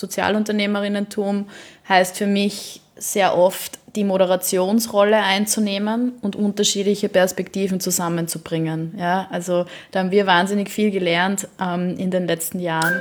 Sozialunternehmerinnentum 0.00 1.46
heißt 1.88 2.16
für 2.16 2.26
mich 2.26 2.80
sehr 2.96 3.36
oft 3.36 3.78
die 3.96 4.04
Moderationsrolle 4.04 5.16
einzunehmen 5.16 6.12
und 6.22 6.36
unterschiedliche 6.36 7.08
Perspektiven 7.08 7.80
zusammenzubringen. 7.80 8.94
Ja, 8.98 9.26
also 9.30 9.66
da 9.90 10.00
haben 10.00 10.10
wir 10.10 10.26
wahnsinnig 10.26 10.70
viel 10.70 10.90
gelernt 10.90 11.48
ähm, 11.60 11.96
in 11.96 12.10
den 12.10 12.26
letzten 12.26 12.60
Jahren. 12.60 13.00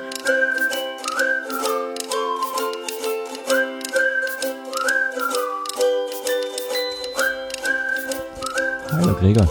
Hallo 8.91 9.16
Gregor. 9.20 9.47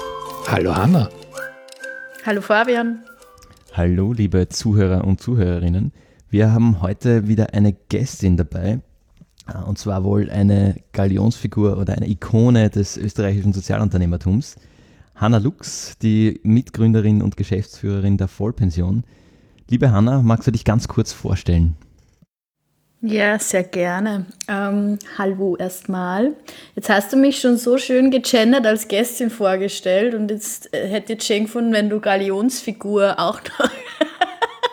Hallo 0.49 0.75
Hanna. 0.75 1.09
Hallo 2.27 2.41
Fabian. 2.41 3.05
Hallo 3.73 4.13
liebe 4.13 4.49
Zuhörer 4.49 5.05
und 5.05 5.21
Zuhörerinnen. 5.21 5.93
Wir 6.31 6.53
haben 6.53 6.83
heute 6.83 7.27
wieder 7.27 7.55
eine 7.55 7.73
Gästin 7.73 8.37
dabei, 8.37 8.81
äh, 9.49 9.59
und 9.67 9.79
zwar 9.79 10.05
wohl 10.05 10.29
eine 10.29 10.77
Galionsfigur 10.93 11.79
oder 11.79 11.95
eine 11.95 12.07
Ikone 12.07 12.69
des 12.69 12.99
österreichischen 12.99 13.55
Sozialunternehmertums. 13.55 14.57
Hanna 15.15 15.39
Lux, 15.39 15.97
die 16.03 16.39
Mitgründerin 16.43 17.23
und 17.23 17.39
Geschäftsführerin 17.39 18.19
der 18.19 18.29
Vollpension. 18.29 19.05
Liebe 19.71 19.91
Hanna, 19.91 20.21
magst 20.21 20.47
du 20.47 20.51
dich 20.51 20.65
ganz 20.65 20.87
kurz 20.87 21.15
vorstellen? 21.15 21.77
Ja, 23.01 23.39
sehr 23.39 23.65
gerne. 23.65 24.27
Ähm, 24.49 24.99
hallo 25.17 25.57
erstmal. 25.57 26.35
Jetzt 26.75 26.91
hast 26.91 27.11
du 27.13 27.17
mich 27.17 27.41
schon 27.41 27.57
so 27.57 27.79
schön 27.79 28.11
gegendert 28.11 28.67
als 28.67 28.87
Gästin 28.89 29.31
vorgestellt 29.31 30.15
und 30.15 30.31
jetzt 30.31 30.75
äh, 30.75 30.89
hätte 30.89 31.15
ich 31.15 31.23
schön 31.23 31.45
gefunden, 31.45 31.73
wenn 31.73 31.89
du 31.89 32.01
Galionsfigur 32.01 33.19
auch 33.19 33.41
noch 33.59 33.71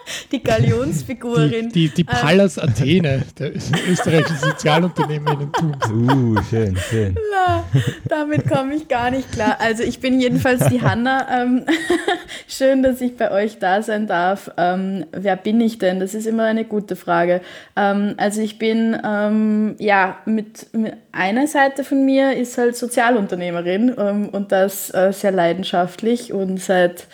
die 0.32 0.42
Galionsfigurin. 0.42 1.70
Die, 1.70 1.90
die, 1.90 1.90
die 1.90 2.02
ähm, 2.02 2.08
Pallas 2.08 2.58
ähm, 2.58 2.64
Athene 2.70 3.24
der 3.40 3.56
österreichischen 3.56 4.38
Sozialunternehmerinnentums. 4.38 5.90
Uh, 5.90 6.36
schön, 6.50 6.78
schön. 6.78 7.16
Na, 7.32 7.64
damit 8.08 8.48
komme 8.48 8.76
ich 8.76 8.88
gar 8.88 9.12
nicht 9.12 9.32
klar. 9.32 9.58
Also 9.60 9.84
ich 9.84 10.00
bin 10.00 10.20
jedenfalls 10.20 10.68
die 10.68 10.82
Hanna. 10.82 11.28
Ähm, 11.42 11.66
schön, 12.48 12.84
dass 12.84 13.02
ich 13.02 13.18
bei 13.18 13.32
euch 13.32 13.60
da 13.60 13.82
sein 13.82 14.08
darf. 14.08 14.52
Ähm, 14.58 15.06
wer 15.12 15.36
bin 15.36 15.60
ich 15.62 15.78
denn? 15.80 16.00
Das 16.00 16.14
ist 16.14 16.28
immer 16.28 16.44
eine 16.44 16.66
gute 16.66 16.96
Frage. 16.96 17.42
Ähm, 17.76 18.16
also 18.18 18.42
ich 18.42 18.60
bin, 18.60 18.98
ähm, 19.04 19.76
ja, 19.80 20.18
mit, 20.26 20.74
mit 20.74 20.94
einer 21.12 21.48
Seite 21.48 21.84
von 21.84 22.06
mir 22.06 22.36
ist 22.36 22.58
halt 22.58 22.76
Sozialunternehmerin 22.76 23.92
und 23.94 24.52
das 24.52 24.94
äh, 24.94 25.12
sehr 25.14 25.32
leidenschaftlich 25.32 26.34
und 26.34 26.60
seit 26.60 27.08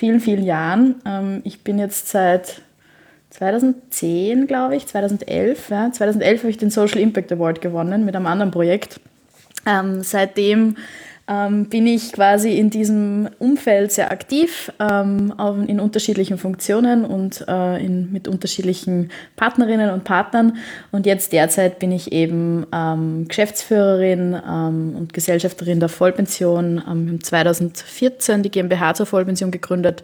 vielen, 0.00 0.20
vielen 0.20 0.44
Jahren. 0.44 0.94
Ähm, 1.04 1.42
ich 1.44 1.62
bin 1.62 1.78
jetzt 1.78 2.08
seit 2.08 2.62
2010, 3.28 4.46
glaube 4.46 4.74
ich, 4.74 4.86
2011. 4.86 5.68
Ja, 5.68 5.92
2011 5.92 6.40
habe 6.40 6.50
ich 6.50 6.56
den 6.56 6.70
Social 6.70 7.00
Impact 7.00 7.30
Award 7.32 7.60
gewonnen 7.60 8.06
mit 8.06 8.16
einem 8.16 8.26
anderen 8.26 8.50
Projekt. 8.50 8.98
Ähm, 9.66 10.02
seitdem 10.02 10.76
ähm, 11.30 11.66
bin 11.66 11.86
ich 11.86 12.12
quasi 12.12 12.58
in 12.58 12.70
diesem 12.70 13.28
Umfeld 13.38 13.92
sehr 13.92 14.10
aktiv, 14.10 14.72
ähm, 14.80 15.32
in 15.68 15.78
unterschiedlichen 15.78 16.38
Funktionen 16.38 17.04
und 17.04 17.44
äh, 17.46 17.84
in, 17.84 18.10
mit 18.10 18.26
unterschiedlichen 18.26 19.10
Partnerinnen 19.36 19.90
und 19.90 20.02
Partnern. 20.02 20.56
Und 20.90 21.06
jetzt 21.06 21.32
derzeit 21.32 21.78
bin 21.78 21.92
ich 21.92 22.10
eben 22.10 22.66
ähm, 22.74 23.26
Geschäftsführerin 23.28 24.34
ähm, 24.34 24.96
und 24.98 25.12
Gesellschafterin 25.12 25.78
der 25.78 25.88
Vollpension. 25.88 26.78
Ähm, 26.78 27.04
wir 27.04 27.12
haben 27.12 27.22
2014 27.22 28.42
die 28.42 28.50
GmbH 28.50 28.94
zur 28.94 29.06
Vollpension 29.06 29.52
gegründet, 29.52 30.02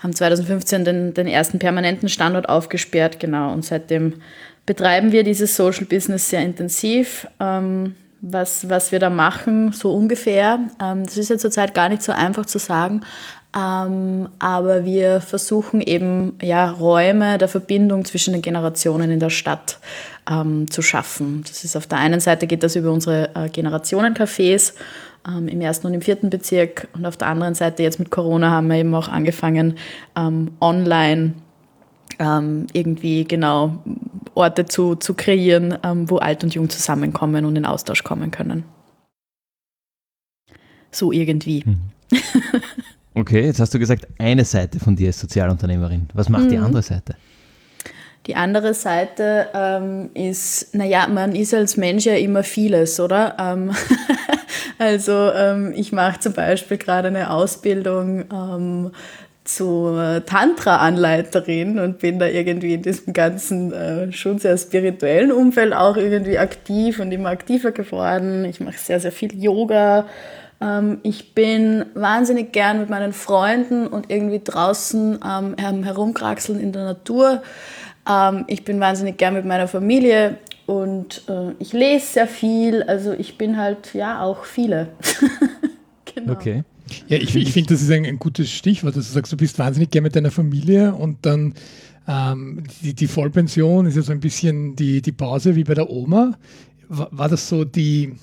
haben 0.00 0.14
2015 0.14 0.84
den, 0.84 1.14
den 1.14 1.26
ersten 1.26 1.58
permanenten 1.58 2.10
Standort 2.10 2.50
aufgesperrt, 2.50 3.18
genau. 3.18 3.50
Und 3.50 3.64
seitdem 3.64 4.14
betreiben 4.66 5.10
wir 5.10 5.22
dieses 5.22 5.56
Social 5.56 5.86
Business 5.86 6.28
sehr 6.28 6.42
intensiv. 6.42 7.26
Ähm, 7.40 7.94
was, 8.20 8.68
was 8.68 8.92
wir 8.92 8.98
da 8.98 9.10
machen, 9.10 9.72
so 9.72 9.92
ungefähr. 9.92 10.60
Ähm, 10.82 11.04
das 11.04 11.16
ist 11.16 11.30
ja 11.30 11.38
zurzeit 11.38 11.74
gar 11.74 11.88
nicht 11.88 12.02
so 12.02 12.12
einfach 12.12 12.46
zu 12.46 12.58
sagen, 12.58 13.02
ähm, 13.56 14.28
aber 14.38 14.84
wir 14.84 15.20
versuchen 15.20 15.80
eben 15.80 16.34
ja, 16.42 16.70
Räume 16.70 17.38
der 17.38 17.48
Verbindung 17.48 18.04
zwischen 18.04 18.32
den 18.32 18.42
Generationen 18.42 19.10
in 19.10 19.20
der 19.20 19.30
Stadt 19.30 19.78
ähm, 20.30 20.70
zu 20.70 20.82
schaffen. 20.82 21.42
Das 21.48 21.64
ist 21.64 21.76
auf 21.76 21.86
der 21.86 21.98
einen 21.98 22.20
Seite 22.20 22.46
geht 22.46 22.62
das 22.62 22.76
über 22.76 22.92
unsere 22.92 23.30
äh, 23.34 23.48
Generationencafés 23.48 24.74
ähm, 25.26 25.48
im 25.48 25.60
ersten 25.60 25.86
und 25.86 25.94
im 25.94 26.02
vierten 26.02 26.28
Bezirk 26.28 26.88
und 26.94 27.06
auf 27.06 27.16
der 27.16 27.28
anderen 27.28 27.54
Seite 27.54 27.82
jetzt 27.82 27.98
mit 27.98 28.10
Corona 28.10 28.50
haben 28.50 28.68
wir 28.68 28.76
eben 28.76 28.94
auch 28.94 29.08
angefangen, 29.08 29.76
ähm, 30.16 30.52
online 30.60 31.34
ähm, 32.18 32.66
irgendwie 32.72 33.24
genau 33.24 33.78
Orte 34.36 34.66
zu, 34.66 34.94
zu 34.94 35.14
kreieren, 35.14 35.78
ähm, 35.82 36.08
wo 36.10 36.18
alt 36.18 36.44
und 36.44 36.54
jung 36.54 36.68
zusammenkommen 36.70 37.44
und 37.44 37.56
in 37.56 37.66
Austausch 37.66 38.04
kommen 38.04 38.30
können. 38.30 38.64
So 40.90 41.12
irgendwie. 41.12 41.64
Mhm. 41.64 41.80
Okay, 43.18 43.46
jetzt 43.46 43.60
hast 43.60 43.72
du 43.72 43.78
gesagt, 43.78 44.06
eine 44.18 44.44
Seite 44.44 44.78
von 44.78 44.94
dir 44.94 45.08
ist 45.08 45.20
Sozialunternehmerin. 45.20 46.06
Was 46.12 46.28
macht 46.28 46.44
mhm. 46.44 46.48
die 46.50 46.58
andere 46.58 46.82
Seite? 46.82 47.16
Die 48.26 48.36
andere 48.36 48.74
Seite 48.74 49.48
ähm, 49.54 50.10
ist, 50.12 50.74
naja, 50.74 51.06
man 51.06 51.34
ist 51.34 51.54
als 51.54 51.78
Mensch 51.78 52.04
ja 52.04 52.14
immer 52.14 52.42
vieles, 52.42 53.00
oder? 53.00 53.34
Ähm, 53.40 53.70
also 54.78 55.30
ähm, 55.32 55.72
ich 55.74 55.92
mache 55.92 56.20
zum 56.20 56.34
Beispiel 56.34 56.76
gerade 56.76 57.08
eine 57.08 57.30
Ausbildung 57.30 58.26
ähm, 58.30 58.90
zur 59.46 60.22
Tantra-Anleiterin 60.26 61.78
und 61.78 61.98
bin 61.98 62.18
da 62.18 62.26
irgendwie 62.26 62.74
in 62.74 62.82
diesem 62.82 63.12
ganzen 63.12 63.72
äh, 63.72 64.12
schon 64.12 64.38
sehr 64.38 64.58
spirituellen 64.58 65.32
Umfeld 65.32 65.72
auch 65.72 65.96
irgendwie 65.96 66.38
aktiv 66.38 67.00
und 67.00 67.12
immer 67.12 67.30
aktiver 67.30 67.72
geworden. 67.72 68.44
Ich 68.44 68.60
mache 68.60 68.78
sehr, 68.78 69.00
sehr 69.00 69.12
viel 69.12 69.34
Yoga. 69.34 70.06
Ähm, 70.60 70.98
ich 71.02 71.34
bin 71.34 71.86
wahnsinnig 71.94 72.52
gern 72.52 72.80
mit 72.80 72.90
meinen 72.90 73.12
Freunden 73.12 73.86
und 73.86 74.10
irgendwie 74.10 74.40
draußen 74.42 75.20
ähm, 75.24 75.82
herumkraxeln 75.84 76.60
in 76.60 76.72
der 76.72 76.84
Natur. 76.84 77.42
Ähm, 78.08 78.44
ich 78.48 78.64
bin 78.64 78.80
wahnsinnig 78.80 79.18
gern 79.18 79.34
mit 79.34 79.44
meiner 79.44 79.68
Familie 79.68 80.38
und 80.66 81.22
äh, 81.28 81.52
ich 81.58 81.72
lese 81.72 82.06
sehr 82.06 82.26
viel. 82.26 82.82
Also 82.82 83.12
ich 83.12 83.38
bin 83.38 83.56
halt 83.56 83.94
ja 83.94 84.22
auch 84.22 84.44
viele. 84.44 84.88
genau. 86.14 86.32
Okay. 86.32 86.64
Ja, 87.08 87.18
ich, 87.18 87.34
ich 87.34 87.52
finde, 87.52 87.74
das 87.74 87.82
ist 87.82 87.90
ein, 87.90 88.04
ein, 88.04 88.18
gutes 88.18 88.50
Stichwort, 88.50 88.96
dass 88.96 89.08
du 89.08 89.12
sagst, 89.12 89.32
du 89.32 89.36
bist 89.36 89.58
wahnsinnig 89.58 89.90
gern 89.90 90.04
mit 90.04 90.14
deiner 90.14 90.30
Familie 90.30 90.94
und 90.94 91.26
dann 91.26 91.54
ähm, 92.06 92.62
die, 92.82 92.94
die, 92.94 93.08
Vollpension 93.08 93.86
ist 93.86 93.96
ja 93.96 94.02
so 94.02 94.12
ein 94.12 94.20
bisschen 94.20 94.76
die, 94.76 95.02
die 95.02 95.12
Pause 95.12 95.56
wie 95.56 95.64
bei 95.64 95.74
der 95.74 95.90
Oma. 95.90 96.38
War, 96.88 97.08
war 97.10 97.28
das 97.28 97.48
so 97.48 97.64
die, 97.64 98.14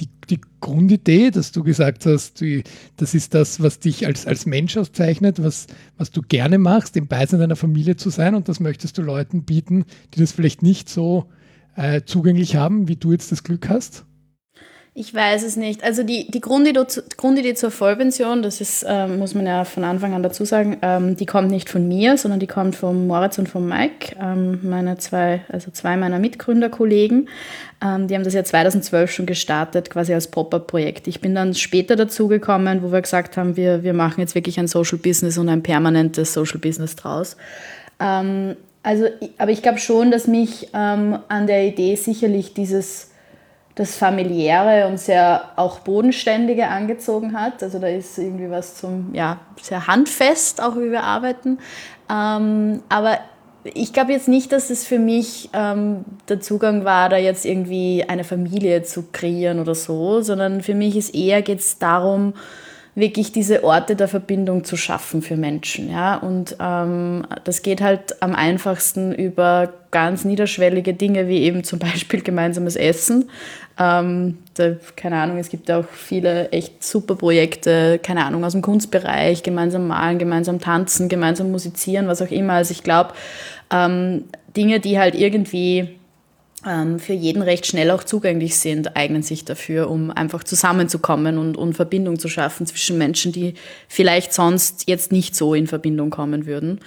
die, 0.00 0.08
die, 0.28 0.40
Grundidee, 0.60 1.30
dass 1.30 1.52
du 1.52 1.62
gesagt 1.62 2.06
hast, 2.06 2.40
die, 2.40 2.64
das 2.96 3.14
ist 3.14 3.34
das, 3.34 3.62
was 3.62 3.78
dich 3.78 4.06
als, 4.06 4.26
als 4.26 4.46
Mensch 4.46 4.76
auszeichnet, 4.76 5.42
was, 5.42 5.68
was 5.96 6.10
du 6.10 6.22
gerne 6.22 6.58
machst, 6.58 6.96
im 6.96 7.06
Beisein 7.06 7.38
deiner 7.38 7.54
Familie 7.54 7.96
zu 7.96 8.10
sein 8.10 8.34
und 8.34 8.48
das 8.48 8.58
möchtest 8.58 8.98
du 8.98 9.02
Leuten 9.02 9.44
bieten, 9.44 9.84
die 10.14 10.20
das 10.20 10.32
vielleicht 10.32 10.62
nicht 10.62 10.88
so 10.88 11.26
äh, 11.76 12.02
zugänglich 12.04 12.56
haben, 12.56 12.88
wie 12.88 12.96
du 12.96 13.12
jetzt 13.12 13.30
das 13.30 13.44
Glück 13.44 13.68
hast? 13.68 14.04
Ich 14.96 15.12
weiß 15.12 15.42
es 15.42 15.56
nicht. 15.56 15.82
Also 15.82 16.04
die, 16.04 16.30
die 16.30 16.40
Grundidee, 16.40 16.86
Grundidee 17.16 17.54
zur 17.54 17.72
Vollpension, 17.72 18.42
das 18.42 18.60
ist, 18.60 18.86
ähm, 18.88 19.18
muss 19.18 19.34
man 19.34 19.44
ja 19.44 19.64
von 19.64 19.82
Anfang 19.82 20.14
an 20.14 20.22
dazu 20.22 20.44
sagen, 20.44 20.76
ähm, 20.82 21.16
die 21.16 21.26
kommt 21.26 21.50
nicht 21.50 21.68
von 21.68 21.88
mir, 21.88 22.16
sondern 22.16 22.38
die 22.38 22.46
kommt 22.46 22.76
von 22.76 23.08
Moritz 23.08 23.36
und 23.38 23.48
von 23.48 23.66
Mike, 23.66 24.14
ähm, 24.22 24.60
meine 24.62 24.96
zwei, 24.98 25.40
also 25.48 25.72
zwei 25.72 25.96
meiner 25.96 26.20
Mitgründerkollegen. 26.20 27.28
Ähm, 27.84 28.06
die 28.06 28.14
haben 28.14 28.22
das 28.22 28.34
ja 28.34 28.44
2012 28.44 29.10
schon 29.10 29.26
gestartet, 29.26 29.90
quasi 29.90 30.14
als 30.14 30.28
Pop-up-Projekt. 30.28 31.08
Ich 31.08 31.20
bin 31.20 31.34
dann 31.34 31.54
später 31.54 31.96
dazugekommen, 31.96 32.84
wo 32.84 32.92
wir 32.92 33.02
gesagt 33.02 33.36
haben, 33.36 33.56
wir, 33.56 33.82
wir 33.82 33.94
machen 33.94 34.20
jetzt 34.20 34.36
wirklich 34.36 34.60
ein 34.60 34.68
Social 34.68 34.98
Business 34.98 35.38
und 35.38 35.48
ein 35.48 35.64
permanentes 35.64 36.32
Social 36.32 36.60
Business 36.60 36.94
draus. 36.94 37.36
Ähm, 37.98 38.54
also, 38.84 39.06
aber 39.38 39.50
ich 39.50 39.60
glaube 39.60 39.78
schon, 39.78 40.12
dass 40.12 40.28
mich 40.28 40.68
ähm, 40.72 41.18
an 41.26 41.48
der 41.48 41.66
Idee 41.66 41.96
sicherlich 41.96 42.54
dieses 42.54 43.10
das 43.74 43.96
familiäre 43.96 44.86
und 44.86 45.00
sehr 45.00 45.50
auch 45.56 45.80
bodenständige 45.80 46.68
angezogen 46.68 47.38
hat. 47.38 47.62
Also 47.62 47.78
da 47.78 47.88
ist 47.88 48.16
irgendwie 48.18 48.50
was 48.50 48.76
zum, 48.76 49.12
ja, 49.14 49.40
sehr 49.60 49.86
handfest, 49.86 50.62
auch 50.62 50.76
wie 50.76 50.92
wir 50.92 51.02
arbeiten. 51.02 51.58
Ähm, 52.08 52.82
aber 52.88 53.18
ich 53.64 53.92
glaube 53.92 54.12
jetzt 54.12 54.28
nicht, 54.28 54.52
dass 54.52 54.70
es 54.70 54.86
für 54.86 54.98
mich 54.98 55.48
ähm, 55.54 56.04
der 56.28 56.40
Zugang 56.40 56.84
war, 56.84 57.08
da 57.08 57.16
jetzt 57.16 57.44
irgendwie 57.44 58.04
eine 58.06 58.22
Familie 58.22 58.82
zu 58.82 59.06
kreieren 59.10 59.58
oder 59.58 59.74
so, 59.74 60.20
sondern 60.20 60.60
für 60.60 60.74
mich 60.74 60.96
ist 60.96 61.14
eher 61.14 61.42
geht 61.42 61.60
es 61.60 61.78
darum, 61.78 62.34
wirklich 62.94 63.32
diese 63.32 63.64
Orte 63.64 63.96
der 63.96 64.06
Verbindung 64.06 64.64
zu 64.64 64.76
schaffen 64.76 65.22
für 65.22 65.36
Menschen. 65.36 65.90
Ja? 65.90 66.16
Und 66.16 66.56
ähm, 66.60 67.26
das 67.44 67.62
geht 67.62 67.80
halt 67.80 68.22
am 68.22 68.34
einfachsten 68.34 69.12
über 69.12 69.72
ganz 69.90 70.24
niederschwellige 70.24 70.94
Dinge 70.94 71.28
wie 71.28 71.38
eben 71.42 71.64
zum 71.64 71.78
Beispiel 71.78 72.22
gemeinsames 72.22 72.76
Essen. 72.76 73.30
Ähm, 73.78 74.38
da, 74.54 74.76
keine 74.94 75.16
Ahnung, 75.16 75.38
es 75.38 75.48
gibt 75.48 75.70
auch 75.70 75.84
viele 75.84 76.50
echt 76.50 76.84
super 76.84 77.16
Projekte, 77.16 77.98
keine 78.00 78.24
Ahnung, 78.24 78.44
aus 78.44 78.52
dem 78.52 78.62
Kunstbereich, 78.62 79.42
gemeinsam 79.42 79.88
malen, 79.88 80.18
gemeinsam 80.18 80.60
tanzen, 80.60 81.08
gemeinsam 81.08 81.50
musizieren, 81.50 82.06
was 82.06 82.22
auch 82.22 82.30
immer. 82.30 82.52
Also 82.54 82.70
ich 82.70 82.84
glaube, 82.84 83.14
ähm, 83.70 84.24
Dinge, 84.56 84.78
die 84.78 84.98
halt 84.98 85.16
irgendwie 85.16 85.88
ähm, 86.66 86.98
für 86.98 87.12
jeden 87.12 87.42
recht 87.42 87.66
schnell 87.66 87.90
auch 87.90 88.04
zugänglich 88.04 88.56
sind, 88.56 88.96
eignen 88.96 89.22
sich 89.22 89.44
dafür, 89.44 89.90
um 89.90 90.10
einfach 90.10 90.44
zusammenzukommen 90.44 91.38
und, 91.38 91.56
und 91.56 91.74
Verbindung 91.74 92.18
zu 92.18 92.28
schaffen 92.28 92.66
zwischen 92.66 92.96
Menschen, 92.96 93.32
die 93.32 93.54
vielleicht 93.88 94.32
sonst 94.32 94.88
jetzt 94.88 95.12
nicht 95.12 95.36
so 95.36 95.54
in 95.54 95.66
Verbindung 95.66 96.10
kommen 96.10 96.46
würden. 96.46 96.80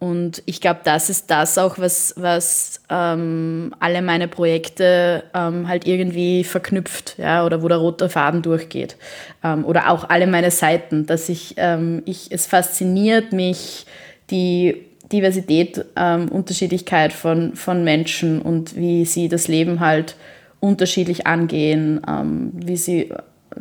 Und 0.00 0.42
ich 0.46 0.62
glaube, 0.62 0.80
das 0.82 1.10
ist 1.10 1.30
das 1.30 1.58
auch, 1.58 1.78
was, 1.78 2.14
was 2.16 2.80
ähm, 2.88 3.74
alle 3.80 4.00
meine 4.00 4.28
Projekte 4.28 5.24
ähm, 5.34 5.68
halt 5.68 5.86
irgendwie 5.86 6.42
verknüpft, 6.42 7.16
ja, 7.18 7.44
oder 7.44 7.62
wo 7.62 7.68
der 7.68 7.76
rote 7.76 8.08
Faden 8.08 8.40
durchgeht. 8.40 8.96
Ähm, 9.44 9.66
oder 9.66 9.90
auch 9.90 10.08
alle 10.08 10.26
meine 10.26 10.50
Seiten, 10.50 11.04
dass 11.04 11.28
ich, 11.28 11.54
ähm, 11.58 12.02
ich 12.06 12.32
es 12.32 12.46
fasziniert 12.46 13.34
mich, 13.34 13.84
die 14.30 14.86
Diversität, 15.12 15.84
ähm, 15.96 16.28
Unterschiedlichkeit 16.30 17.12
von, 17.12 17.54
von 17.54 17.84
Menschen 17.84 18.40
und 18.40 18.76
wie 18.76 19.04
sie 19.04 19.28
das 19.28 19.48
Leben 19.48 19.80
halt 19.80 20.16
unterschiedlich 20.60 21.26
angehen, 21.26 22.00
ähm, 22.08 22.52
wie 22.54 22.76
sie 22.78 23.12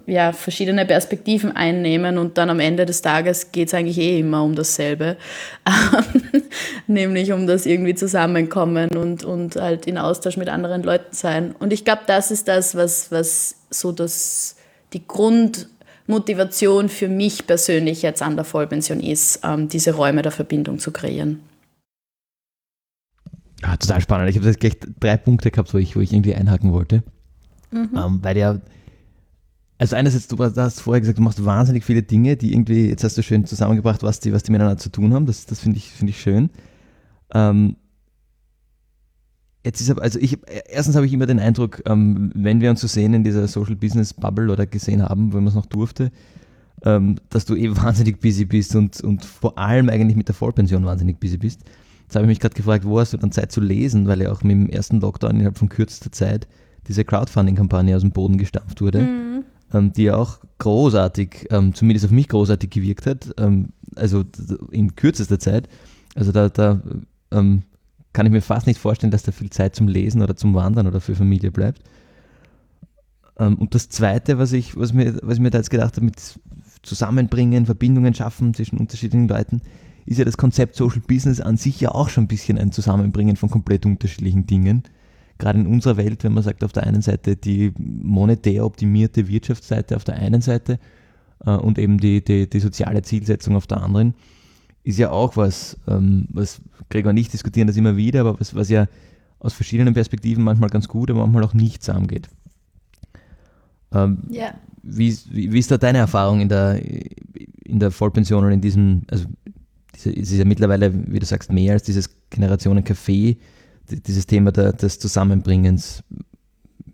ja, 0.05 0.31
verschiedene 0.31 0.85
Perspektiven 0.85 1.55
einnehmen 1.55 2.17
und 2.17 2.37
dann 2.37 2.49
am 2.49 2.59
Ende 2.59 2.85
des 2.85 3.01
Tages 3.01 3.51
geht 3.51 3.69
es 3.69 3.73
eigentlich 3.73 3.97
eh 3.97 4.19
immer 4.19 4.43
um 4.43 4.55
dasselbe, 4.55 5.17
nämlich 6.87 7.31
um 7.31 7.47
das 7.47 7.65
irgendwie 7.65 7.95
zusammenkommen 7.95 8.89
und, 8.95 9.23
und 9.23 9.55
halt 9.55 9.87
in 9.87 9.97
Austausch 9.97 10.37
mit 10.37 10.49
anderen 10.49 10.83
Leuten 10.83 11.13
sein. 11.13 11.55
Und 11.57 11.73
ich 11.73 11.85
glaube, 11.85 12.03
das 12.07 12.31
ist 12.31 12.47
das, 12.47 12.75
was, 12.75 13.11
was 13.11 13.55
so 13.69 13.91
das, 13.91 14.55
die 14.93 15.07
Grund, 15.07 15.67
Motivation 16.07 16.89
für 16.89 17.07
mich 17.07 17.45
persönlich 17.45 18.01
jetzt 18.01 18.23
an 18.23 18.35
der 18.35 18.43
Vollpension 18.43 18.99
ist, 18.99 19.41
ähm, 19.43 19.69
diese 19.69 19.93
Räume 19.93 20.23
der 20.23 20.31
Verbindung 20.31 20.79
zu 20.79 20.91
kreieren. 20.91 21.41
Ah, 23.61 23.77
total 23.77 24.01
spannend. 24.01 24.29
Ich 24.29 24.37
habe 24.37 24.47
jetzt 24.47 24.59
gleich 24.59 24.77
drei 24.99 25.17
Punkte 25.17 25.51
gehabt, 25.51 25.73
wo 25.73 25.77
ich, 25.77 25.95
wo 25.95 25.99
ich 25.99 26.11
irgendwie 26.11 26.33
einhaken 26.33 26.73
wollte. 26.73 27.03
Mhm. 27.71 27.89
Ähm, 27.95 28.19
weil 28.23 28.37
ja, 28.37 28.59
also 29.79 29.95
einerseits, 29.95 30.27
du 30.27 30.37
hast 30.37 30.81
vorher 30.81 31.01
gesagt, 31.01 31.17
du 31.17 31.23
machst 31.23 31.43
wahnsinnig 31.43 31.83
viele 31.83 32.03
Dinge, 32.03 32.37
die 32.37 32.53
irgendwie, 32.53 32.89
jetzt 32.89 33.03
hast 33.03 33.17
du 33.17 33.23
schön 33.23 33.45
zusammengebracht, 33.45 34.03
was 34.03 34.19
die, 34.19 34.33
was 34.33 34.43
die 34.43 34.51
miteinander 34.51 34.77
zu 34.77 34.89
tun 34.89 35.13
haben. 35.13 35.25
Das, 35.25 35.45
das 35.45 35.61
finde 35.61 35.77
ich, 35.77 35.89
find 35.89 36.09
ich 36.09 36.21
schön. 36.21 36.49
Ähm, 37.33 37.75
Jetzt 39.63 39.81
ist 39.81 39.89
aber, 39.89 40.01
also 40.01 40.19
ich, 40.19 40.37
erstens 40.69 40.95
habe 40.95 41.05
ich 41.05 41.11
immer 41.11 41.25
den 41.25 41.39
Eindruck, 41.39 41.81
ähm, 41.85 42.31
wenn 42.33 42.61
wir 42.61 42.69
uns 42.69 42.79
so 42.79 42.87
sehen 42.87 43.13
in 43.13 43.25
dieser 43.25 43.45
Social 43.47 43.75
Business 43.75 44.13
Bubble 44.13 44.51
oder 44.51 44.65
gesehen 44.65 45.03
haben, 45.03 45.33
wenn 45.33 45.43
man 45.43 45.49
es 45.49 45.55
noch 45.55 45.65
durfte, 45.65 46.11
ähm, 46.83 47.17
dass 47.29 47.45
du 47.45 47.55
eh 47.55 47.75
wahnsinnig 47.75 48.21
busy 48.21 48.45
bist 48.45 48.75
und, 48.75 49.01
und 49.01 49.25
vor 49.25 49.57
allem 49.57 49.89
eigentlich 49.89 50.15
mit 50.15 50.29
der 50.29 50.35
Vollpension 50.35 50.85
wahnsinnig 50.85 51.19
busy 51.19 51.37
bist. 51.37 51.61
Jetzt 52.03 52.15
habe 52.15 52.25
ich 52.25 52.29
mich 52.29 52.39
gerade 52.39 52.55
gefragt, 52.55 52.85
wo 52.85 52.99
hast 52.99 53.11
du 53.11 53.17
dann 53.17 53.33
Zeit 53.33 53.51
zu 53.51 53.59
lesen, 53.59 54.07
weil 54.07 54.21
ja 54.21 54.31
auch 54.31 54.43
mit 54.43 54.53
dem 54.53 54.69
ersten 54.69 55.01
Lockdown 55.01 55.35
innerhalb 55.35 55.57
von 55.57 55.67
kürzester 55.67 56.11
Zeit 56.11 56.47
diese 56.87 57.03
Crowdfunding-Kampagne 57.03 57.95
aus 57.95 58.01
dem 58.01 58.11
Boden 58.11 58.37
gestampft 58.37 58.81
wurde, 58.81 59.01
mhm. 59.01 59.43
Ähm, 59.73 59.93
die 59.93 60.03
ja 60.03 60.15
auch 60.15 60.39
großartig, 60.57 61.47
ähm, 61.51 61.73
zumindest 61.73 62.05
auf 62.05 62.11
mich 62.11 62.27
großartig 62.27 62.69
gewirkt 62.69 63.05
hat, 63.05 63.33
ähm, 63.37 63.69
also 63.95 64.23
in 64.71 64.95
kürzester 64.95 65.39
Zeit. 65.39 65.69
Also 66.15 66.31
da, 66.31 66.49
da 66.49 66.81
kann 67.31 68.25
ich 68.25 68.31
mir 68.31 68.41
fast 68.41 68.65
nicht 68.65 68.79
vorstellen, 68.79 69.11
dass 69.11 69.21
da 69.21 69.31
viel 69.31 69.51
Zeit 69.51 69.75
zum 69.75 69.87
Lesen 69.87 70.23
oder 70.23 70.35
zum 70.35 70.55
Wandern 70.55 70.87
oder 70.87 70.99
für 70.99 71.15
Familie 71.15 71.51
bleibt. 71.51 71.83
Und 73.35 73.75
das 73.75 73.89
Zweite, 73.89 74.39
was 74.39 74.51
ich, 74.51 74.75
was 74.75 74.91
mir, 74.91 75.19
was 75.21 75.35
ich 75.35 75.39
mir 75.39 75.51
da 75.51 75.59
jetzt 75.59 75.69
gedacht 75.69 75.95
habe, 75.95 76.05
mit 76.05 76.19
Zusammenbringen, 76.81 77.67
Verbindungen 77.67 78.15
schaffen 78.15 78.55
zwischen 78.55 78.79
unterschiedlichen 78.79 79.27
Leuten, 79.27 79.61
ist 80.07 80.17
ja 80.17 80.25
das 80.25 80.37
Konzept 80.37 80.75
Social 80.75 81.01
Business 81.07 81.39
an 81.39 81.55
sich 81.55 81.79
ja 81.79 81.91
auch 81.91 82.09
schon 82.09 82.23
ein 82.23 82.27
bisschen 82.27 82.57
ein 82.57 82.71
Zusammenbringen 82.71 83.35
von 83.35 83.51
komplett 83.51 83.85
unterschiedlichen 83.85 84.47
Dingen. 84.47 84.83
Gerade 85.39 85.59
in 85.59 85.67
unserer 85.67 85.97
Welt, 85.97 86.23
wenn 86.23 86.33
man 86.33 86.43
sagt, 86.43 86.63
auf 86.63 86.73
der 86.73 86.83
einen 86.83 87.01
Seite 87.01 87.35
die 87.35 87.71
monetär 87.77 88.65
optimierte 88.65 89.27
Wirtschaftsseite 89.27 89.95
auf 89.95 90.03
der 90.03 90.15
einen 90.15 90.41
Seite 90.41 90.79
äh, 91.45 91.51
und 91.51 91.79
eben 91.79 91.97
die, 91.97 92.23
die, 92.23 92.49
die 92.49 92.59
soziale 92.59 93.01
Zielsetzung 93.01 93.55
auf 93.55 93.65
der 93.65 93.81
anderen, 93.81 94.13
ist 94.83 94.99
ja 94.99 95.11
auch 95.11 95.37
was, 95.37 95.77
ähm, 95.87 96.27
was 96.31 96.61
Gregor 96.89 97.11
und 97.11 97.17
ich 97.17 97.29
diskutieren 97.29 97.67
das 97.67 97.77
immer 97.77 97.95
wieder, 97.95 98.21
aber 98.21 98.39
was, 98.39 98.53
was 98.53 98.69
ja 98.69 98.87
aus 99.39 99.53
verschiedenen 99.53 99.93
Perspektiven 99.93 100.43
manchmal 100.43 100.69
ganz 100.69 100.87
gut, 100.87 101.09
aber 101.09 101.21
manchmal 101.21 101.45
auch 101.45 101.53
nicht 101.53 101.83
zusammengeht. 101.83 102.29
Ähm, 103.93 104.19
ja. 104.29 104.53
wie, 104.83 105.17
wie, 105.31 105.53
wie, 105.53 105.59
ist 105.59 105.71
da 105.71 105.77
deine 105.77 105.99
Erfahrung 105.99 106.41
in 106.41 106.49
der, 106.49 106.81
in 107.63 107.79
der 107.79 107.91
Vollpension 107.91 108.43
oder 108.43 108.53
in 108.53 108.61
diesem, 108.61 109.03
also 109.07 109.25
diese, 109.95 110.11
es 110.11 110.31
ist 110.31 110.37
ja 110.37 110.45
mittlerweile, 110.45 110.93
wie 111.11 111.19
du 111.19 111.25
sagst, 111.25 111.51
mehr 111.51 111.73
als 111.73 111.83
dieses 111.83 112.09
Generationen-Café, 112.29 113.37
dieses 113.91 114.25
Thema 114.25 114.51
der, 114.51 114.73
des 114.73 114.99
Zusammenbringens. 114.99 116.03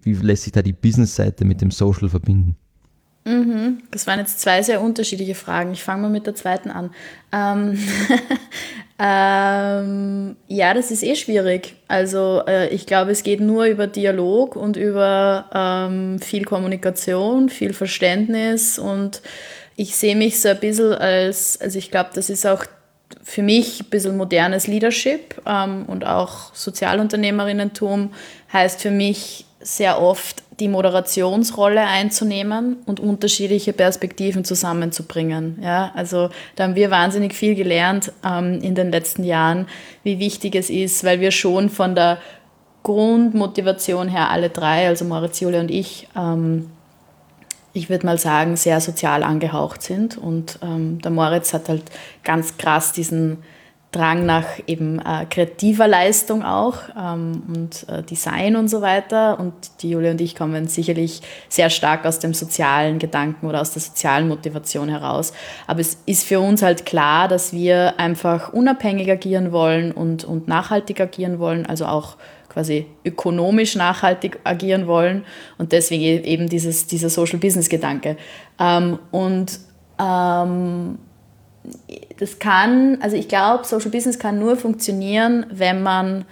Wie 0.01 0.13
lässt 0.13 0.44
sich 0.44 0.53
da 0.53 0.62
die 0.62 0.74
Business-Seite 0.74 1.45
mit 1.45 1.62
dem 1.62 1.71
Social 1.71 2.09
verbinden? 2.09 2.56
Mhm. 3.25 3.81
Das 3.89 4.06
waren 4.06 4.19
jetzt 4.19 4.39
zwei 4.39 4.62
sehr 4.62 4.81
unterschiedliche 4.81 5.33
Fragen. 5.33 5.74
Ich 5.74 5.83
fange 5.83 6.03
mal 6.03 6.12
mit 6.12 6.27
der 6.27 6.36
zweiten 6.36 6.69
an. 6.69 6.92
Ähm, 7.31 7.80
ähm, 9.00 10.36
ja, 10.47 10.75
das 10.75 10.92
ist 10.92 11.01
eh 11.01 11.15
schwierig. 11.15 11.75
Also 11.88 12.44
äh, 12.47 12.69
ich 12.69 12.86
glaube, 12.86 13.12
es 13.12 13.24
geht 13.24 13.42
nur 13.42 13.65
über 13.65 13.88
Dialog 13.88 14.56
und 14.56 14.77
über 14.77 15.50
ähm, 15.53 16.19
viel 16.19 16.45
Kommunikation, 16.45 17.50
viel 17.50 17.74
Verständnis 17.74 18.77
und 18.77 19.24
ich 19.75 19.95
sehe 19.95 20.15
mich 20.15 20.39
so 20.39 20.50
ein 20.50 20.59
bisschen 20.59 20.94
als, 20.94 21.59
also 21.59 21.80
ich 21.80 21.89
glaube, 21.89 22.12
das 22.13 22.30
ist 22.30 22.45
auch 22.45 22.65
für 23.27 23.42
mich 23.42 23.81
ein 23.81 23.89
bisschen 23.89 24.18
modernes 24.18 24.68
Leadership 24.68 25.42
ähm, 25.48 25.86
und 25.88 26.06
auch 26.06 26.54
Sozialunternehmerinnentum 26.54 28.12
heißt 28.54 28.80
für 28.80 28.92
mich 28.92 29.45
sehr 29.60 30.00
oft 30.00 30.44
die 30.60 30.68
Moderationsrolle 30.68 31.81
einzunehmen 31.81 32.77
und 32.86 33.00
unterschiedliche 33.00 33.74
Perspektiven 33.74 34.45
zusammenzubringen. 34.45 35.57
Ja, 35.62 35.92
also 35.95 36.30
da 36.56 36.66
haben 36.66 36.75
wir 36.75 36.92
wahnsinnig 36.92 37.33
viel 37.33 37.56
gelernt 37.56 38.12
ähm, 38.24 38.62
in 38.62 38.75
den 38.75 38.92
letzten 38.92 39.24
Jahren, 39.24 39.68
wie 40.04 40.19
wichtig 40.19 40.56
es 40.56 40.69
ist, 40.69 41.04
weil 41.04 41.19
wir 41.19 41.31
schon 41.31 41.69
von 41.69 41.95
der 41.95 42.19
Grundmotivation 42.83 44.07
her 44.07 44.30
alle 44.30 44.51
drei, 44.51 44.88
also 44.88 45.04
Julia 45.39 45.62
und 45.62 45.71
ich, 45.71 46.07
ähm, 46.16 46.69
ich 47.75 47.89
würde 47.89 48.06
mal 48.06 48.18
sagen, 48.18 48.56
sehr 48.56 48.80
sozial 48.80 49.22
angehaucht 49.22 49.83
sind. 49.83 50.18
Und 50.18 50.60
ähm, 50.63 51.00
der 51.01 51.12
Moritz 51.12 51.54
hat 51.54 51.68
halt 51.68 51.83
ganz 52.24 52.57
krass 52.57 52.94
diesen 52.94 53.44
Drang 53.92 54.25
nach 54.25 54.45
eben 54.66 55.00
äh, 55.00 55.25
kreativer 55.30 55.88
Leistung 55.88 56.44
auch 56.44 56.80
ähm, 56.98 57.44
und 57.48 57.88
äh, 57.89 58.01
Design 58.04 58.56
und 58.56 58.69
so 58.69 58.81
weiter. 58.81 59.39
Und 59.39 59.54
die 59.81 59.90
Julia 59.90 60.11
und 60.11 60.21
ich 60.21 60.35
kommen 60.35 60.68
sicherlich 60.68 61.21
sehr 61.50 61.69
stark 61.69 62.06
aus 62.06 62.19
dem 62.19 62.33
sozialen 62.33 62.97
Gedanken 62.97 63.45
oder 63.45 63.59
aus 63.59 63.71
der 63.71 63.81
sozialen 63.81 64.30
Motivation 64.30 64.88
heraus. 64.88 65.33
Aber 65.68 65.81
es 65.81 65.97
ist 66.06 66.26
für 66.26 66.40
uns 66.40 66.61
halt 66.61 66.85
klar, 66.85 67.28
dass 67.28 67.52
wir 67.52 68.00
einfach 68.00 68.54
unabhängig 68.54 69.11
agieren 69.11 69.52
wollen 69.52 69.92
und, 69.92 70.23
und 70.23 70.47
nachhaltig 70.47 71.02
agieren 71.02 71.40
wollen, 71.40 71.66
also 71.66 71.85
auch 71.85 72.16
quasi 72.56 72.88
ökonomisch 73.04 73.76
nachhaltig 73.76 74.40
agieren 74.45 74.88
wollen. 74.88 75.26
Und 75.57 75.74
deswegen 75.74 76.02
e-, 76.02 76.21
eben 76.21 76.47
dieses, 76.47 76.88
dieser 76.88 77.09
Social 77.09 77.38
Business 77.38 77.68
Gedanke. 77.68 78.16
Ähm, 78.57 78.97
und 79.12 79.59
ähm, 80.00 80.97
das 82.18 82.40
kann, 82.40 82.97
also 83.02 83.18
ich 83.18 83.28
glaube, 83.28 83.66
Social 83.66 83.92
Business 83.92 84.18
kann 84.18 84.40
nur 84.40 84.56
funktionieren, 84.56 85.45
wenn 85.52 85.83
man 85.83 86.24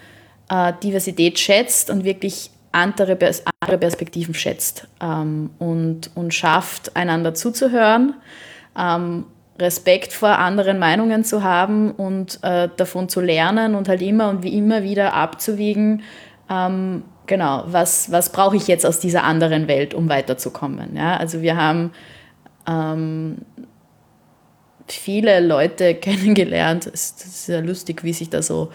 äh, 0.50 0.72
Diversität 0.82 1.40
schätzt 1.40 1.90
und 1.90 2.06
wirklich 2.06 2.52
andere, 2.72 3.18
andere 3.60 3.78
Perspektiven 3.78 4.34
schätzt 4.34 4.88
ähm, 5.02 5.50
und, 5.60 6.10
und 6.16 6.34
schafft, 6.34 6.96
einander 6.96 7.34
zuzuhören, 7.34 8.16
ähm, 8.80 9.26
Respekt 9.64 10.14
vor 10.14 10.38
anderen 10.38 10.78
Meinungen 10.78 11.24
zu 11.24 11.44
haben 11.44 11.92
und 11.92 12.40
äh, 12.44 12.70
davon 12.78 13.10
zu 13.10 13.22
lernen 13.22 13.74
und 13.74 13.88
halt 13.90 14.02
immer 14.02 14.30
und 14.30 14.44
wie 14.44 14.56
immer 14.56 14.84
wieder 14.84 15.14
abzuwiegen, 15.14 16.04
ähm, 16.50 17.04
genau, 17.26 17.64
was, 17.68 18.12
was 18.12 18.32
brauche 18.32 18.56
ich 18.56 18.68
jetzt 18.68 18.86
aus 18.86 19.00
dieser 19.00 19.24
anderen 19.24 19.68
Welt, 19.68 19.94
um 19.94 20.10
weiterzukommen. 20.10 20.96
Ja? 20.96 21.18
Also 21.18 21.42
wir 21.42 21.56
haben 21.56 21.92
ähm, 22.68 23.38
viele 24.88 25.40
Leute 25.40 25.96
kennengelernt. 25.96 26.88
Es 26.88 27.12
ist 27.12 27.46
sehr 27.46 27.62
lustig, 27.62 28.04
wie 28.04 28.14
sich 28.14 28.30
da 28.30 28.42
so 28.42 28.70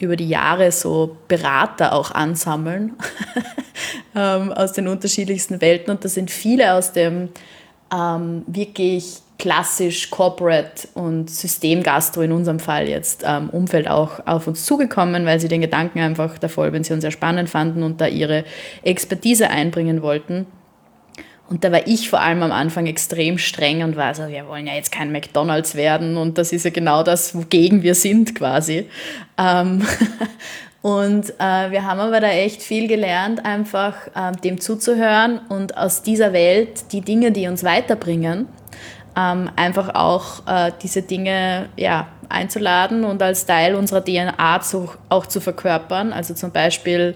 über 0.00 0.16
die 0.16 0.28
Jahre 0.28 0.72
so 0.72 1.18
Berater 1.28 1.92
auch 1.92 2.10
ansammeln 2.10 2.94
ähm, 4.14 4.50
aus 4.52 4.72
den 4.72 4.88
unterschiedlichsten 4.88 5.60
Welten. 5.60 5.90
Und 5.90 6.04
da 6.04 6.08
sind 6.08 6.30
viele 6.30 6.72
aus 6.72 6.92
dem 6.92 7.28
ähm, 7.94 8.42
wirklich 8.46 9.20
klassisch 9.40 10.10
Corporate 10.10 10.86
und 10.92 11.30
Systemgastro 11.30 12.20
in 12.20 12.30
unserem 12.30 12.60
Fall 12.60 12.88
jetzt 12.88 13.24
ähm, 13.26 13.48
Umfeld 13.48 13.88
auch 13.88 14.24
auf 14.26 14.46
uns 14.46 14.66
zugekommen, 14.66 15.24
weil 15.24 15.40
sie 15.40 15.48
den 15.48 15.62
Gedanken 15.62 15.98
einfach 15.98 16.36
der 16.36 16.50
Vollpension 16.50 17.00
sehr 17.00 17.10
spannend 17.10 17.48
fanden 17.48 17.82
und 17.82 18.02
da 18.02 18.06
ihre 18.06 18.44
Expertise 18.82 19.48
einbringen 19.48 20.02
wollten. 20.02 20.46
Und 21.48 21.64
da 21.64 21.72
war 21.72 21.86
ich 21.86 22.10
vor 22.10 22.20
allem 22.20 22.42
am 22.42 22.52
Anfang 22.52 22.86
extrem 22.86 23.38
streng 23.38 23.82
und 23.82 23.96
war 23.96 24.14
so, 24.14 24.28
wir 24.28 24.46
wollen 24.46 24.66
ja 24.66 24.74
jetzt 24.74 24.92
kein 24.92 25.10
McDonalds 25.10 25.74
werden 25.74 26.18
und 26.18 26.36
das 26.36 26.52
ist 26.52 26.64
ja 26.66 26.70
genau 26.70 27.02
das, 27.02 27.34
wogegen 27.34 27.82
wir 27.82 27.94
sind 27.94 28.34
quasi. 28.34 28.88
Ähm 29.38 29.82
und 30.82 31.30
äh, 31.40 31.70
wir 31.70 31.86
haben 31.86 31.98
aber 31.98 32.20
da 32.20 32.28
echt 32.28 32.62
viel 32.62 32.88
gelernt, 32.88 33.44
einfach 33.46 33.94
äh, 34.14 34.32
dem 34.44 34.60
zuzuhören 34.60 35.40
und 35.48 35.78
aus 35.78 36.02
dieser 36.02 36.34
Welt 36.34 36.92
die 36.92 37.00
Dinge, 37.00 37.32
die 37.32 37.48
uns 37.48 37.64
weiterbringen, 37.64 38.46
ähm, 39.16 39.50
einfach 39.56 39.94
auch 39.94 40.46
äh, 40.46 40.72
diese 40.82 41.02
Dinge 41.02 41.68
ja, 41.76 42.08
einzuladen 42.28 43.04
und 43.04 43.22
als 43.22 43.46
Teil 43.46 43.74
unserer 43.74 44.04
DNA 44.04 44.60
zu, 44.62 44.90
auch 45.08 45.26
zu 45.26 45.40
verkörpern. 45.40 46.12
Also 46.12 46.34
zum 46.34 46.52
Beispiel 46.52 47.14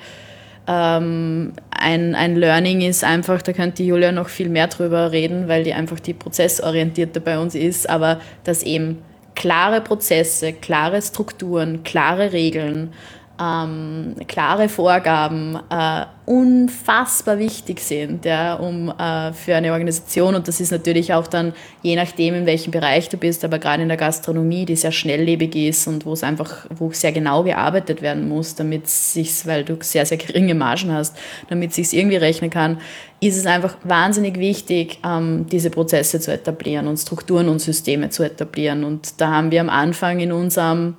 ähm, 0.67 1.53
ein, 1.71 2.15
ein 2.15 2.37
Learning 2.37 2.81
ist 2.81 3.05
einfach, 3.05 3.43
da 3.43 3.53
könnte 3.53 3.83
Julia 3.83 4.13
noch 4.13 4.29
viel 4.29 4.49
mehr 4.49 4.67
drüber 4.69 5.13
reden, 5.13 5.49
weil 5.49 5.65
die 5.65 5.75
einfach 5.75 6.01
die 6.01 6.15
Prozessorientierte 6.15 7.21
bei 7.21 7.39
uns 7.39 7.55
ist, 7.55 7.89
aber 7.89 8.21
dass 8.45 8.63
eben 8.63 9.03
klare 9.35 9.81
Prozesse, 9.81 10.53
klare 10.53 11.03
Strukturen, 11.03 11.83
klare 11.83 12.33
Regeln, 12.33 12.93
ähm, 13.41 14.15
klare 14.29 14.69
Vorgaben 14.69 15.59
äh, 15.69 16.05
unfassbar 16.27 17.39
wichtig 17.39 17.81
sind, 17.81 18.25
ja, 18.25 18.55
um 18.55 18.89
äh, 18.89 19.33
für 19.33 19.57
eine 19.57 19.73
Organisation. 19.73 20.35
Und 20.35 20.49
das 20.49 20.61
ist 20.61 20.71
natürlich 20.71 21.13
auch 21.13 21.27
dann 21.27 21.53
je 21.83 21.97
nachdem, 21.97 22.35
in 22.35 22.47
welchem 22.47 22.71
Bereich 22.71 23.09
du 23.09 23.17
bist, 23.17 23.45
aber 23.45 23.59
gerade 23.59 23.83
in 23.83 23.89
der 23.89 23.99
Gastronomie, 23.99 24.65
die 24.65 24.77
sehr 24.77 24.93
schnelllebig 24.93 25.55
ist 25.57 25.87
und 25.87 26.07
wo 26.07 26.13
es 26.13 26.23
einfach, 26.23 26.67
wo 26.71 26.93
sehr 26.93 27.13
genau 27.13 27.43
gearbeitet 27.43 28.01
werden 28.03 28.29
muss, 28.29 28.55
damit 28.55 28.89
sich, 28.89 29.47
weil 29.47 29.65
du 29.65 29.77
sehr, 29.81 30.07
sehr 30.07 30.19
geringe 30.19 30.55
Margen 30.55 30.93
hast, 30.93 31.17
damit 31.49 31.75
sich 31.75 31.93
irgendwie 31.93 32.17
rechnen 32.17 32.51
kann, 32.51 32.79
ist 33.21 33.37
es 33.37 33.47
einfach 33.47 33.77
wahnsinnig 33.85 34.39
wichtig, 34.39 35.01
ähm, 35.05 35.47
diese 35.51 35.71
Prozesse 35.71 36.21
zu 36.21 36.33
etablieren 36.33 36.87
und 36.87 36.99
Strukturen 36.99 37.49
und 37.49 37.59
Systeme 37.59 38.11
zu 38.11 38.23
etablieren. 38.23 38.85
Und 38.85 39.21
da 39.21 39.31
haben 39.31 39.51
wir 39.51 39.61
am 39.61 39.71
Anfang 39.71 40.21
in 40.21 40.33
unserem 40.33 40.97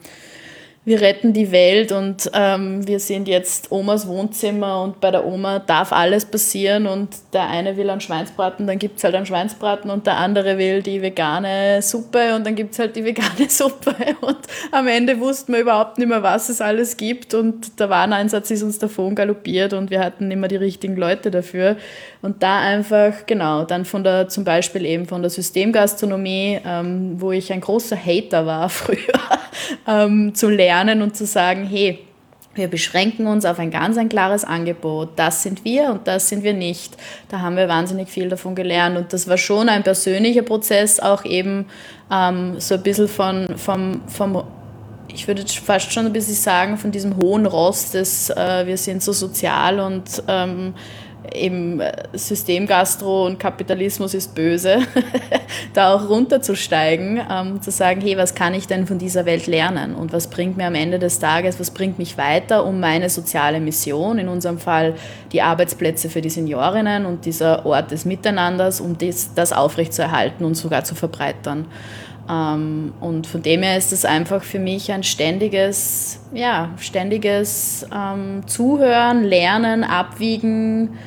wir 0.86 1.01
retten 1.01 1.34
die 1.34 1.51
Welt 1.51 1.92
und 1.92 2.30
ähm, 2.34 2.88
wir 2.88 3.00
sind 3.00 3.27
jetzt 3.27 3.72
Omas 3.72 4.08
Wohnzimmer 4.08 4.84
und 4.84 5.01
bei 5.01 5.10
der 5.10 5.25
Oma 5.25 5.58
darf 5.58 5.92
alles 5.92 6.25
passieren 6.25 6.86
und 6.86 7.10
der 7.34 7.50
eine 7.50 7.75
will 7.75 7.89
einen 7.89 8.01
Schweinsbraten, 8.01 8.68
dann 8.68 8.77
gibt 8.77 9.00
es 9.00 9.04
halt 9.04 9.15
einen 9.15 9.25
Schweinsbraten 9.25 9.89
und 9.89 10.06
der 10.06 10.18
andere 10.18 10.60
will 10.60 10.84
die 10.84 11.01
vegane 11.01 11.82
Suppe 11.82 12.36
und 12.36 12.46
dann 12.46 12.54
gibt 12.54 12.74
es 12.74 12.80
halt 12.80 12.96
die 12.96 13.04
vegane 13.04 13.30
Suppe 13.50 13.96
und 14.22 14.38
am 14.72 14.88
Ende 14.88 15.20
wussten 15.20 15.54
wir 15.54 15.62
überhaupt 15.62 15.98
nicht 15.98 16.08
mehr, 16.08 16.22
was 16.22 16.50
es 16.50 16.62
alles 16.62 16.98
gibt 16.98 17.34
und 17.34 17.80
der 17.80 17.89
Wareneinsatz 17.89 18.51
ist 18.51 18.62
uns 18.62 18.77
davon 18.77 19.15
galoppiert 19.15 19.74
und 19.74 19.89
wir 19.89 20.01
hatten 20.01 20.30
immer 20.30 20.48
die 20.48 20.56
richtigen 20.56 20.96
Leute 20.98 21.32
dafür 21.32 21.77
und 22.25 22.41
da 22.41 22.60
einfach, 22.60 23.27
genau, 23.27 23.65
dann 23.65 23.86
von 23.86 24.03
der, 24.03 24.27
zum 24.29 24.44
Beispiel 24.44 24.84
eben 24.84 25.05
von 25.05 25.22
der 25.22 25.29
Systemgastronomie, 25.29 26.60
ähm, 26.65 27.22
wo 27.22 27.32
ich 27.32 27.53
ein 27.53 27.62
großer 27.62 27.96
Hater 27.96 28.48
war 28.48 28.67
früher, 28.70 28.98
ähm, 29.88 30.34
zu 30.34 30.50
lernen, 30.50 31.03
und 31.03 31.15
zu 31.15 31.27
sagen, 31.27 31.67
hey, 31.67 32.00
wir 32.55 32.67
beschränken 32.67 33.27
uns 33.27 33.46
auf 33.46 33.60
ein 33.60 33.70
ganz 33.70 33.98
ein 33.98 34.10
klares 34.10 34.44
Angebot. 34.44 35.10
Das 35.17 35.44
sind 35.44 35.63
wir 35.63 35.91
und 35.91 36.08
das 36.08 36.27
sind 36.27 36.44
wir 36.44 36.53
nicht. 36.53 36.98
Da 37.29 37.41
haben 37.41 37.58
wir 37.58 37.67
wahnsinnig 37.67 38.10
viel 38.10 38.27
davon 38.27 38.55
gelernt. 38.55 38.98
Und 38.98 39.13
das 39.13 39.27
war 39.27 39.38
schon 39.38 39.70
ein 39.70 39.84
persönlicher 39.84 40.41
Prozess, 40.41 41.00
auch 41.00 41.25
eben 41.25 41.67
ähm, 42.12 42.60
so 42.60 42.74
ein 42.74 42.82
bisschen 42.82 43.08
von, 43.08 43.55
vom, 43.55 44.01
vom, 44.08 44.44
ich 45.10 45.27
würde 45.27 45.44
fast 45.46 45.91
schon 45.91 46.08
ein 46.08 46.13
bisschen 46.13 46.34
sagen, 46.34 46.77
von 46.77 46.91
diesem 46.91 47.17
hohen 47.17 47.46
Rost 47.46 47.94
des, 47.94 48.32
äh, 48.32 48.65
wir 48.65 48.77
sind 48.77 49.03
so 49.03 49.12
sozial 49.12 49.79
und 49.79 50.24
ähm, 50.27 50.74
eben 51.34 51.79
äh, 51.79 51.91
Systemgastro 52.13 53.25
und 53.25 53.39
Kapitalismus 53.39 54.13
ist 54.13 54.36
böse, 54.36 54.79
da 55.74 55.94
auch 55.94 56.10
runterzusteigen, 56.10 57.22
ähm, 57.29 57.62
zu 57.62 57.72
sagen, 57.72 58.01
hey, 58.01 58.17
was 58.17 58.36
kann 58.36 58.53
ich 58.53 58.67
denn 58.67 58.88
von 58.88 58.98
dieser 58.98 59.25
Welt 59.25 59.48
lernen 59.48 59.96
und 59.96 60.13
was 60.13 60.29
bringt 60.29 60.58
mir 60.58 60.67
am 60.67 60.75
Ende 60.75 61.00
des 61.00 61.20
Tages, 61.20 61.60
was 61.60 61.72
bringt 61.72 62.00
mich 62.00 62.17
weiter, 62.17 62.65
um 62.65 62.79
meine 62.79 63.10
soziale 63.10 63.60
Mission, 63.60 64.20
in 64.20 64.27
unserem 64.27 64.60
Fall 64.60 64.96
die 65.32 65.41
Arbeitsplätze 65.41 66.10
für 66.10 66.22
die 66.22 66.29
Seniorinnen 66.29 67.05
und 67.05 67.25
dieser 67.25 67.65
Ort 67.65 67.91
des 67.91 68.05
Miteinanders, 68.05 68.82
um 68.82 68.98
das, 68.98 69.34
das 69.34 69.53
aufrechtzuerhalten 69.53 70.46
und 70.46 70.55
sogar 70.55 70.84
zu 70.84 70.96
verbreitern. 70.96 71.65
Ähm, 72.29 72.94
und 73.01 73.27
von 73.27 73.41
dem 73.41 73.63
her 73.63 73.77
ist 73.77 73.94
es 73.94 74.05
einfach 74.05 74.44
für 74.44 74.60
mich 74.60 74.91
ein 74.91 75.03
ständiges, 75.03 76.22
ja, 76.34 76.72
ständiges 76.77 77.86
ähm, 77.94 78.48
Zuhören, 78.48 79.24
Lernen, 79.24 79.84
Abwiegen, 79.84 80.98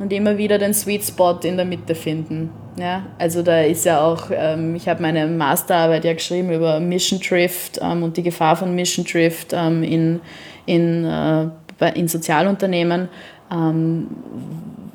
und 0.00 0.12
immer 0.14 0.38
wieder 0.38 0.58
den 0.58 0.74
Sweet 0.74 1.04
Spot 1.04 1.38
in 1.44 1.56
der 1.56 1.66
Mitte 1.66 1.94
finden. 1.94 2.50
Ja, 2.78 3.02
also 3.18 3.42
da 3.42 3.60
ist 3.60 3.84
ja 3.84 4.00
auch, 4.00 4.30
ähm, 4.32 4.74
ich 4.74 4.88
habe 4.88 5.02
meine 5.02 5.26
Masterarbeit 5.26 6.04
ja 6.04 6.14
geschrieben 6.14 6.50
über 6.50 6.80
Mission 6.80 7.20
Drift 7.20 7.78
ähm, 7.82 8.02
und 8.02 8.16
die 8.16 8.22
Gefahr 8.22 8.56
von 8.56 8.74
Mission 8.74 9.04
Drift 9.04 9.52
ähm, 9.52 9.82
in, 9.82 10.20
in, 10.64 11.04
äh, 11.04 11.48
in 11.94 12.08
Sozialunternehmen, 12.08 13.10
ähm, 13.52 14.06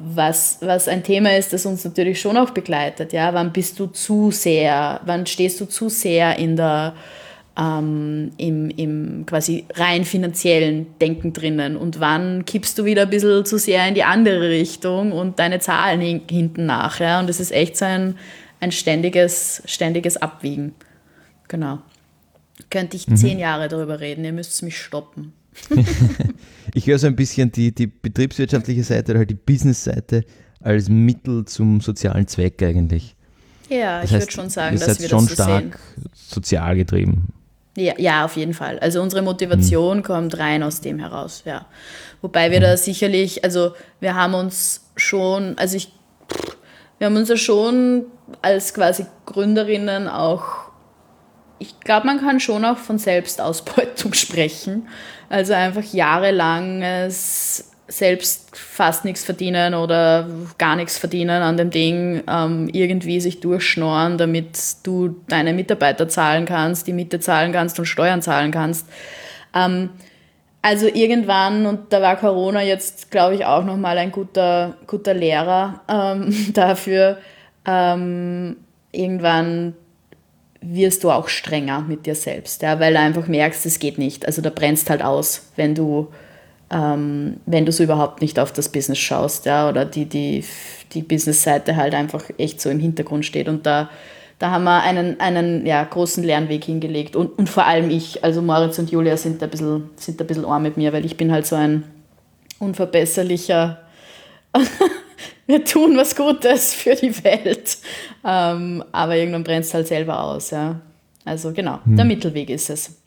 was, 0.08 0.60
was 0.62 0.88
ein 0.88 1.04
Thema 1.04 1.36
ist, 1.36 1.54
das 1.54 1.66
uns 1.66 1.84
natürlich 1.84 2.22
schon 2.22 2.38
auch 2.38 2.52
begleitet. 2.52 3.14
Ja? 3.14 3.34
Wann 3.34 3.52
bist 3.52 3.80
du 3.80 3.88
zu 3.88 4.32
sehr, 4.32 5.02
wann 5.06 5.26
stehst 5.26 5.60
du 5.60 5.66
zu 5.66 5.90
sehr 5.90 6.38
in 6.38 6.56
der 6.56 6.94
ähm, 7.58 8.32
im, 8.38 8.70
im 8.70 9.26
quasi 9.26 9.66
rein 9.76 10.04
finanziellen 10.04 10.88
Denken 11.00 11.32
drinnen 11.32 11.78
und 11.78 12.00
wann 12.00 12.44
kippst 12.44 12.78
du 12.78 12.84
wieder 12.84 13.04
ein 13.04 13.10
bisschen 13.10 13.46
zu 13.46 13.58
sehr 13.58 13.88
in 13.88 13.96
die 13.96 14.04
andere 14.04 14.50
Richtung 14.50 15.14
und 15.14 15.40
deine 15.40 15.60
Zahlen 15.60 16.02
hinten 16.02 16.66
nach. 16.66 17.00
Ja? 17.00 17.20
Und 17.20 17.30
es 17.30 17.40
ist 17.40 17.52
echt 17.52 17.78
so 17.78 17.86
ein, 17.86 18.18
ein 18.60 18.72
ständiges, 18.72 19.64
ständiges 19.66 20.18
Abwiegen. 20.18 20.76
Genau. 21.48 21.80
Könnte 22.70 22.98
ich 22.98 23.08
mhm. 23.08 23.16
zehn 23.16 23.40
Jahre 23.40 23.68
darüber 23.68 24.00
reden, 24.00 24.26
ihr 24.26 24.34
müsst 24.34 24.62
mich 24.64 24.78
stoppen. 24.78 25.34
ich 26.74 26.88
höre 26.88 27.00
so 27.00 27.08
ein 27.08 27.16
bisschen 27.16 27.52
die, 27.52 27.74
die 27.74 27.88
betriebswirtschaftliche 27.88 28.84
Seite 28.84 29.12
oder 29.12 29.20
halt 29.20 29.30
die 29.30 29.36
Business-Seite 29.36 30.26
als 30.62 30.90
Mittel 30.90 31.46
zum 31.46 31.82
sozialen 31.82 32.28
Zweck 32.28 32.62
eigentlich. 32.64 33.16
Ja, 33.70 34.02
das 34.02 34.12
ich 34.12 34.20
würde 34.20 34.32
schon 34.32 34.50
sagen, 34.50 34.80
dass 34.80 35.00
wir 35.00 35.10
schon 35.10 35.28
das 35.28 35.38
so 35.38 35.44
stark 35.44 35.80
sehen. 35.96 36.10
sozial 36.14 36.76
getrieben. 36.76 37.34
Ja, 37.78 37.94
ja, 37.98 38.26
auf 38.26 38.38
jeden 38.38 38.54
Fall. 38.54 38.80
Also 38.80 39.02
unsere 39.02 39.22
Motivation 39.22 39.98
mhm. 39.98 40.04
kommt 40.04 40.38
rein 40.38 40.64
aus 40.64 40.82
dem 40.82 41.00
heraus, 41.00 41.44
ja. 41.46 41.66
Wobei 42.22 42.50
wir 42.52 42.60
da 42.60 42.78
sicherlich, 42.78 43.44
also 43.44 43.74
wir 44.00 44.16
haben 44.16 44.34
uns 44.34 44.86
schon, 44.96 45.58
also 45.58 45.76
ich, 45.76 45.92
wir 46.98 47.08
haben 47.08 47.18
uns 47.18 47.30
ja 47.30 47.38
schon 47.38 48.06
als 48.42 48.74
quasi 48.74 49.06
Gründerinnen 49.26 50.08
auch, 50.08 50.72
ich 51.60 51.80
glaube, 51.82 52.08
man 52.08 52.20
kann 52.20 52.40
schon 52.40 52.64
auch 52.64 52.78
von 52.78 52.98
Selbstausbeutung 52.98 54.14
sprechen. 54.14 54.88
Also 55.30 55.54
einfach 55.54 55.84
jahrelanges 55.84 57.72
selbst 57.88 58.58
fast 58.58 59.06
nichts 59.06 59.24
verdienen 59.24 59.76
oder 59.76 60.28
gar 60.58 60.76
nichts 60.76 60.98
verdienen 60.98 61.44
an 61.44 61.56
dem 61.58 61.70
Ding, 61.70 62.24
ähm, 62.28 62.68
irgendwie 62.74 63.20
sich 63.20 63.42
durchschnorren, 63.42 64.18
damit 64.18 64.58
du 64.84 65.16
deine 65.28 65.54
Mitarbeiter 65.54 66.08
zahlen 66.08 66.46
kannst, 66.46 66.88
die 66.88 66.94
Miete 66.94 67.20
zahlen 67.20 67.52
kannst 67.52 67.78
und 67.78 67.86
Steuern 67.86 68.24
zahlen 68.24 68.52
kannst. 68.52 68.88
Ähm, 69.54 69.92
also 70.64 70.88
irgendwann, 70.88 71.68
und 71.68 71.94
da 71.94 72.02
war 72.02 72.16
Corona 72.16 72.64
jetzt, 72.64 73.12
glaube 73.12 73.36
ich, 73.36 73.46
auch 73.46 73.64
nochmal 73.64 74.00
ein 74.00 74.12
guter, 74.12 74.78
guter 74.88 75.14
Lehrer 75.14 75.82
ähm, 75.88 76.34
dafür, 76.54 77.20
ähm, 77.68 78.58
irgendwann 78.92 79.76
wirst 80.68 81.04
du 81.04 81.12
auch 81.12 81.28
strenger 81.28 81.82
mit 81.82 82.06
dir 82.06 82.16
selbst, 82.16 82.62
ja, 82.62 82.80
weil 82.80 82.94
du 82.94 83.00
einfach 83.00 83.28
merkst, 83.28 83.66
es 83.66 83.80
geht 83.80 83.98
nicht. 83.98 84.26
Also 84.26 84.42
da 84.42 84.50
brennst 84.50 84.90
halt 84.90 85.02
aus, 85.02 85.50
wenn 85.56 85.76
du 85.76 86.10
ähm, 86.72 87.38
wenn 87.46 87.66
du 87.66 87.72
so 87.72 87.84
überhaupt 87.84 88.22
nicht 88.22 88.40
auf 88.40 88.52
das 88.52 88.70
Business 88.70 88.98
schaust, 88.98 89.46
ja, 89.46 89.70
oder 89.70 89.86
die, 89.86 90.06
die, 90.06 90.44
die 90.94 91.04
Business-Seite 91.04 91.76
halt 91.76 91.94
einfach 91.94 92.24
echt 92.38 92.60
so 92.60 92.70
im 92.70 92.80
Hintergrund 92.80 93.26
steht. 93.26 93.48
Und 93.48 93.66
da, 93.66 93.90
da 94.40 94.50
haben 94.50 94.64
wir 94.64 94.82
einen, 94.82 95.20
einen 95.20 95.66
ja, 95.66 95.84
großen 95.84 96.24
Lernweg 96.24 96.64
hingelegt. 96.64 97.16
Und, 97.16 97.38
und 97.38 97.50
vor 97.50 97.66
allem 97.66 97.92
ich, 97.92 98.24
also 98.24 98.42
Moritz 98.42 98.80
und 98.80 98.90
Julia 98.90 99.16
sind 99.16 99.42
da 99.42 99.46
ein 99.46 99.52
bisschen, 99.52 99.90
sind 99.96 100.20
ein 100.20 100.28
bisschen 100.28 100.46
arm 100.46 100.64
mit 100.64 100.76
mir, 100.76 100.92
weil 100.92 101.06
ich 101.06 101.18
bin 101.18 101.32
halt 101.32 101.46
so 101.46 101.56
ein 101.56 101.84
unverbesserlicher 102.60 103.80
wir 105.48 105.64
tun 105.64 105.98
was 105.98 106.16
Gutes 106.16 106.74
für 106.74 106.96
die 106.96 107.24
Welt. 107.24 107.75
Ähm, 108.26 108.84
aber 108.92 109.16
irgendwann 109.16 109.44
brennt 109.44 109.66
es 109.66 109.74
halt 109.74 109.88
selber 109.88 110.22
aus. 110.22 110.50
Ja. 110.50 110.82
Also 111.26 111.54
genau, 111.54 111.80
hm. 111.86 111.96
der 111.96 112.06
Mittelweg 112.06 112.50
ist 112.50 112.70
es. 112.70 113.02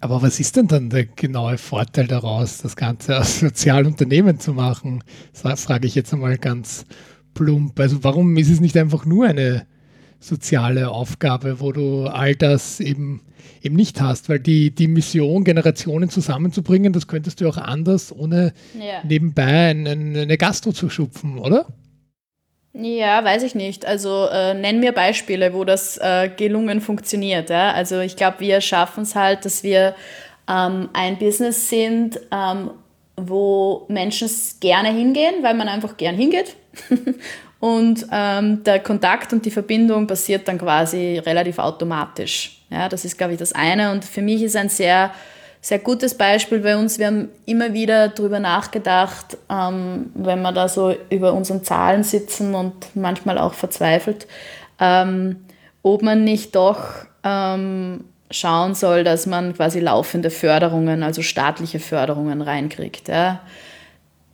Aber 0.00 0.22
was 0.22 0.40
ist 0.40 0.56
denn 0.56 0.66
dann 0.66 0.88
der 0.88 1.04
genaue 1.04 1.58
Vorteil 1.58 2.06
daraus, 2.06 2.58
das 2.58 2.74
Ganze 2.76 3.16
als 3.16 3.40
Sozialunternehmen 3.40 4.38
zu 4.38 4.54
machen? 4.54 5.04
Das 5.42 5.64
frage 5.64 5.86
ich 5.86 5.94
jetzt 5.94 6.12
einmal 6.12 6.38
ganz 6.38 6.86
plump. 7.34 7.78
Also 7.78 8.02
warum 8.02 8.36
ist 8.36 8.50
es 8.50 8.60
nicht 8.60 8.76
einfach 8.76 9.04
nur 9.04 9.26
eine 9.26 9.66
soziale 10.18 10.90
Aufgabe, 10.90 11.60
wo 11.60 11.72
du 11.72 12.06
all 12.06 12.34
das 12.34 12.80
eben, 12.80 13.22
eben 13.62 13.74
nicht 13.74 14.00
hast, 14.00 14.28
weil 14.28 14.38
die, 14.38 14.70
die 14.74 14.86
Mission, 14.86 15.44
Generationen 15.44 16.10
zusammenzubringen, 16.10 16.92
das 16.92 17.06
könntest 17.06 17.40
du 17.40 17.48
auch 17.48 17.56
anders, 17.56 18.14
ohne 18.14 18.52
ja. 18.78 19.02
nebenbei 19.04 19.70
eine, 19.70 19.90
eine 19.90 20.38
Gastro 20.38 20.72
zu 20.72 20.88
schupfen, 20.90 21.38
oder? 21.38 21.66
Ja, 22.72 23.24
weiß 23.24 23.42
ich 23.42 23.54
nicht. 23.54 23.84
Also 23.84 24.28
äh, 24.30 24.54
nenn 24.54 24.78
mir 24.78 24.92
Beispiele, 24.92 25.52
wo 25.54 25.64
das 25.64 25.98
äh, 25.98 26.30
gelungen 26.36 26.80
funktioniert. 26.80 27.50
Ja? 27.50 27.72
Also 27.72 28.00
ich 28.00 28.16
glaube, 28.16 28.40
wir 28.40 28.60
schaffen 28.60 29.02
es 29.02 29.16
halt, 29.16 29.44
dass 29.44 29.64
wir 29.64 29.94
ähm, 30.48 30.88
ein 30.92 31.18
Business 31.18 31.68
sind, 31.68 32.20
ähm, 32.30 32.70
wo 33.16 33.86
Menschen 33.88 34.30
gerne 34.60 34.90
hingehen, 34.92 35.42
weil 35.42 35.54
man 35.54 35.68
einfach 35.68 35.96
gern 35.96 36.14
hingeht. 36.14 36.54
und 37.60 38.06
ähm, 38.12 38.62
der 38.62 38.78
Kontakt 38.80 39.32
und 39.32 39.44
die 39.44 39.50
Verbindung 39.50 40.06
passiert 40.06 40.46
dann 40.46 40.58
quasi 40.58 41.18
relativ 41.18 41.58
automatisch. 41.58 42.62
Ja, 42.70 42.88
das 42.88 43.04
ist, 43.04 43.18
glaube 43.18 43.32
ich, 43.32 43.38
das 43.40 43.52
eine. 43.52 43.90
Und 43.90 44.04
für 44.04 44.22
mich 44.22 44.42
ist 44.42 44.54
ein 44.54 44.68
sehr 44.68 45.10
sehr 45.60 45.78
gutes 45.78 46.16
Beispiel 46.16 46.60
bei 46.60 46.76
uns. 46.76 46.98
Wir 46.98 47.08
haben 47.08 47.28
immer 47.44 47.72
wieder 47.72 48.08
darüber 48.08 48.40
nachgedacht, 48.40 49.36
ähm, 49.50 50.10
wenn 50.14 50.40
wir 50.42 50.52
da 50.52 50.68
so 50.68 50.94
über 51.10 51.34
unseren 51.34 51.62
Zahlen 51.64 52.02
sitzen 52.02 52.54
und 52.54 52.74
manchmal 52.94 53.38
auch 53.38 53.54
verzweifelt, 53.54 54.26
ähm, 54.78 55.36
ob 55.82 56.02
man 56.02 56.24
nicht 56.24 56.56
doch 56.56 57.06
ähm, 57.24 58.04
schauen 58.30 58.74
soll, 58.74 59.04
dass 59.04 59.26
man 59.26 59.54
quasi 59.54 59.80
laufende 59.80 60.30
Förderungen, 60.30 61.02
also 61.02 61.22
staatliche 61.22 61.80
Förderungen 61.80 62.40
reinkriegt. 62.40 63.08
Ja 63.08 63.40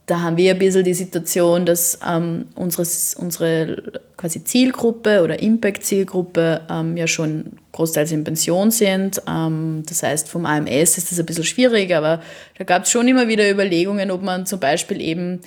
da 0.07 0.21
haben 0.21 0.37
wir 0.37 0.53
ein 0.53 0.59
bisschen 0.59 0.85
die 0.85 0.95
Situation, 0.95 1.67
dass 1.67 1.99
ähm, 2.09 2.47
unseres, 2.55 3.17
unsere 3.19 4.01
quasi 4.17 4.45
Zielgruppe 4.45 5.23
oder 5.23 5.41
Impact-Zielgruppe 5.41 6.61
ähm, 6.71 6.97
ja 6.97 7.09
schon 7.09 7.59
großteils 7.73 8.13
in 8.13 8.23
Pension 8.23 8.71
sind. 8.71 9.21
Ähm, 9.29 9.83
das 9.89 10.05
heißt, 10.05 10.29
vom 10.29 10.47
AMS 10.47 10.97
ist 10.97 11.11
das 11.11 11.19
ein 11.19 11.27
bisschen 11.27 11.45
schwierig, 11.45 11.93
aber 11.93 12.23
da 12.57 12.65
gab 12.65 12.85
es 12.85 12.91
schon 12.91 13.09
immer 13.09 13.27
wieder 13.27 13.51
Überlegungen, 13.51 14.13
ob 14.13 14.23
man 14.23 14.47
zum 14.47 14.61
Beispiel 14.61 15.01
eben 15.01 15.41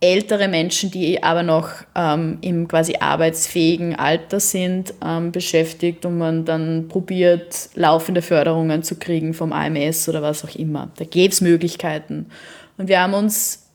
ältere 0.00 0.48
Menschen, 0.48 0.90
die 0.90 1.22
aber 1.22 1.42
noch 1.42 1.70
ähm, 1.96 2.38
im 2.42 2.68
quasi 2.68 2.96
arbeitsfähigen 3.00 3.96
Alter 3.96 4.38
sind, 4.38 4.92
ähm, 5.04 5.32
beschäftigt 5.32 6.04
und 6.04 6.18
man 6.18 6.44
dann 6.44 6.88
probiert, 6.88 7.70
laufende 7.74 8.20
Förderungen 8.20 8.82
zu 8.82 8.96
kriegen 8.96 9.32
vom 9.32 9.52
AMS 9.52 10.10
oder 10.10 10.20
was 10.20 10.44
auch 10.44 10.54
immer. 10.54 10.90
Da 10.98 11.06
gäbe 11.06 11.32
es 11.32 11.40
Möglichkeiten. 11.40 12.26
Und 12.76 12.88
wir 12.88 13.00
haben 13.00 13.14
uns 13.14 13.67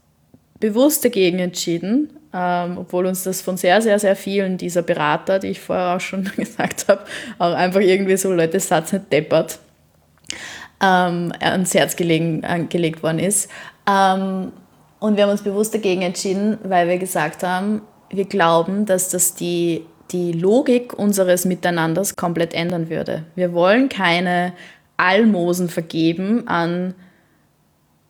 bewusst 0.63 1.03
dagegen 1.03 1.39
entschieden, 1.39 2.09
ähm, 2.33 2.77
obwohl 2.77 3.05
uns 3.05 3.23
das 3.23 3.41
von 3.41 3.57
sehr, 3.57 3.81
sehr, 3.81 3.99
sehr 3.99 4.15
vielen 4.15 4.57
dieser 4.57 4.81
Berater, 4.81 5.39
die 5.39 5.47
ich 5.47 5.59
vorher 5.59 5.97
auch 5.97 5.99
schon 5.99 6.23
gesagt 6.37 6.87
habe, 6.87 7.01
auch 7.37 7.53
einfach 7.53 7.81
irgendwie 7.81 8.15
so 8.15 8.31
Leute 8.31 8.61
Satz 8.61 8.93
nicht 8.93 9.11
deppert, 9.11 9.59
ähm, 10.81 11.33
ans 11.41 11.73
Herz 11.73 11.97
gelegen, 11.97 12.69
gelegt 12.69 13.03
worden 13.03 13.19
ist. 13.19 13.51
Ähm, 13.89 14.53
und 14.99 15.17
wir 15.17 15.23
haben 15.23 15.31
uns 15.31 15.43
bewusst 15.43 15.73
dagegen 15.73 16.01
entschieden, 16.01 16.57
weil 16.63 16.87
wir 16.87 16.97
gesagt 16.97 17.43
haben, 17.43 17.81
wir 18.09 18.23
glauben, 18.23 18.85
dass 18.85 19.09
das 19.09 19.35
die, 19.35 19.85
die 20.13 20.31
Logik 20.31 20.97
unseres 20.97 21.43
Miteinanders 21.43 22.15
komplett 22.15 22.53
ändern 22.53 22.89
würde. 22.89 23.23
Wir 23.35 23.51
wollen 23.51 23.89
keine 23.89 24.53
Almosen 24.95 25.67
vergeben 25.67 26.47
an 26.47 26.95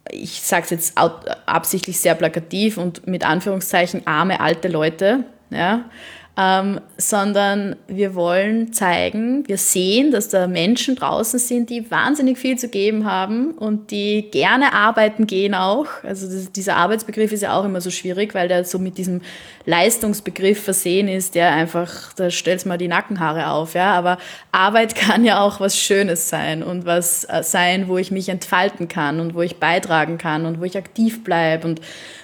ich 0.09 0.41
sage 0.41 0.63
es 0.63 0.69
jetzt 0.69 0.97
absichtlich 1.45 1.99
sehr 1.99 2.15
plakativ 2.15 2.77
und 2.77 3.07
mit 3.07 3.25
Anführungszeichen 3.25 4.05
arme 4.05 4.39
alte 4.39 4.67
Leute, 4.67 5.25
ja, 5.49 5.85
ähm, 6.35 6.81
sondern 6.97 7.75
wir 7.87 8.15
wollen 8.15 8.73
zeigen, 8.73 9.47
wir 9.47 9.57
sehen, 9.57 10.11
dass 10.11 10.29
da 10.29 10.47
Menschen 10.47 10.95
draußen 10.95 11.37
sind, 11.37 11.69
die 11.69 11.91
wahnsinnig 11.91 12.39
viel 12.39 12.57
zu 12.57 12.69
geben 12.69 13.05
haben 13.05 13.51
und 13.51 13.91
die 13.91 14.31
gerne 14.31 14.73
arbeiten 14.73 15.27
gehen 15.27 15.53
auch. 15.53 15.85
Also 16.01 16.25
das, 16.25 16.51
dieser 16.51 16.77
Arbeitsbegriff 16.77 17.31
ist 17.31 17.41
ja 17.41 17.55
auch 17.55 17.65
immer 17.65 17.81
so 17.81 17.91
schwierig, 17.91 18.33
weil 18.33 18.47
der 18.47 18.65
so 18.65 18.79
mit 18.79 18.97
diesem 18.97 19.21
Leistungsbegriff 19.65 20.63
versehen 20.63 21.07
ist, 21.07 21.35
der 21.35 21.51
einfach, 21.51 22.13
da 22.13 22.31
stellst 22.31 22.65
mal 22.65 22.79
die 22.79 22.87
Nackenhaare 22.87 23.51
auf, 23.51 23.75
ja. 23.75 23.93
Aber 23.93 24.17
Arbeit 24.51 24.95
kann 24.95 25.25
ja 25.25 25.39
auch 25.39 25.59
was 25.59 25.77
Schönes 25.77 26.29
sein 26.29 26.63
und 26.63 26.87
was 26.87 27.25
äh, 27.25 27.43
sein, 27.43 27.87
wo 27.87 27.99
ich 27.99 28.09
mich 28.09 28.29
entfalten 28.29 28.87
kann 28.87 29.19
und 29.19 29.35
wo 29.35 29.43
ich 29.43 29.57
beitragen 29.57 30.17
kann 30.17 30.47
und 30.47 30.59
wo 30.59 30.63
ich 30.63 30.77
aktiv 30.77 31.23
bleibe 31.23 31.67
und 31.67 31.79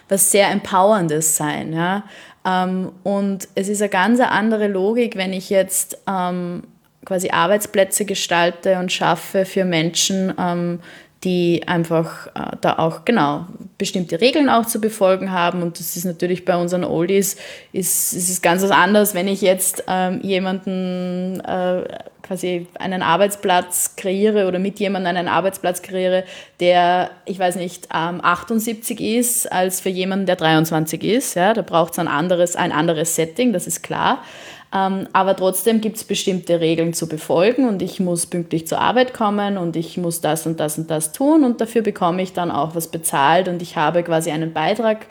was 0.10 0.32
sehr 0.32 0.50
Empowerndes 0.50 1.38
sein, 1.38 1.72
ja. 1.74 2.04
Ähm, 2.46 2.92
und 3.04 3.48
es 3.56 3.68
ist 3.68 3.82
eine 3.82 3.90
ganz 3.90 4.20
andere 4.20 4.68
Logik, 4.68 5.16
wenn 5.16 5.34
ich 5.34 5.50
jetzt 5.50 5.98
ähm, 6.08 6.64
quasi 7.06 7.30
Arbeitsplätze 7.30 8.06
gestalte 8.06 8.78
und 8.80 8.92
schaffe 8.92 9.46
für 9.46 9.66
Menschen, 9.66 10.34
ähm, 10.38 10.80
die 11.24 11.64
einfach 11.68 12.28
äh, 12.28 12.56
da 12.62 12.80
auch 12.80 13.04
genau 13.04 13.46
bestimmte 13.78 14.22
Regeln 14.22 14.50
auch 14.50 14.66
zu 14.66 14.80
befolgen 14.80 15.32
haben. 15.32 15.62
Und 15.62 15.80
das 15.80 15.98
ist 15.98 16.06
natürlich 16.06 16.46
bei 16.46 16.56
unseren 16.56 16.86
Oldies, 16.86 17.36
ist, 17.74 18.14
ist 18.14 18.30
es 18.30 18.42
ganz 18.42 18.64
was 18.64 18.72
anderes, 18.72 19.14
wenn 19.14 19.28
ich 19.28 19.42
jetzt 19.42 19.84
ähm, 19.88 20.22
jemanden 20.22 21.42
äh, 21.42 21.84
quasi 22.24 22.68
einen 22.78 23.02
Arbeitsplatz 23.02 23.96
kreiere 23.98 24.48
oder 24.48 24.60
mit 24.60 24.80
jemandem 24.80 25.18
einen 25.18 25.28
Arbeitsplatz 25.28 25.82
kreiere, 25.82 26.24
der, 26.60 27.10
ich 27.26 27.40
weiß 27.40 27.56
nicht, 27.56 27.90
ähm, 27.94 28.22
78 28.24 29.02
ist, 29.02 29.52
als 29.52 29.82
für 29.82 29.90
jemanden, 29.90 30.26
der 30.26 30.36
23 30.38 31.04
ist. 31.04 31.36
Ja, 31.36 31.54
da 31.54 31.64
braucht 31.64 31.94
es 31.94 32.00
ein 32.00 32.08
anderes, 32.08 32.56
ein 32.56 32.72
anderes 32.72 33.16
Setting, 33.16 33.52
das 33.52 33.68
ist 33.68 33.82
klar. 33.82 34.24
Ähm, 34.72 35.08
aber 35.14 35.36
trotzdem 35.36 35.82
gibt 35.82 35.98
es 35.98 36.04
bestimmte 36.04 36.60
Regeln 36.60 36.94
zu 36.94 37.08
befolgen 37.08 37.68
und 37.68 37.82
ich 37.82 38.00
muss 38.00 38.28
pünktlich 38.28 38.68
zur 38.68 38.80
Arbeit 38.80 39.16
kommen 39.16 39.58
und 39.58 39.76
ich 39.76 39.98
muss 39.98 40.22
das 40.22 40.46
und 40.46 40.60
das 40.60 40.78
und 40.78 40.92
das 40.92 41.12
tun 41.12 41.44
und 41.44 41.60
dafür 41.60 41.82
bekomme 41.82 42.22
ich 42.22 42.34
dann 42.34 42.52
auch 42.52 42.76
was 42.76 42.88
bezahlt 42.88 43.48
und 43.48 43.64
ich 43.64 43.78
habe 43.78 44.04
quasi 44.04 44.30
einen 44.30 44.54
Beitrag 44.54 45.08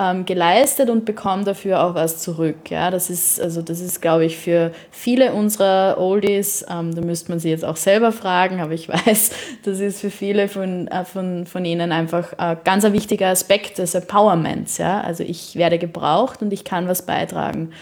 ähm, 0.00 0.24
geleistet 0.24 0.90
und 0.90 1.04
bekomme 1.04 1.44
dafür 1.44 1.82
auch 1.82 1.94
was 1.94 2.18
zurück. 2.18 2.70
Ja, 2.70 2.90
das 2.90 3.10
ist, 3.10 3.40
also 3.40 3.62
das 3.62 3.80
ist, 3.80 4.00
glaube 4.00 4.24
ich, 4.24 4.36
für 4.36 4.72
viele 4.90 5.32
unserer 5.32 5.98
Oldies, 5.98 6.64
ähm, 6.70 6.94
da 6.94 7.00
müsste 7.00 7.30
man 7.30 7.40
sie 7.40 7.50
jetzt 7.50 7.64
auch 7.64 7.76
selber 7.76 8.12
fragen, 8.12 8.60
aber 8.60 8.72
ich 8.72 8.88
weiß, 9.06 9.30
das 9.64 9.80
ist 9.80 10.00
für 10.00 10.10
viele 10.10 10.48
von, 10.48 10.86
äh, 10.88 11.04
von, 11.04 11.46
von 11.46 11.64
ihnen 11.64 11.90
einfach 11.92 12.32
ein 12.38 12.58
ganz 12.64 12.84
ein 12.84 12.92
wichtiger 12.92 13.28
Aspekt 13.28 13.78
des 13.78 13.94
Empowerments. 13.94 14.78
Ja? 14.78 15.00
Also 15.00 15.24
ich 15.24 15.56
werde 15.56 15.78
gebraucht 15.78 16.42
und 16.42 16.52
ich 16.52 16.64
kann 16.64 16.86
was 16.86 17.02
beitragen. 17.02 17.72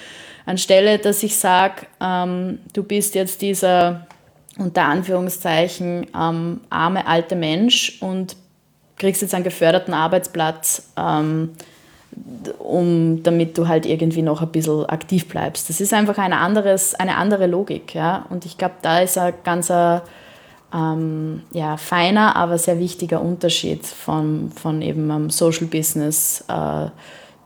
Anstelle, 0.46 0.98
dass 0.98 1.22
ich 1.22 1.36
sage, 1.36 1.86
ähm, 2.00 2.60
du 2.72 2.82
bist 2.82 3.14
jetzt 3.14 3.42
dieser 3.42 4.06
unter 4.58 4.84
Anführungszeichen 4.84 6.06
ähm, 6.18 6.60
arme 6.70 7.06
alte 7.06 7.36
Mensch 7.36 7.98
und 8.00 8.36
kriegst 8.96 9.20
jetzt 9.22 9.34
einen 9.34 9.44
geförderten 9.44 9.92
Arbeitsplatz, 9.92 10.90
ähm, 10.96 11.52
um, 12.58 13.22
damit 13.22 13.56
du 13.58 13.68
halt 13.68 13.86
irgendwie 13.86 14.22
noch 14.22 14.42
ein 14.42 14.48
bisschen 14.48 14.86
aktiv 14.86 15.28
bleibst. 15.28 15.68
Das 15.68 15.80
ist 15.80 15.92
einfach 15.92 16.18
ein 16.18 16.32
anderes, 16.32 16.94
eine 16.94 17.16
andere 17.16 17.46
Logik. 17.46 17.94
Ja? 17.94 18.26
Und 18.30 18.46
ich 18.46 18.58
glaube, 18.58 18.74
da 18.82 19.00
ist 19.00 19.18
ein 19.18 19.34
ganz 19.44 19.70
ähm, 20.74 21.42
ja, 21.52 21.76
feiner, 21.76 22.36
aber 22.36 22.58
sehr 22.58 22.78
wichtiger 22.78 23.20
Unterschied 23.20 23.86
von, 23.86 24.50
von 24.50 24.82
eben 24.82 25.10
einem 25.10 25.30
Social 25.30 25.66
Business. 25.66 26.44
Äh, 26.48 26.88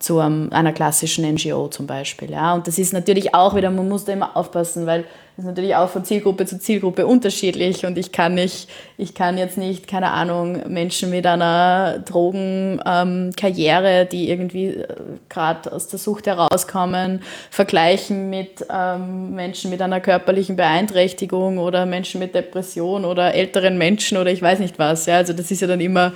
zu 0.01 0.19
einem, 0.19 0.51
einer 0.51 0.73
klassischen 0.73 1.31
NGO 1.31 1.69
zum 1.69 1.87
Beispiel. 1.87 2.31
Ja. 2.31 2.55
Und 2.55 2.67
das 2.67 2.79
ist 2.79 2.93
natürlich 2.93 3.35
auch 3.35 3.55
wieder, 3.55 3.71
man 3.71 3.89
muss 3.89 4.07
da 4.07 4.15
immer 4.15 4.35
aufpassen, 4.35 4.87
weil 4.87 5.05
das 5.41 5.47
ist 5.47 5.57
natürlich 5.57 5.75
auch 5.75 5.89
von 5.89 6.05
Zielgruppe 6.05 6.45
zu 6.45 6.59
Zielgruppe 6.59 7.07
unterschiedlich 7.07 7.87
und 7.87 7.97
ich 7.97 8.13
kann 8.13 8.35
nicht, 8.35 8.69
ich 8.99 9.15
kann 9.15 9.39
jetzt 9.39 9.57
nicht, 9.57 9.89
keine 9.89 10.11
Ahnung, 10.11 10.69
Menschen 10.69 11.09
mit 11.09 11.25
einer 11.25 12.01
Drogenkarriere, 12.01 14.03
ähm, 14.03 14.09
die 14.13 14.29
irgendwie 14.29 14.67
äh, 14.67 14.87
gerade 15.31 15.73
aus 15.73 15.89
der 15.89 15.99
Sucht 15.99 16.27
herauskommen, 16.27 17.23
vergleichen 17.51 18.29
mit 18.29 18.67
ähm, 18.71 19.35
Menschen 19.35 19.71
mit 19.71 19.81
einer 19.81 20.01
körperlichen 20.01 20.57
Beeinträchtigung 20.57 21.57
oder 21.57 21.87
Menschen 21.87 22.19
mit 22.19 22.35
Depression 22.35 23.07
oder 23.07 23.33
älteren 23.33 23.79
Menschen 23.79 24.19
oder 24.19 24.31
ich 24.31 24.43
weiß 24.43 24.59
nicht 24.59 24.79
was. 24.79 25.07
Ja. 25.07 25.17
Also 25.17 25.33
das 25.33 25.51
ist 25.51 25.63
ja 25.63 25.69
dann 25.69 25.81
immer 25.81 26.13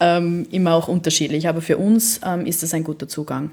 ähm, 0.00 0.46
immer 0.50 0.74
auch 0.74 0.88
unterschiedlich. 0.88 1.48
Aber 1.48 1.62
für 1.62 1.78
uns 1.78 2.20
ähm, 2.24 2.46
ist 2.46 2.62
das 2.62 2.74
ein 2.74 2.84
guter 2.84 3.08
Zugang. 3.08 3.50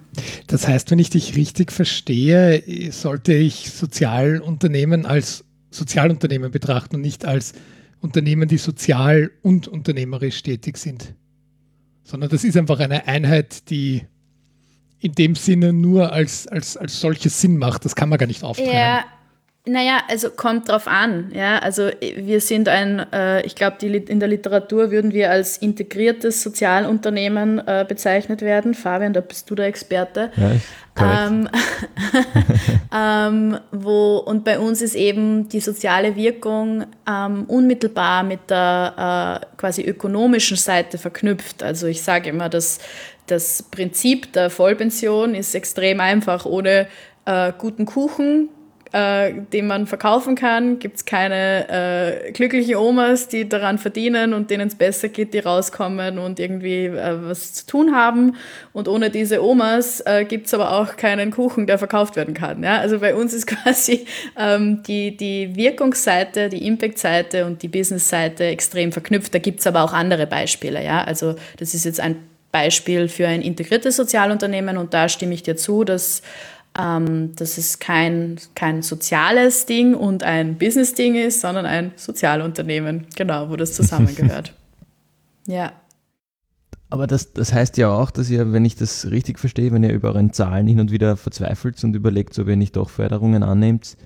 Das 0.48 0.68
heißt, 0.68 0.92
wenn 0.92 1.00
ich 1.00 1.10
dich 1.10 1.36
richtig 1.36 1.72
verstehe, 1.72 2.64
sollte 2.92 3.34
ich 3.34 3.72
Sozialunternehmen 3.72 5.06
als 5.14 5.46
Sozialunternehmen 5.72 6.52
betrachten 6.52 6.98
und 6.98 7.02
nicht 7.02 7.26
als 7.26 7.54
Unternehmen, 8.02 8.48
die 8.48 8.58
sozial 8.58 9.32
und 9.42 9.68
unternehmerisch 9.68 10.44
tätig 10.44 10.78
sind. 10.78 11.14
Sondern 12.04 12.30
das 12.30 12.44
ist 12.44 12.58
einfach 12.58 12.80
eine 12.80 13.08
Einheit, 13.08 13.70
die 13.70 14.04
in 15.00 15.14
dem 15.14 15.36
Sinne 15.36 15.74
nur 15.74 16.12
als, 16.12 16.48
als, 16.48 16.78
als 16.78 17.00
solches 17.00 17.40
Sinn 17.40 17.58
macht. 17.58 17.86
Das 17.86 17.96
kann 17.96 18.10
man 18.10 18.18
gar 18.18 18.28
nicht 18.28 18.44
aufteilen. 18.44 18.72
Ja, 18.72 19.06
Naja, 19.66 20.02
also 20.10 20.30
kommt 20.30 20.68
drauf 20.68 20.88
an. 20.88 21.32
Ja, 21.34 21.60
also 21.60 21.90
wir 22.02 22.42
sind 22.42 22.68
ein, 22.68 23.00
äh, 23.14 23.46
ich 23.46 23.56
glaube, 23.56 23.86
in 23.86 24.20
der 24.20 24.28
Literatur 24.28 24.92
würden 24.92 25.14
wir 25.14 25.32
als 25.32 25.58
integriertes 25.58 26.44
Sozialunternehmen 26.44 27.66
äh, 27.66 27.86
bezeichnet 27.88 28.42
werden. 28.42 28.74
Fabian, 28.74 29.14
da 29.14 29.22
bist 29.22 29.50
du 29.50 29.56
der 29.56 29.68
Experte. 29.68 30.32
Ja, 30.36 30.52
ähm, 31.00 31.50
ähm, 32.94 33.60
wo, 33.72 34.18
und 34.18 34.44
bei 34.44 34.60
uns 34.60 34.82
ist 34.82 34.96
eben 34.96 35.50
die 35.50 35.60
soziale 35.60 36.16
Wirkung 36.16 36.86
ähm, 37.10 37.46
unmittelbar 37.46 38.24
mit 38.24 38.50
der 38.50 39.42
äh, 39.42 39.58
quasi 39.58 39.82
ökonomischen 39.82 40.58
Seite 40.58 40.98
verknüpft. 40.98 41.64
Also 41.64 41.88
ich 41.88 42.04
sage 42.04 42.30
immer, 42.30 42.50
dass 42.50 42.80
das 43.28 43.64
Prinzip 43.64 44.34
der 44.34 44.50
Vollpension 44.50 45.34
ist 45.34 45.56
extrem 45.56 46.00
einfach. 46.00 46.46
Ohne 46.46 46.88
äh, 47.26 47.54
guten 47.58 47.86
Kuchen 47.86 48.50
äh, 48.94 49.34
den 49.52 49.66
man 49.66 49.88
verkaufen 49.88 50.36
kann, 50.36 50.78
gibt 50.78 50.98
es 50.98 51.06
keine 51.06 51.68
äh, 52.28 52.32
glücklichen 52.32 52.76
Omas, 52.76 53.28
die 53.28 53.50
daran 53.50 53.80
verdienen 53.80 54.36
und 54.36 54.52
denen 54.52 54.68
es 54.68 54.76
besser 54.76 55.10
geht, 55.10 55.34
die 55.34 55.40
rauskommen 55.40 56.20
und 56.20 56.40
irgendwie 56.40 56.86
äh, 56.86 57.18
was 57.24 57.54
zu 57.54 57.66
tun 57.66 57.96
haben. 57.96 58.36
Und 58.72 58.88
ohne 58.88 59.10
diese 59.10 59.44
Omas 59.44 60.02
äh, 60.02 60.26
gibt 60.26 60.46
es 60.46 60.54
aber 60.54 60.74
auch 60.74 60.96
keinen 60.96 61.32
Kuchen, 61.32 61.66
der 61.66 61.80
verkauft 61.80 62.16
werden 62.16 62.36
kann. 62.36 62.62
Ja? 62.62 62.78
Also 62.78 63.00
bei 63.00 63.16
uns 63.16 63.34
ist 63.34 63.48
quasi 63.64 64.06
ähm, 64.38 64.84
die, 64.84 65.18
die 65.18 65.56
Wirkungsseite, 65.56 66.50
die 66.50 66.68
Impact-Seite 66.68 67.48
und 67.48 67.64
die 67.64 67.70
Business-Seite 67.70 68.46
extrem 68.46 68.92
verknüpft. 68.92 69.34
Da 69.34 69.40
gibt 69.40 69.62
es 69.62 69.66
aber 69.66 69.84
auch 69.84 69.94
andere 69.94 70.28
Beispiele. 70.28 70.84
Ja? 70.84 71.04
Also 71.04 71.34
das 71.58 71.74
ist 71.74 71.86
jetzt 71.86 72.00
ein 72.00 72.18
Beispiel 72.52 73.08
für 73.08 73.28
ein 73.28 73.42
integriertes 73.42 73.96
Sozialunternehmen 73.96 74.78
und 74.78 74.94
da 74.94 75.10
stimme 75.10 75.34
ich 75.34 75.42
dir 75.42 75.56
zu, 75.56 75.84
dass 75.84 76.22
ähm, 76.78 77.36
dass 77.36 77.58
es 77.58 77.80
kein, 77.80 78.38
kein 78.56 78.82
soziales 78.82 79.66
Ding 79.66 79.94
und 79.94 80.24
ein 80.24 80.58
Business-Ding 80.58 81.16
ist, 81.16 81.42
sondern 81.42 81.66
ein 81.66 81.92
Sozialunternehmen, 81.96 83.08
genau, 83.16 83.50
wo 83.50 83.56
das 83.56 83.74
zusammengehört. 83.74 84.54
ja. 85.48 85.74
Aber 86.90 87.08
das, 87.08 87.34
das 87.34 87.54
heißt 87.54 87.78
ja 87.78 87.92
auch, 87.92 88.12
dass 88.12 88.30
ihr, 88.30 88.54
wenn 88.54 88.66
ich 88.66 88.76
das 88.76 89.10
richtig 89.10 89.40
verstehe, 89.40 89.72
wenn 89.72 89.84
ihr 89.84 89.94
über 89.94 90.10
euren 90.10 90.32
Zahlen 90.32 90.68
hin 90.68 90.80
und 90.80 90.92
wieder 90.92 91.18
verzweifelt 91.18 91.84
und 91.84 91.96
überlegt, 91.96 92.38
ob 92.38 92.48
ihr 92.48 92.56
nicht 92.56 92.76
doch 92.76 92.90
Förderungen 92.90 93.42
annehmt, 93.42 93.98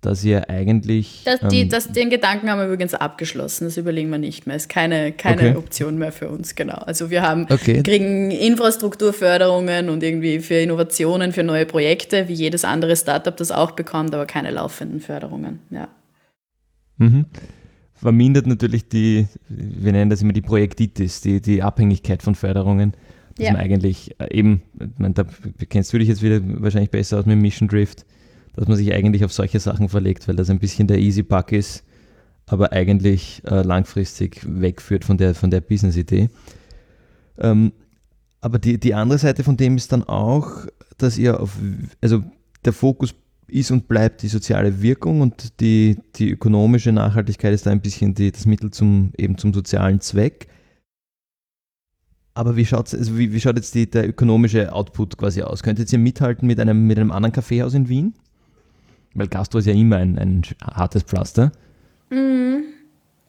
dass 0.00 0.22
ihr 0.24 0.48
eigentlich. 0.48 1.22
Das, 1.24 1.40
die, 1.50 1.62
ähm, 1.62 1.68
das, 1.68 1.90
den 1.90 2.10
Gedanken 2.10 2.50
haben 2.50 2.60
wir 2.60 2.66
übrigens 2.66 2.94
abgeschlossen, 2.94 3.64
das 3.64 3.76
überlegen 3.76 4.10
wir 4.10 4.18
nicht 4.18 4.46
mehr. 4.46 4.56
Ist 4.56 4.68
keine, 4.68 5.12
keine 5.12 5.50
okay. 5.50 5.56
Option 5.56 5.98
mehr 5.98 6.12
für 6.12 6.28
uns, 6.28 6.54
genau. 6.54 6.76
Also 6.76 7.10
wir 7.10 7.22
haben, 7.22 7.46
okay. 7.50 7.82
kriegen 7.82 8.30
Infrastrukturförderungen 8.30 9.88
und 9.88 10.02
irgendwie 10.02 10.38
für 10.38 10.54
Innovationen, 10.54 11.32
für 11.32 11.42
neue 11.42 11.66
Projekte, 11.66 12.28
wie 12.28 12.34
jedes 12.34 12.64
andere 12.64 12.96
Startup 12.96 13.36
das 13.36 13.50
auch 13.50 13.72
bekommt, 13.72 14.14
aber 14.14 14.26
keine 14.26 14.50
laufenden 14.50 15.00
Förderungen, 15.00 15.60
ja. 15.70 15.88
Mhm. 16.98 17.26
Vermindert 17.94 18.46
natürlich 18.46 18.88
die, 18.88 19.26
wir 19.48 19.90
nennen 19.90 20.10
das 20.10 20.22
immer 20.22 20.32
die 20.32 20.42
Projektitis, 20.42 21.20
die, 21.20 21.40
die 21.40 21.62
Abhängigkeit 21.62 22.22
von 22.22 22.36
Förderungen. 22.36 22.92
Dass 23.36 23.46
ja. 23.46 23.52
man 23.52 23.60
eigentlich 23.60 24.14
äh, 24.20 24.36
eben, 24.36 24.62
man, 24.98 25.14
da 25.14 25.24
kennst 25.68 25.92
du 25.92 25.98
dich 25.98 26.08
jetzt 26.08 26.22
wieder 26.22 26.40
wahrscheinlich 26.42 26.90
besser 26.90 27.18
aus 27.18 27.26
mit 27.26 27.38
Mission 27.38 27.68
Drift 27.68 28.04
dass 28.58 28.68
man 28.68 28.76
sich 28.76 28.92
eigentlich 28.92 29.24
auf 29.24 29.32
solche 29.32 29.60
Sachen 29.60 29.88
verlegt, 29.88 30.26
weil 30.26 30.36
das 30.36 30.50
ein 30.50 30.58
bisschen 30.58 30.88
der 30.88 30.98
Easy 30.98 31.22
Bug 31.22 31.52
ist, 31.52 31.84
aber 32.46 32.72
eigentlich 32.72 33.42
äh, 33.46 33.62
langfristig 33.62 34.40
wegführt 34.44 35.04
von 35.04 35.16
der, 35.16 35.34
von 35.34 35.50
der 35.50 35.60
Business-Idee. 35.60 36.28
Ähm, 37.38 37.72
aber 38.40 38.58
die, 38.58 38.78
die 38.78 38.94
andere 38.94 39.18
Seite 39.18 39.44
von 39.44 39.56
dem 39.56 39.76
ist 39.76 39.92
dann 39.92 40.02
auch, 40.04 40.66
dass 40.96 41.18
ihr 41.18 41.40
auf, 41.40 41.56
also 42.00 42.24
der 42.64 42.72
Fokus 42.72 43.14
ist 43.46 43.70
und 43.70 43.88
bleibt 43.88 44.22
die 44.22 44.28
soziale 44.28 44.82
Wirkung 44.82 45.20
und 45.20 45.60
die, 45.60 45.98
die 46.16 46.30
ökonomische 46.30 46.92
Nachhaltigkeit 46.92 47.54
ist 47.54 47.66
da 47.66 47.70
ein 47.70 47.80
bisschen 47.80 48.14
die, 48.14 48.30
das 48.30 48.44
Mittel 48.44 48.70
zum, 48.70 49.12
eben 49.16 49.38
zum 49.38 49.54
sozialen 49.54 50.00
Zweck. 50.00 50.48
Aber 52.34 52.56
wie, 52.56 52.66
also 52.72 53.18
wie, 53.18 53.32
wie 53.32 53.40
schaut 53.40 53.56
jetzt 53.56 53.74
die, 53.74 53.88
der 53.88 54.08
ökonomische 54.08 54.72
Output 54.72 55.16
quasi 55.16 55.42
aus? 55.42 55.62
Könntet 55.62 55.92
ihr 55.92 55.98
mithalten 55.98 56.46
mit 56.46 56.60
einem, 56.60 56.86
mit 56.86 56.98
einem 56.98 57.10
anderen 57.10 57.32
Kaffeehaus 57.32 57.74
in 57.74 57.88
Wien? 57.88 58.14
Weil 59.14 59.28
Gastro 59.28 59.58
ist 59.58 59.66
ja 59.66 59.74
immer 59.74 59.96
ein, 59.96 60.18
ein 60.18 60.42
hartes 60.62 61.02
Pflaster. 61.02 61.52
Mhm. 62.10 62.64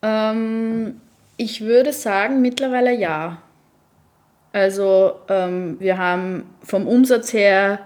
Ähm, 0.01 1.01
ich 1.37 1.61
würde 1.61 1.93
sagen, 1.93 2.41
mittlerweile 2.41 2.97
ja. 2.97 3.41
Also 4.51 5.13
ähm, 5.29 5.77
wir 5.79 5.97
haben 5.97 6.43
vom 6.61 6.87
Umsatz 6.87 7.33
her, 7.33 7.79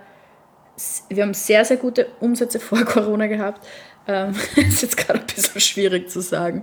wir 1.09 1.23
haben 1.23 1.33
sehr, 1.33 1.65
sehr 1.65 1.77
gute 1.77 2.07
Umsätze 2.19 2.59
vor 2.59 2.79
Corona 2.85 3.27
gehabt. 3.27 3.65
Ähm, 4.07 4.33
ist 4.55 4.81
jetzt 4.81 4.97
gerade 4.97 5.19
ein 5.19 5.25
bisschen 5.25 5.61
schwierig 5.61 6.09
zu 6.09 6.21
sagen. 6.21 6.61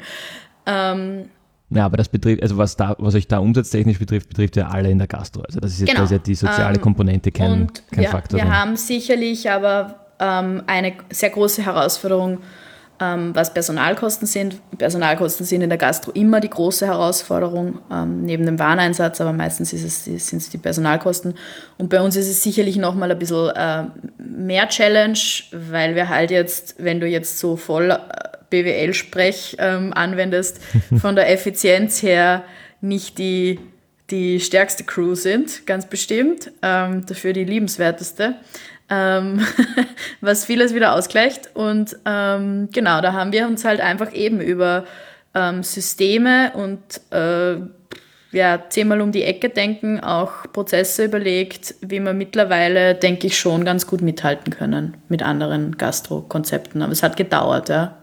Ähm, 0.67 1.31
ja, 1.71 1.85
aber 1.85 1.97
das 1.97 2.09
betrifft, 2.09 2.43
also 2.43 2.59
was 2.59 2.77
da, 2.77 2.97
was 2.99 3.15
euch 3.15 3.29
da 3.29 3.39
umsatztechnisch 3.39 3.99
betrifft, 3.99 4.29
betrifft 4.29 4.57
ja 4.57 4.69
alle 4.69 4.91
in 4.91 4.99
der 4.99 5.07
Gastro. 5.07 5.43
Also 5.43 5.61
das 5.61 5.73
ist 5.73 5.81
jetzt, 5.81 5.91
genau. 5.91 6.01
das 6.01 6.11
ist 6.11 6.17
ja 6.17 6.19
die 6.19 6.35
soziale 6.35 6.75
ähm, 6.75 6.81
Komponente 6.81 7.31
kein, 7.31 7.71
kein 7.93 8.03
wir, 8.03 8.09
Faktor. 8.09 8.41
Wir 8.41 8.51
haben 8.51 8.77
sicherlich 8.77 9.49
aber 9.49 10.00
ähm, 10.21 10.63
eine 10.67 10.93
sehr 11.11 11.31
große 11.31 11.65
Herausforderung, 11.65 12.39
ähm, 13.01 13.35
was 13.35 13.55
Personalkosten 13.55 14.27
sind. 14.27 14.61
Personalkosten 14.77 15.47
sind 15.47 15.63
in 15.63 15.71
der 15.71 15.79
Gastro 15.79 16.13
immer 16.13 16.41
die 16.41 16.51
große 16.51 16.87
Herausforderung, 16.87 17.79
ähm, 17.91 18.23
neben 18.23 18.45
dem 18.45 18.59
Wareneinsatz, 18.59 19.21
aber 19.21 19.33
meistens 19.33 19.71
sind 19.71 20.39
es 20.39 20.51
die 20.51 20.59
Personalkosten. 20.59 21.35
Und 21.79 21.89
bei 21.89 22.01
uns 22.01 22.17
ist 22.17 22.29
es 22.29 22.43
sicherlich 22.43 22.77
nochmal 22.77 23.11
ein 23.11 23.19
bisschen 23.19 23.51
äh, 23.51 23.85
mehr 24.19 24.69
Challenge, 24.69 25.19
weil 25.53 25.95
wir 25.95 26.09
halt 26.09 26.31
jetzt, 26.31 26.77
wenn 26.79 27.01
du 27.01 27.07
jetzt 27.07 27.39
so 27.39 27.57
voll 27.57 27.91
äh, 27.91 27.99
BWL-Sprech 28.51 29.57
ähm, 29.59 29.93
anwendest, 29.95 30.61
von 31.01 31.17
der 31.17 31.31
Effizienz 31.33 32.03
her 32.03 32.45
nicht 32.83 33.19
die 33.19 33.59
die 34.11 34.41
stärkste 34.41 34.85
Crew 34.85 35.15
sind, 35.15 35.67
ganz 35.67 35.87
bestimmt, 35.87 36.51
ähm, 36.63 37.07
dafür 37.07 37.33
die 37.33 37.45
liebenswerteste 37.45 38.35
ähm, 38.91 39.47
was 40.21 40.45
vieles 40.45 40.75
wieder 40.75 40.95
ausgleicht. 40.95 41.51
Und 41.55 41.97
ähm, 42.05 42.69
genau, 42.73 43.01
da 43.01 43.13
haben 43.13 43.33
wir 43.33 43.47
uns 43.47 43.65
halt 43.65 43.81
einfach 43.81 44.13
eben 44.13 44.41
über 44.41 44.85
ähm, 45.35 45.63
Systeme 45.63 46.53
und 46.55 46.81
äh, 47.13 47.61
ja, 48.33 48.63
zehnmal 48.69 49.01
um 49.01 49.11
die 49.11 49.25
Ecke 49.25 49.49
denken, 49.49 50.01
auch 50.01 50.53
Prozesse 50.53 51.05
überlegt, 51.05 51.75
wie 51.81 52.01
wir 52.01 52.13
mittlerweile, 52.13 52.95
denke 52.95 53.27
ich, 53.27 53.39
schon 53.39 53.65
ganz 53.65 53.87
gut 53.87 54.03
mithalten 54.03 54.53
können 54.53 54.97
mit 55.09 55.23
anderen 55.23 55.77
Gastro-Konzepten. 55.77 56.83
Aber 56.83 56.93
es 56.93 57.03
hat 57.03 57.17
gedauert, 57.17 57.69
ja. 57.69 57.97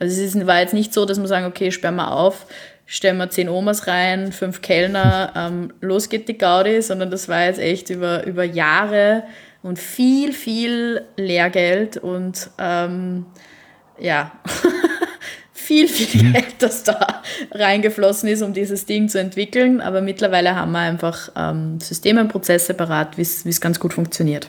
Also 0.00 0.20
es 0.20 0.34
ist, 0.34 0.46
war 0.48 0.58
jetzt 0.58 0.74
nicht 0.74 0.92
so, 0.92 1.04
dass 1.04 1.20
wir 1.20 1.28
sagen, 1.28 1.46
okay, 1.46 1.70
sperren 1.70 1.94
wir 1.94 2.10
auf, 2.10 2.46
stellen 2.86 3.18
wir 3.18 3.30
zehn 3.30 3.48
Omas 3.48 3.86
rein, 3.86 4.32
fünf 4.32 4.62
Kellner, 4.62 5.32
ähm, 5.36 5.72
los 5.80 6.08
geht 6.08 6.28
die 6.28 6.38
Gaudi, 6.38 6.82
sondern 6.82 7.12
das 7.12 7.28
war 7.28 7.44
jetzt 7.44 7.60
echt 7.60 7.88
über, 7.88 8.26
über 8.26 8.42
Jahre 8.42 9.22
und 9.62 9.78
viel, 9.78 10.32
viel 10.32 11.02
Lehrgeld 11.16 11.96
und 11.96 12.50
ähm, 12.58 13.26
ja, 13.98 14.32
viel, 15.52 15.88
viel 15.88 16.22
mhm. 16.22 16.32
Geld, 16.32 16.54
das 16.58 16.82
da 16.82 17.22
reingeflossen 17.52 18.28
ist, 18.28 18.42
um 18.42 18.52
dieses 18.52 18.86
Ding 18.86 19.08
zu 19.08 19.18
entwickeln. 19.20 19.80
Aber 19.80 20.00
mittlerweile 20.00 20.56
haben 20.56 20.72
wir 20.72 20.80
einfach 20.80 21.30
ähm, 21.36 21.80
Systeme 21.80 22.20
und 22.20 22.28
Prozesse 22.28 22.74
parat, 22.74 23.16
wie 23.16 23.22
es 23.22 23.60
ganz 23.60 23.78
gut 23.78 23.94
funktioniert. 23.94 24.48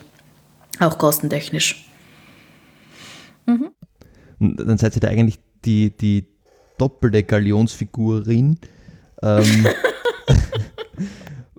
Auch 0.79 0.97
kostentechnisch. 0.97 1.87
Mhm. 3.45 3.69
Dann 4.39 4.77
seid 4.77 4.95
ihr 4.95 5.01
da 5.01 5.09
eigentlich 5.09 5.39
die, 5.63 5.95
die 5.95 6.25
doppelte 6.77 7.23
Galionsfigurin. 7.23 8.57
Ähm, 9.21 9.67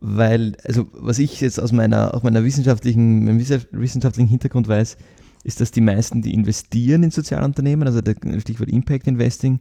weil, 0.07 0.53
also 0.65 0.87
was 0.93 1.19
ich 1.19 1.41
jetzt 1.41 1.59
aus 1.59 1.73
meiner, 1.73 2.13
aus 2.13 2.23
meiner 2.23 2.45
wissenschaftlichen, 2.45 3.25
meinem 3.25 3.39
wissenschaftlichen 3.39 4.29
Hintergrund 4.29 4.69
weiß, 4.69 4.99
ist, 5.45 5.63
dass 5.63 5.71
die 5.71 5.81
meisten, 5.81 6.21
die 6.21 6.35
investieren 6.35 7.03
in 7.03 7.11
Sozialunternehmen, 7.11 7.89
also 7.89 8.03
der 8.03 8.15
Stichwort 8.39 8.69
Impact 8.69 9.07
Investing, 9.07 9.61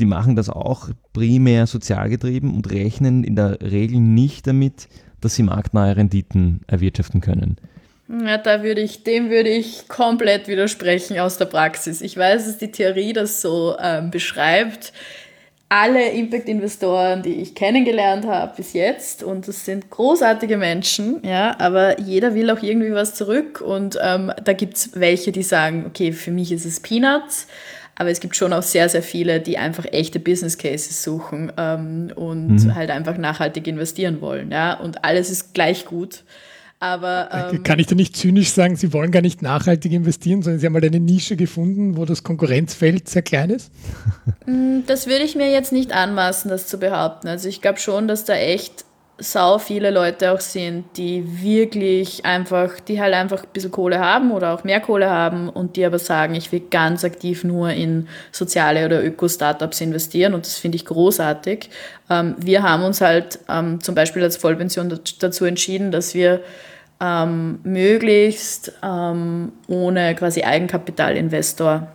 die 0.00 0.06
machen 0.06 0.34
das 0.34 0.48
auch 0.48 0.88
primär 1.12 1.68
sozial 1.68 2.08
getrieben 2.08 2.52
und 2.52 2.68
rechnen 2.72 3.22
in 3.22 3.36
der 3.36 3.60
Regel 3.60 4.00
nicht 4.00 4.48
damit, 4.48 4.88
dass 5.20 5.36
sie 5.36 5.44
marktnahe 5.44 5.96
Renditen 5.96 6.62
erwirtschaften 6.66 7.20
können. 7.20 7.56
Ja, 8.08 8.38
da 8.38 8.64
würde 8.64 8.80
ich, 8.80 9.04
dem 9.04 9.30
würde 9.30 9.50
ich 9.50 9.86
komplett 9.86 10.48
widersprechen 10.48 11.20
aus 11.20 11.38
der 11.38 11.44
Praxis. 11.44 12.00
Ich 12.00 12.16
weiß, 12.16 12.46
dass 12.46 12.58
die 12.58 12.72
Theorie 12.72 13.12
das 13.12 13.40
so 13.40 13.76
ähm, 13.80 14.10
beschreibt 14.10 14.92
alle 15.70 16.10
Impact-Investoren, 16.10 17.22
die 17.22 17.40
ich 17.40 17.54
kennengelernt 17.54 18.26
habe 18.26 18.52
bis 18.56 18.72
jetzt. 18.72 19.22
Und 19.22 19.46
das 19.46 19.64
sind 19.64 19.88
großartige 19.88 20.56
Menschen, 20.56 21.20
ja, 21.22 21.54
aber 21.60 22.00
jeder 22.00 22.34
will 22.34 22.50
auch 22.50 22.60
irgendwie 22.60 22.92
was 22.92 23.14
zurück. 23.14 23.60
Und 23.60 23.96
ähm, 24.02 24.32
da 24.44 24.52
gibt 24.52 24.76
es 24.76 24.90
welche, 24.98 25.30
die 25.30 25.44
sagen, 25.44 25.84
okay, 25.86 26.10
für 26.10 26.32
mich 26.32 26.50
ist 26.50 26.66
es 26.66 26.80
Peanuts. 26.80 27.46
Aber 27.94 28.10
es 28.10 28.18
gibt 28.18 28.34
schon 28.34 28.52
auch 28.52 28.62
sehr, 28.62 28.88
sehr 28.88 29.02
viele, 29.02 29.40
die 29.40 29.58
einfach 29.58 29.84
echte 29.92 30.18
Business 30.18 30.58
Cases 30.58 31.04
suchen 31.04 31.52
ähm, 31.56 32.10
und 32.16 32.64
mhm. 32.64 32.74
halt 32.74 32.90
einfach 32.90 33.16
nachhaltig 33.16 33.68
investieren 33.68 34.20
wollen. 34.20 34.50
Ja? 34.50 34.74
Und 34.74 35.04
alles 35.04 35.30
ist 35.30 35.54
gleich 35.54 35.84
gut. 35.84 36.24
Aber, 36.82 37.28
ähm, 37.52 37.62
Kann 37.62 37.78
ich 37.78 37.88
da 37.88 37.94
nicht 37.94 38.16
zynisch 38.16 38.52
sagen, 38.52 38.74
Sie 38.74 38.94
wollen 38.94 39.10
gar 39.10 39.20
nicht 39.20 39.42
nachhaltig 39.42 39.92
investieren, 39.92 40.42
sondern 40.42 40.60
Sie 40.60 40.66
haben 40.66 40.72
mal 40.72 40.82
eine 40.82 40.98
Nische 40.98 41.36
gefunden, 41.36 41.98
wo 41.98 42.06
das 42.06 42.22
Konkurrenzfeld 42.24 43.06
sehr 43.06 43.20
klein 43.20 43.50
ist? 43.50 43.70
Mm, 44.46 44.80
das 44.86 45.06
würde 45.06 45.24
ich 45.24 45.36
mir 45.36 45.52
jetzt 45.52 45.72
nicht 45.72 45.92
anmaßen, 45.92 46.50
das 46.50 46.66
zu 46.66 46.78
behaupten. 46.78 47.28
Also 47.28 47.50
ich 47.50 47.60
glaube 47.60 47.78
schon, 47.78 48.08
dass 48.08 48.24
da 48.24 48.34
echt 48.34 48.86
sau 49.18 49.58
viele 49.58 49.90
Leute 49.90 50.32
auch 50.32 50.40
sind, 50.40 50.84
die 50.96 51.42
wirklich 51.42 52.24
einfach, 52.24 52.80
die 52.80 52.98
halt 52.98 53.12
einfach 53.12 53.42
ein 53.42 53.50
bisschen 53.52 53.70
Kohle 53.70 54.00
haben 54.00 54.32
oder 54.32 54.54
auch 54.54 54.64
mehr 54.64 54.80
Kohle 54.80 55.10
haben 55.10 55.50
und 55.50 55.76
die 55.76 55.84
aber 55.84 55.98
sagen, 55.98 56.34
ich 56.34 56.50
will 56.52 56.62
ganz 56.70 57.04
aktiv 57.04 57.44
nur 57.44 57.70
in 57.70 58.08
soziale 58.32 58.86
oder 58.86 59.04
Öko-Startups 59.04 59.82
investieren 59.82 60.32
und 60.32 60.46
das 60.46 60.56
finde 60.56 60.76
ich 60.76 60.86
großartig. 60.86 61.68
Ähm, 62.08 62.34
wir 62.38 62.62
haben 62.62 62.82
uns 62.82 63.02
halt 63.02 63.38
ähm, 63.50 63.82
zum 63.82 63.94
Beispiel 63.94 64.22
als 64.22 64.38
Vollpension 64.38 64.98
dazu 65.18 65.44
entschieden, 65.44 65.92
dass 65.92 66.14
wir 66.14 66.40
ähm, 67.00 67.60
möglichst 67.62 68.72
ähm, 68.82 69.52
ohne 69.68 70.14
quasi 70.14 70.42
Eigenkapitalinvestor 70.42 71.88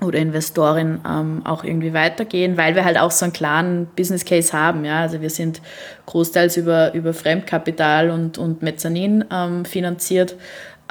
oder 0.00 0.18
Investorin 0.18 1.00
ähm, 1.08 1.42
auch 1.44 1.64
irgendwie 1.64 1.92
weitergehen, 1.92 2.56
weil 2.56 2.74
wir 2.74 2.84
halt 2.84 2.98
auch 2.98 3.10
so 3.10 3.24
einen 3.24 3.32
klaren 3.32 3.86
Business 3.96 4.24
Case 4.24 4.52
haben. 4.52 4.84
Ja? 4.84 5.00
Also 5.00 5.20
wir 5.20 5.30
sind 5.30 5.60
großteils 6.06 6.56
über, 6.56 6.94
über 6.94 7.14
Fremdkapital 7.14 8.10
und, 8.10 8.38
und 8.38 8.62
Mezzanin 8.62 9.24
ähm, 9.32 9.64
finanziert, 9.64 10.36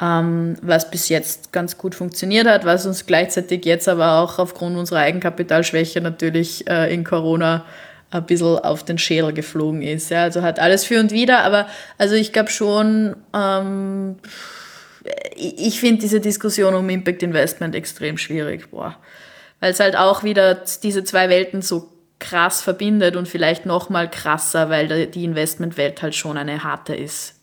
ähm, 0.00 0.56
was 0.62 0.90
bis 0.90 1.08
jetzt 1.08 1.52
ganz 1.52 1.78
gut 1.78 1.94
funktioniert 1.94 2.46
hat, 2.46 2.64
was 2.64 2.86
uns 2.86 3.06
gleichzeitig 3.06 3.64
jetzt 3.64 3.88
aber 3.88 4.18
auch 4.20 4.38
aufgrund 4.38 4.76
unserer 4.76 5.00
Eigenkapitalschwäche 5.00 6.00
natürlich 6.00 6.68
äh, 6.68 6.92
in 6.92 7.04
Corona 7.04 7.64
ein 8.14 8.26
bisschen 8.26 8.58
auf 8.58 8.84
den 8.84 8.98
Schädel 8.98 9.32
geflogen 9.32 9.82
ist. 9.82 10.10
Ja? 10.10 10.22
Also 10.22 10.42
hat 10.42 10.58
alles 10.58 10.84
für 10.84 11.00
und 11.00 11.10
wieder, 11.10 11.42
aber 11.44 11.66
also 11.98 12.14
ich 12.14 12.32
glaube 12.32 12.50
schon, 12.50 13.16
ähm, 13.34 14.16
ich 15.36 15.80
finde 15.80 16.02
diese 16.02 16.20
Diskussion 16.20 16.74
um 16.74 16.88
Impact 16.88 17.22
Investment 17.22 17.74
extrem 17.74 18.16
schwierig, 18.16 18.70
boah. 18.70 18.96
Weil 19.60 19.72
es 19.72 19.80
halt 19.80 19.96
auch 19.96 20.24
wieder 20.24 20.62
diese 20.82 21.04
zwei 21.04 21.28
Welten 21.28 21.62
so 21.62 21.90
krass 22.18 22.62
verbindet 22.62 23.16
und 23.16 23.28
vielleicht 23.28 23.66
noch 23.66 23.90
mal 23.90 24.08
krasser, 24.10 24.70
weil 24.70 25.08
die 25.08 25.24
Investmentwelt 25.24 26.00
halt 26.02 26.14
schon 26.14 26.38
eine 26.38 26.62
harte 26.62 26.94
ist. 26.94 27.40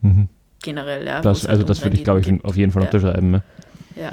Mhm. 0.00 0.28
Generell, 0.62 1.06
ja. 1.06 1.20
Das, 1.20 1.46
also 1.46 1.62
das 1.62 1.82
würde 1.84 1.96
ich, 1.96 2.04
glaube 2.04 2.20
ich, 2.20 2.44
auf 2.44 2.56
jeden 2.56 2.72
Fall 2.72 2.82
ja. 2.82 2.88
unterschreiben. 2.88 3.30
Ne? 3.30 3.42
Ja. 3.94 4.12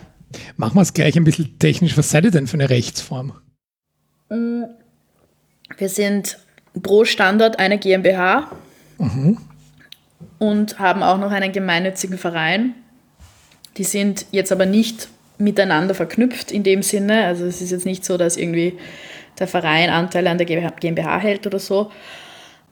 Machen 0.58 0.76
wir 0.76 0.82
es 0.82 0.94
gleich 0.94 1.16
ein 1.16 1.24
bisschen 1.24 1.58
technisch. 1.58 1.98
Was 1.98 2.10
seid 2.10 2.26
ihr 2.26 2.32
denn 2.32 2.48
für 2.48 2.56
eine 2.56 2.70
Rechtsform? 2.70 3.34
Mm, 4.30 4.64
wir 5.78 5.90
sind 5.90 6.38
pro 6.82 7.06
Standort 7.06 7.60
eine 7.60 7.78
GmbH. 7.78 8.52
Mhm 8.98 9.38
und 10.40 10.80
haben 10.80 11.04
auch 11.04 11.18
noch 11.18 11.32
einen 11.32 11.52
gemeinnützigen 11.52 12.18
Verein. 12.18 12.74
Die 13.78 13.84
sind 13.84 14.26
jetzt 14.32 14.52
aber 14.52 14.66
nicht 14.66 15.10
miteinander 15.38 15.96
verknüpft 15.96 16.52
in 16.52 16.64
dem 16.64 16.82
Sinne. 16.82 17.26
Also 17.26 17.46
es 17.46 17.62
ist 17.62 17.72
jetzt 17.72 17.86
nicht 17.86 18.06
so, 18.06 18.18
dass 18.18 18.38
irgendwie 18.38 18.78
der 19.40 19.48
Verein 19.48 19.90
Anteile 19.90 20.30
an 20.30 20.38
der 20.38 20.46
GmbH 20.46 21.20
hält 21.20 21.46
oder 21.46 21.60
so. 21.60 21.92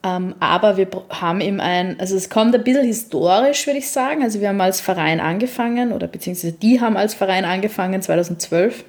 Ähm, 0.05 0.35
aber 0.39 0.77
wir 0.77 0.87
haben 1.09 1.41
eben 1.41 1.59
ein, 1.59 1.99
also 1.99 2.15
es 2.15 2.29
kommt 2.29 2.55
ein 2.55 2.63
bisschen 2.63 2.85
historisch, 2.85 3.65
würde 3.67 3.79
ich 3.79 3.89
sagen. 3.89 4.23
Also 4.23 4.39
wir 4.39 4.49
haben 4.49 4.61
als 4.61 4.79
Verein 4.79 5.19
angefangen 5.19 5.91
oder 5.91 6.07
beziehungsweise 6.07 6.53
die 6.53 6.79
haben 6.79 6.95
als 6.95 7.13
Verein 7.13 7.45
angefangen 7.45 8.01
2012 8.01 8.85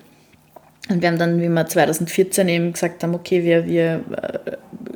und 0.91 1.01
wir 1.01 1.09
haben 1.09 1.19
dann, 1.19 1.41
wie 1.41 1.49
wir 1.49 1.67
2014 1.67 2.49
eben 2.49 2.73
gesagt 2.73 3.03
haben, 3.03 3.15
okay, 3.15 3.43
wir, 3.43 3.67
wir 3.67 4.05
äh, 4.21 4.53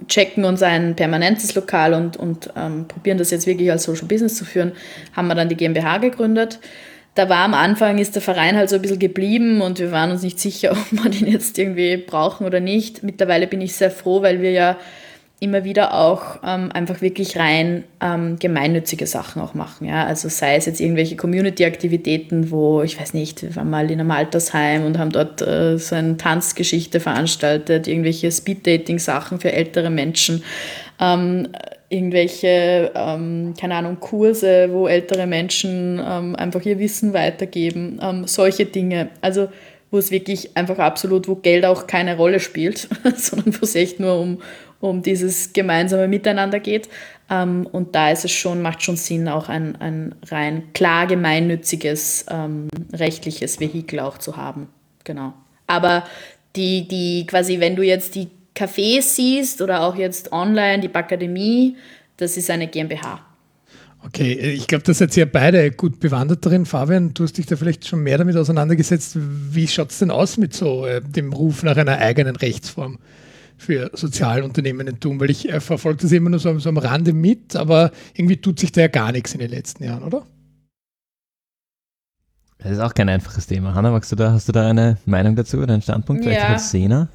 checken 0.06 0.44
uns 0.44 0.62
ein 0.62 0.94
permanentes 0.96 1.54
Lokal 1.54 1.94
und, 1.94 2.16
und 2.16 2.50
ähm, 2.56 2.86
probieren 2.86 3.16
das 3.16 3.30
jetzt 3.30 3.46
wirklich 3.46 3.70
als 3.70 3.84
Social 3.84 4.06
Business 4.06 4.36
zu 4.36 4.44
führen, 4.44 4.72
haben 5.14 5.28
wir 5.28 5.34
dann 5.34 5.48
die 5.48 5.56
GmbH 5.56 5.98
gegründet. 5.98 6.58
Da 7.14 7.28
war 7.30 7.38
am 7.38 7.54
Anfang, 7.54 7.98
ist 7.98 8.14
der 8.14 8.22
Verein 8.22 8.56
halt 8.56 8.68
so 8.68 8.76
ein 8.76 8.82
bisschen 8.82 8.98
geblieben 8.98 9.62
und 9.62 9.78
wir 9.78 9.90
waren 9.90 10.10
uns 10.10 10.22
nicht 10.22 10.38
sicher, 10.38 10.72
ob 10.92 11.04
wir 11.04 11.10
den 11.10 11.26
jetzt 11.26 11.58
irgendwie 11.58 11.96
brauchen 11.96 12.46
oder 12.46 12.60
nicht. 12.60 13.02
Mittlerweile 13.02 13.46
bin 13.46 13.62
ich 13.62 13.74
sehr 13.74 13.90
froh, 13.90 14.22
weil 14.22 14.42
wir 14.42 14.50
ja 14.50 14.76
immer 15.40 15.62
wieder 15.62 15.94
auch 15.94 16.40
ähm, 16.44 16.70
einfach 16.72 17.00
wirklich 17.00 17.36
rein 17.36 17.84
ähm, 18.00 18.38
gemeinnützige 18.40 19.06
Sachen 19.06 19.40
auch 19.40 19.54
machen. 19.54 19.86
Ja? 19.86 20.04
Also 20.04 20.28
sei 20.28 20.56
es 20.56 20.66
jetzt 20.66 20.80
irgendwelche 20.80 21.16
Community-Aktivitäten, 21.16 22.50
wo, 22.50 22.82
ich 22.82 23.00
weiß 23.00 23.14
nicht, 23.14 23.42
wir 23.42 23.54
waren 23.54 23.70
mal 23.70 23.88
in 23.90 24.00
einem 24.00 24.10
Altersheim 24.10 24.84
und 24.84 24.98
haben 24.98 25.12
dort 25.12 25.40
äh, 25.40 25.78
so 25.78 25.94
eine 25.94 26.16
Tanzgeschichte 26.16 26.98
veranstaltet, 26.98 27.86
irgendwelche 27.86 28.32
Speed-Dating-Sachen 28.32 29.38
für 29.38 29.52
ältere 29.52 29.90
Menschen, 29.90 30.42
ähm, 31.00 31.48
irgendwelche, 31.88 32.90
ähm, 32.96 33.54
keine 33.58 33.76
Ahnung, 33.76 34.00
Kurse, 34.00 34.70
wo 34.72 34.88
ältere 34.88 35.28
Menschen 35.28 36.02
ähm, 36.04 36.34
einfach 36.34 36.64
ihr 36.64 36.80
Wissen 36.80 37.12
weitergeben, 37.14 38.00
ähm, 38.02 38.26
solche 38.26 38.66
Dinge. 38.66 39.10
Also 39.20 39.48
wo 39.90 39.98
es 39.98 40.10
wirklich 40.10 40.54
einfach 40.54 40.78
absolut, 40.78 41.28
wo 41.28 41.36
Geld 41.36 41.64
auch 41.64 41.86
keine 41.86 42.16
Rolle 42.16 42.40
spielt, 42.40 42.88
sondern 43.16 43.54
wo 43.54 43.64
es 43.64 43.74
echt 43.74 44.00
nur 44.00 44.20
um, 44.20 44.42
um 44.80 45.02
dieses 45.02 45.52
gemeinsame 45.52 46.08
Miteinander 46.08 46.60
geht. 46.60 46.88
Ähm, 47.30 47.66
und 47.70 47.94
da 47.94 48.10
ist 48.10 48.24
es 48.24 48.32
schon, 48.32 48.62
macht 48.62 48.82
schon 48.82 48.96
Sinn, 48.96 49.28
auch 49.28 49.48
ein, 49.48 49.76
ein 49.76 50.14
rein 50.26 50.72
klar 50.72 51.06
gemeinnütziges 51.06 52.26
ähm, 52.30 52.68
rechtliches 52.92 53.60
Vehikel 53.60 54.00
auch 54.00 54.18
zu 54.18 54.36
haben. 54.36 54.68
Genau. 55.04 55.34
Aber 55.66 56.04
die, 56.56 56.88
die 56.88 57.26
quasi, 57.26 57.60
wenn 57.60 57.76
du 57.76 57.82
jetzt 57.82 58.14
die 58.14 58.28
Cafés 58.54 59.02
siehst 59.02 59.62
oder 59.62 59.82
auch 59.82 59.96
jetzt 59.96 60.32
online 60.32 60.80
die 60.80 60.88
Bakademie, 60.88 61.76
das 62.16 62.36
ist 62.36 62.50
eine 62.50 62.66
GmbH. 62.66 63.20
Okay, 64.04 64.32
ich 64.32 64.66
glaube, 64.66 64.84
da 64.84 64.94
seid 64.94 65.16
ihr 65.16 65.26
beide 65.26 65.72
gut 65.72 65.98
bewandert 65.98 66.46
darin. 66.46 66.66
Fabian, 66.66 67.12
du 67.14 67.24
hast 67.24 67.36
dich 67.36 67.46
da 67.46 67.56
vielleicht 67.56 67.86
schon 67.86 68.02
mehr 68.02 68.16
damit 68.16 68.36
auseinandergesetzt. 68.36 69.16
Wie 69.16 69.66
schaut 69.66 69.90
es 69.90 69.98
denn 69.98 70.10
aus 70.10 70.36
mit 70.36 70.54
so 70.54 70.86
äh, 70.86 71.00
dem 71.02 71.32
Ruf 71.32 71.62
nach 71.62 71.76
einer 71.76 71.98
eigenen 71.98 72.36
Rechtsform? 72.36 72.98
Für 73.58 73.90
Sozialunternehmen 73.92 75.00
tun, 75.00 75.20
weil 75.20 75.30
ich 75.30 75.48
äh, 75.48 75.60
verfolge 75.60 76.02
das 76.02 76.12
immer 76.12 76.30
nur 76.30 76.38
so, 76.38 76.58
so, 76.58 76.68
am 76.68 76.78
Rande 76.78 77.12
mit, 77.12 77.56
aber 77.56 77.90
irgendwie 78.14 78.38
tut 78.38 78.60
sich 78.60 78.72
da 78.72 78.82
ja 78.82 78.88
gar 78.88 79.12
nichts 79.12 79.34
in 79.34 79.40
den 79.40 79.50
letzten 79.50 79.84
Jahren, 79.84 80.04
oder? 80.04 80.24
Das 82.58 82.72
ist 82.72 82.80
auch 82.80 82.94
kein 82.94 83.08
einfaches 83.08 83.46
Thema. 83.46 83.74
Hanna, 83.74 83.90
magst 83.90 84.10
du 84.10 84.16
da, 84.16 84.32
hast 84.32 84.48
du 84.48 84.52
da 84.52 84.68
eine 84.68 84.96
Meinung 85.06 85.36
dazu 85.36 85.58
oder 85.58 85.74
einen 85.74 85.82
Standpunkt 85.82 86.24
vielleicht 86.24 86.40
ja. 86.40 86.48
als 86.48 86.70
Sena? 86.70 87.08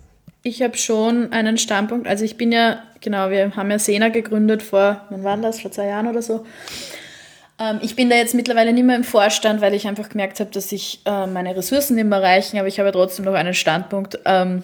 Ich 0.44 0.62
habe 0.62 0.78
schon 0.78 1.32
einen 1.32 1.58
Standpunkt. 1.58 2.08
Also 2.08 2.26
ich 2.26 2.38
bin 2.38 2.52
ja, 2.52 2.84
genau, 3.02 3.30
wir 3.30 3.56
haben 3.56 3.72
ja 3.72 3.80
Sena 3.80 4.10
gegründet 4.10 4.62
vor, 4.62 5.02
wann 5.10 5.24
war 5.24 5.38
das, 5.38 5.62
vor 5.62 5.72
zwei 5.72 5.88
Jahren 5.88 6.08
oder 6.08 6.22
so. 6.22 6.46
Ähm, 7.60 7.80
ich 7.82 7.96
bin 7.96 8.10
da 8.10 8.16
jetzt 8.16 8.36
mittlerweile 8.36 8.74
nicht 8.74 8.86
mehr 8.86 8.96
im 8.96 9.04
Vorstand, 9.04 9.62
weil 9.62 9.74
ich 9.74 9.88
einfach 9.88 10.10
gemerkt 10.10 10.40
habe, 10.40 10.52
dass 10.52 10.72
ich 10.72 11.02
äh, 11.06 11.28
meine 11.28 11.56
Ressourcen 11.56 11.96
nicht 11.96 12.08
mehr 12.08 12.22
reichen, 12.22 12.58
aber 12.58 12.68
ich 12.68 12.80
habe 12.80 12.92
trotzdem 12.92 13.26
noch 13.26 13.34
einen 13.34 13.54
Standpunkt. 13.54 14.20
Ähm, 14.26 14.64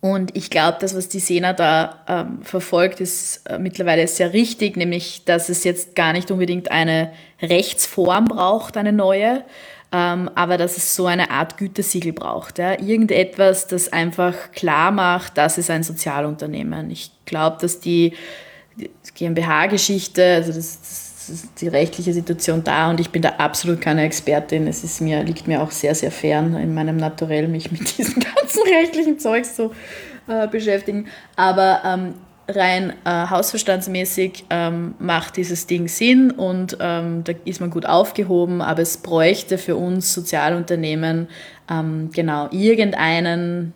und 0.00 0.36
ich 0.36 0.50
glaube, 0.50 0.78
das, 0.80 0.94
was 0.94 1.08
die 1.08 1.20
Sena 1.20 1.52
da 1.52 2.04
ähm, 2.06 2.42
verfolgt, 2.42 3.00
ist 3.00 3.46
äh, 3.48 3.58
mittlerweile 3.58 4.06
sehr 4.06 4.32
richtig, 4.32 4.76
nämlich, 4.76 5.24
dass 5.24 5.48
es 5.48 5.64
jetzt 5.64 5.94
gar 5.94 6.12
nicht 6.12 6.30
unbedingt 6.30 6.70
eine 6.70 7.12
Rechtsform 7.42 8.26
braucht, 8.26 8.76
eine 8.76 8.92
neue, 8.92 9.44
ähm, 9.92 10.30
aber 10.34 10.58
dass 10.58 10.76
es 10.76 10.94
so 10.94 11.06
eine 11.06 11.30
Art 11.30 11.56
Gütesiegel 11.56 12.12
braucht. 12.12 12.58
Ja? 12.58 12.78
Irgendetwas, 12.78 13.66
das 13.66 13.92
einfach 13.92 14.52
klar 14.52 14.90
macht, 14.92 15.38
das 15.38 15.58
ist 15.58 15.70
ein 15.70 15.82
Sozialunternehmen. 15.82 16.90
Ich 16.90 17.10
glaube, 17.24 17.56
dass 17.60 17.80
die, 17.80 18.12
GmbH-Geschichte, 19.14 20.22
also 20.34 20.52
das, 20.52 20.80
das 20.80 21.05
die 21.60 21.68
rechtliche 21.68 22.12
Situation 22.12 22.64
da 22.64 22.90
und 22.90 23.00
ich 23.00 23.10
bin 23.10 23.22
da 23.22 23.30
absolut 23.38 23.80
keine 23.80 24.04
Expertin. 24.04 24.66
Es 24.66 24.84
ist 24.84 25.00
mir, 25.00 25.22
liegt 25.22 25.46
mir 25.46 25.62
auch 25.62 25.70
sehr, 25.70 25.94
sehr 25.94 26.10
fern 26.10 26.54
in 26.54 26.74
meinem 26.74 26.96
Naturell, 26.96 27.48
mich 27.48 27.70
mit 27.70 27.98
diesem 27.98 28.22
ganzen 28.22 28.62
rechtlichen 28.62 29.18
Zeugs 29.18 29.54
zu 29.54 29.72
äh, 30.28 30.48
beschäftigen. 30.48 31.06
Aber 31.36 31.82
ähm, 31.84 32.14
rein 32.48 32.92
äh, 33.04 33.28
hausverstandsmäßig 33.28 34.44
ähm, 34.50 34.94
macht 34.98 35.36
dieses 35.36 35.66
Ding 35.66 35.88
Sinn 35.88 36.30
und 36.30 36.76
ähm, 36.80 37.24
da 37.24 37.32
ist 37.44 37.60
man 37.60 37.70
gut 37.70 37.86
aufgehoben, 37.86 38.62
aber 38.62 38.82
es 38.82 38.98
bräuchte 38.98 39.58
für 39.58 39.76
uns 39.76 40.14
Sozialunternehmen 40.14 41.28
ähm, 41.70 42.10
genau 42.12 42.48
irgendeinen 42.50 43.72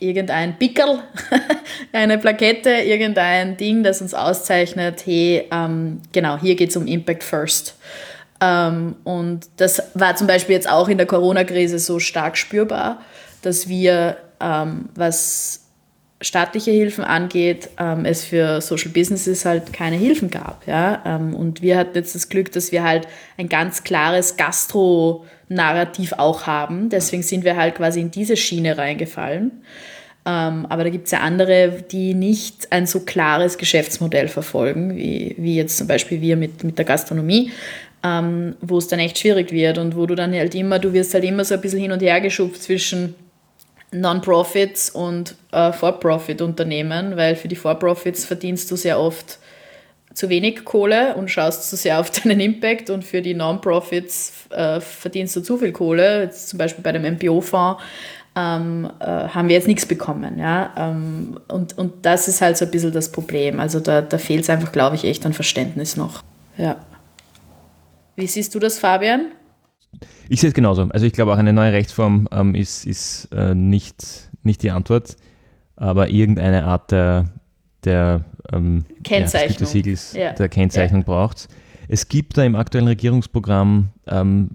irgendein 0.00 0.58
Pickel, 0.58 1.00
eine 1.92 2.18
Plakette, 2.18 2.70
irgendein 2.70 3.56
Ding, 3.56 3.82
das 3.82 4.00
uns 4.00 4.14
auszeichnet, 4.14 5.04
hey, 5.06 5.48
ähm, 5.50 6.00
genau, 6.12 6.38
hier 6.38 6.56
geht 6.56 6.70
es 6.70 6.76
um 6.76 6.86
Impact 6.86 7.24
First. 7.24 7.76
Ähm, 8.40 8.96
und 9.04 9.48
das 9.56 9.82
war 9.94 10.14
zum 10.16 10.26
Beispiel 10.26 10.54
jetzt 10.54 10.70
auch 10.70 10.88
in 10.88 10.98
der 10.98 11.06
Corona-Krise 11.06 11.78
so 11.78 11.98
stark 11.98 12.36
spürbar, 12.36 13.00
dass 13.42 13.68
wir, 13.68 14.16
ähm, 14.40 14.88
was 14.94 15.67
staatliche 16.20 16.70
Hilfen 16.70 17.04
angeht, 17.04 17.70
ähm, 17.78 18.04
es 18.04 18.24
für 18.24 18.60
Social 18.60 18.90
Businesses 18.90 19.44
halt 19.44 19.72
keine 19.72 19.96
Hilfen 19.96 20.30
gab. 20.30 20.66
Ja? 20.66 21.02
Ähm, 21.06 21.34
und 21.34 21.62
wir 21.62 21.76
hatten 21.76 21.96
jetzt 21.96 22.14
das 22.14 22.28
Glück, 22.28 22.50
dass 22.52 22.72
wir 22.72 22.82
halt 22.82 23.06
ein 23.36 23.48
ganz 23.48 23.84
klares 23.84 24.36
Gastro- 24.36 25.24
Narrativ 25.48 26.12
auch 26.12 26.46
haben. 26.46 26.90
Deswegen 26.90 27.22
sind 27.22 27.44
wir 27.44 27.56
halt 27.56 27.76
quasi 27.76 28.00
in 28.00 28.10
diese 28.10 28.36
Schiene 28.36 28.76
reingefallen. 28.76 29.50
Ähm, 30.26 30.66
aber 30.68 30.84
da 30.84 30.90
gibt 30.90 31.06
es 31.06 31.12
ja 31.12 31.20
andere, 31.20 31.84
die 31.90 32.14
nicht 32.14 32.70
ein 32.70 32.86
so 32.86 33.00
klares 33.00 33.56
Geschäftsmodell 33.56 34.28
verfolgen, 34.28 34.96
wie, 34.96 35.34
wie 35.38 35.56
jetzt 35.56 35.78
zum 35.78 35.86
Beispiel 35.86 36.20
wir 36.20 36.36
mit, 36.36 36.64
mit 36.64 36.76
der 36.76 36.84
Gastronomie, 36.84 37.50
ähm, 38.04 38.56
wo 38.60 38.78
es 38.78 38.88
dann 38.88 38.98
echt 38.98 39.18
schwierig 39.18 39.52
wird 39.52 39.78
und 39.78 39.96
wo 39.96 40.04
du 40.06 40.14
dann 40.14 40.34
halt 40.34 40.54
immer, 40.54 40.78
du 40.78 40.92
wirst 40.92 41.14
halt 41.14 41.24
immer 41.24 41.44
so 41.44 41.54
ein 41.54 41.60
bisschen 41.60 41.80
hin 41.80 41.92
und 41.92 42.02
her 42.02 42.20
geschubst 42.20 42.64
zwischen 42.64 43.14
Non-Profits 43.92 44.90
und 44.90 45.34
äh, 45.52 45.72
For-Profit-Unternehmen, 45.72 47.16
weil 47.16 47.36
für 47.36 47.48
die 47.48 47.56
For-Profits 47.56 48.24
verdienst 48.24 48.70
du 48.70 48.76
sehr 48.76 49.00
oft 49.00 49.38
zu 50.12 50.28
wenig 50.28 50.64
Kohle 50.64 51.14
und 51.14 51.30
schaust 51.30 51.70
zu 51.70 51.76
sehr 51.76 52.00
auf 52.00 52.10
deinen 52.22 52.40
Impact 52.40 52.90
und 52.90 53.04
für 53.04 53.22
die 53.22 53.34
Non-Profits 53.34 54.48
äh, 54.50 54.80
verdienst 54.80 55.36
du 55.36 55.40
zu 55.40 55.56
viel 55.58 55.72
Kohle. 55.72 56.22
Jetzt 56.22 56.48
zum 56.48 56.58
Beispiel 56.58 56.82
bei 56.82 56.92
dem 56.92 57.02
MPO-Fonds 57.02 57.82
ähm, 58.36 58.90
äh, 59.00 59.04
haben 59.04 59.48
wir 59.48 59.56
jetzt 59.56 59.68
nichts 59.68 59.86
bekommen. 59.86 60.38
Ja? 60.38 60.72
Ähm, 60.76 61.40
und, 61.48 61.76
und 61.78 62.04
das 62.04 62.28
ist 62.28 62.40
halt 62.40 62.56
so 62.56 62.64
ein 62.64 62.70
bisschen 62.70 62.92
das 62.92 63.10
Problem. 63.10 63.58
Also 63.60 63.80
da, 63.80 64.02
da 64.02 64.18
fehlt 64.18 64.42
es 64.42 64.50
einfach, 64.50 64.72
glaube 64.72 64.96
ich, 64.96 65.04
echt 65.04 65.24
an 65.24 65.32
Verständnis 65.32 65.96
noch. 65.96 66.22
Ja. 66.56 66.76
Wie 68.16 68.26
siehst 68.26 68.54
du 68.54 68.58
das, 68.58 68.78
Fabian? 68.78 69.32
Ich 70.28 70.40
sehe 70.40 70.48
es 70.48 70.54
genauso. 70.54 70.82
Also 70.82 71.06
ich 71.06 71.12
glaube 71.12 71.32
auch 71.32 71.38
eine 71.38 71.52
neue 71.52 71.72
Rechtsform 71.72 72.28
ähm, 72.30 72.54
ist, 72.54 72.86
ist 72.86 73.28
äh, 73.32 73.54
nicht, 73.54 74.30
nicht 74.42 74.62
die 74.62 74.70
Antwort, 74.70 75.16
aber 75.76 76.10
irgendeine 76.10 76.64
Art 76.64 76.90
der, 76.90 77.30
der 77.84 78.24
ähm, 78.52 78.84
Kennzeichnung. 79.04 79.68
Ja, 80.14 80.20
ja. 80.20 80.32
der 80.32 80.48
Kennzeichnung 80.48 81.02
ja. 81.02 81.06
braucht 81.06 81.48
es. 81.88 82.08
gibt 82.08 82.36
da 82.36 82.44
im 82.44 82.54
aktuellen 82.54 82.88
Regierungsprogramm 82.88 83.90
ähm, 84.06 84.50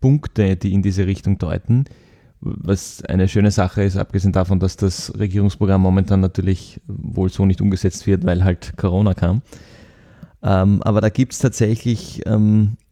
Punkte, 0.00 0.56
die 0.56 0.72
in 0.72 0.82
diese 0.82 1.06
Richtung 1.06 1.38
deuten, 1.38 1.84
was 2.40 3.04
eine 3.04 3.26
schöne 3.26 3.50
Sache 3.50 3.82
ist, 3.82 3.96
abgesehen 3.96 4.32
davon, 4.32 4.60
dass 4.60 4.76
das 4.76 5.12
Regierungsprogramm 5.18 5.80
momentan 5.80 6.20
natürlich 6.20 6.80
wohl 6.86 7.30
so 7.30 7.44
nicht 7.46 7.60
umgesetzt 7.60 8.06
wird, 8.06 8.24
weil 8.24 8.44
halt 8.44 8.76
Corona 8.76 9.14
kam. 9.14 9.42
Ähm, 10.42 10.82
aber 10.84 11.00
da 11.00 11.08
gibt 11.08 11.32
es 11.32 11.40
tatsächlich 11.40 12.22
ähm, 12.26 12.76
äh, 12.76 12.87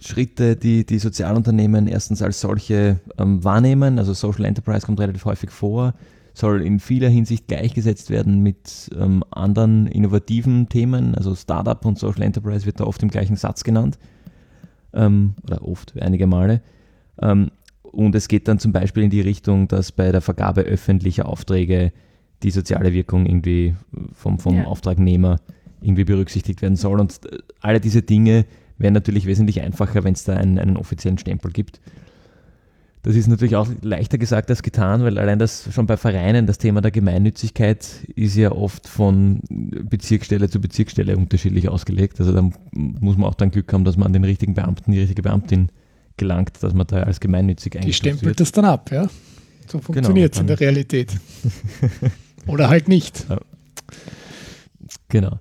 Schritte, 0.00 0.56
die 0.56 0.84
die 0.84 0.98
Sozialunternehmen 0.98 1.86
erstens 1.86 2.22
als 2.22 2.40
solche 2.40 2.98
ähm, 3.18 3.44
wahrnehmen. 3.44 3.98
Also 3.98 4.12
Social 4.14 4.44
Enterprise 4.44 4.84
kommt 4.84 5.00
relativ 5.00 5.24
häufig 5.24 5.50
vor, 5.50 5.94
soll 6.34 6.62
in 6.62 6.80
vieler 6.80 7.08
Hinsicht 7.08 7.48
gleichgesetzt 7.48 8.10
werden 8.10 8.42
mit 8.42 8.90
ähm, 8.98 9.24
anderen 9.30 9.86
innovativen 9.86 10.68
Themen. 10.68 11.14
Also 11.14 11.34
Startup 11.34 11.84
und 11.84 11.98
Social 11.98 12.22
Enterprise 12.22 12.66
wird 12.66 12.80
da 12.80 12.84
oft 12.84 13.02
im 13.02 13.10
gleichen 13.10 13.36
Satz 13.36 13.64
genannt. 13.64 13.98
Ähm, 14.92 15.34
oder 15.44 15.66
oft, 15.66 15.94
einige 16.00 16.26
Male. 16.26 16.62
Ähm, 17.20 17.50
und 17.82 18.14
es 18.14 18.28
geht 18.28 18.48
dann 18.48 18.58
zum 18.58 18.72
Beispiel 18.72 19.04
in 19.04 19.10
die 19.10 19.20
Richtung, 19.20 19.68
dass 19.68 19.92
bei 19.92 20.12
der 20.12 20.20
Vergabe 20.20 20.62
öffentlicher 20.62 21.28
Aufträge 21.28 21.92
die 22.42 22.50
soziale 22.50 22.92
Wirkung 22.92 23.26
irgendwie 23.26 23.74
vom, 24.12 24.38
vom 24.38 24.56
ja. 24.56 24.64
Auftragnehmer 24.64 25.40
irgendwie 25.80 26.04
berücksichtigt 26.04 26.62
werden 26.62 26.76
soll. 26.76 27.00
Und 27.00 27.20
äh, 27.26 27.38
alle 27.60 27.80
diese 27.80 28.02
Dinge 28.02 28.46
wäre 28.80 28.92
natürlich 28.92 29.26
wesentlich 29.26 29.60
einfacher, 29.60 30.02
wenn 30.04 30.14
es 30.14 30.24
da 30.24 30.34
einen, 30.34 30.58
einen 30.58 30.76
offiziellen 30.76 31.18
Stempel 31.18 31.52
gibt. 31.52 31.80
Das 33.02 33.16
ist 33.16 33.28
natürlich 33.28 33.56
auch 33.56 33.66
leichter 33.80 34.18
gesagt 34.18 34.50
als 34.50 34.62
getan, 34.62 35.02
weil 35.02 35.18
allein 35.18 35.38
das 35.38 35.72
schon 35.72 35.86
bei 35.86 35.96
Vereinen, 35.96 36.46
das 36.46 36.58
Thema 36.58 36.82
der 36.82 36.90
Gemeinnützigkeit 36.90 37.86
ist 38.14 38.36
ja 38.36 38.52
oft 38.52 38.86
von 38.88 39.40
Bezirksstelle 39.48 40.50
zu 40.50 40.60
Bezirksstelle 40.60 41.16
unterschiedlich 41.16 41.70
ausgelegt. 41.70 42.20
Also 42.20 42.32
da 42.32 42.50
muss 42.72 43.16
man 43.16 43.30
auch 43.30 43.34
dann 43.34 43.50
Glück 43.50 43.72
haben, 43.72 43.84
dass 43.84 43.96
man 43.96 44.06
an 44.08 44.12
den 44.12 44.24
richtigen 44.24 44.52
Beamten, 44.52 44.92
die 44.92 45.00
richtige 45.00 45.22
Beamtin 45.22 45.70
gelangt, 46.18 46.62
dass 46.62 46.74
man 46.74 46.86
da 46.86 47.02
als 47.04 47.20
gemeinnützig 47.20 47.76
eingestuft 47.76 48.04
Die 48.04 48.08
stempelt 48.08 48.26
wird. 48.26 48.40
das 48.40 48.52
dann 48.52 48.66
ab, 48.66 48.90
ja? 48.92 49.08
So 49.66 49.78
funktioniert 49.78 50.32
es 50.34 50.38
genau, 50.38 50.52
in 50.52 50.58
der 50.58 50.60
Realität. 50.60 51.16
Oder 52.46 52.68
halt 52.68 52.88
nicht. 52.88 53.26
Genau. 55.08 55.38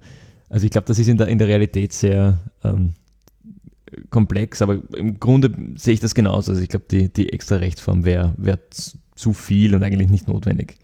Also 0.47 0.65
ich 0.65 0.71
glaube, 0.71 0.87
das 0.87 0.97
ist 0.97 1.07
in 1.07 1.17
der, 1.17 1.27
in 1.27 1.39
der 1.39 1.47
Realität 1.47 1.91
sehr 1.91 2.39
ähm, 2.63 2.93
komplex, 4.09 4.61
aber 4.61 4.81
im 4.95 5.19
Grunde 5.19 5.51
sehe 5.75 5.93
ich 5.93 5.99
das 5.99 6.15
genauso. 6.15 6.51
Also 6.51 6.61
ich 6.61 6.69
glaube, 6.69 6.85
die, 6.89 7.11
die 7.11 7.33
extra 7.33 7.57
Rechtsform 7.57 8.05
wäre 8.05 8.33
wär 8.37 8.59
zu 9.15 9.33
viel 9.33 9.75
und 9.75 9.83
eigentlich 9.83 10.09
nicht 10.09 10.27
notwendig. 10.27 10.77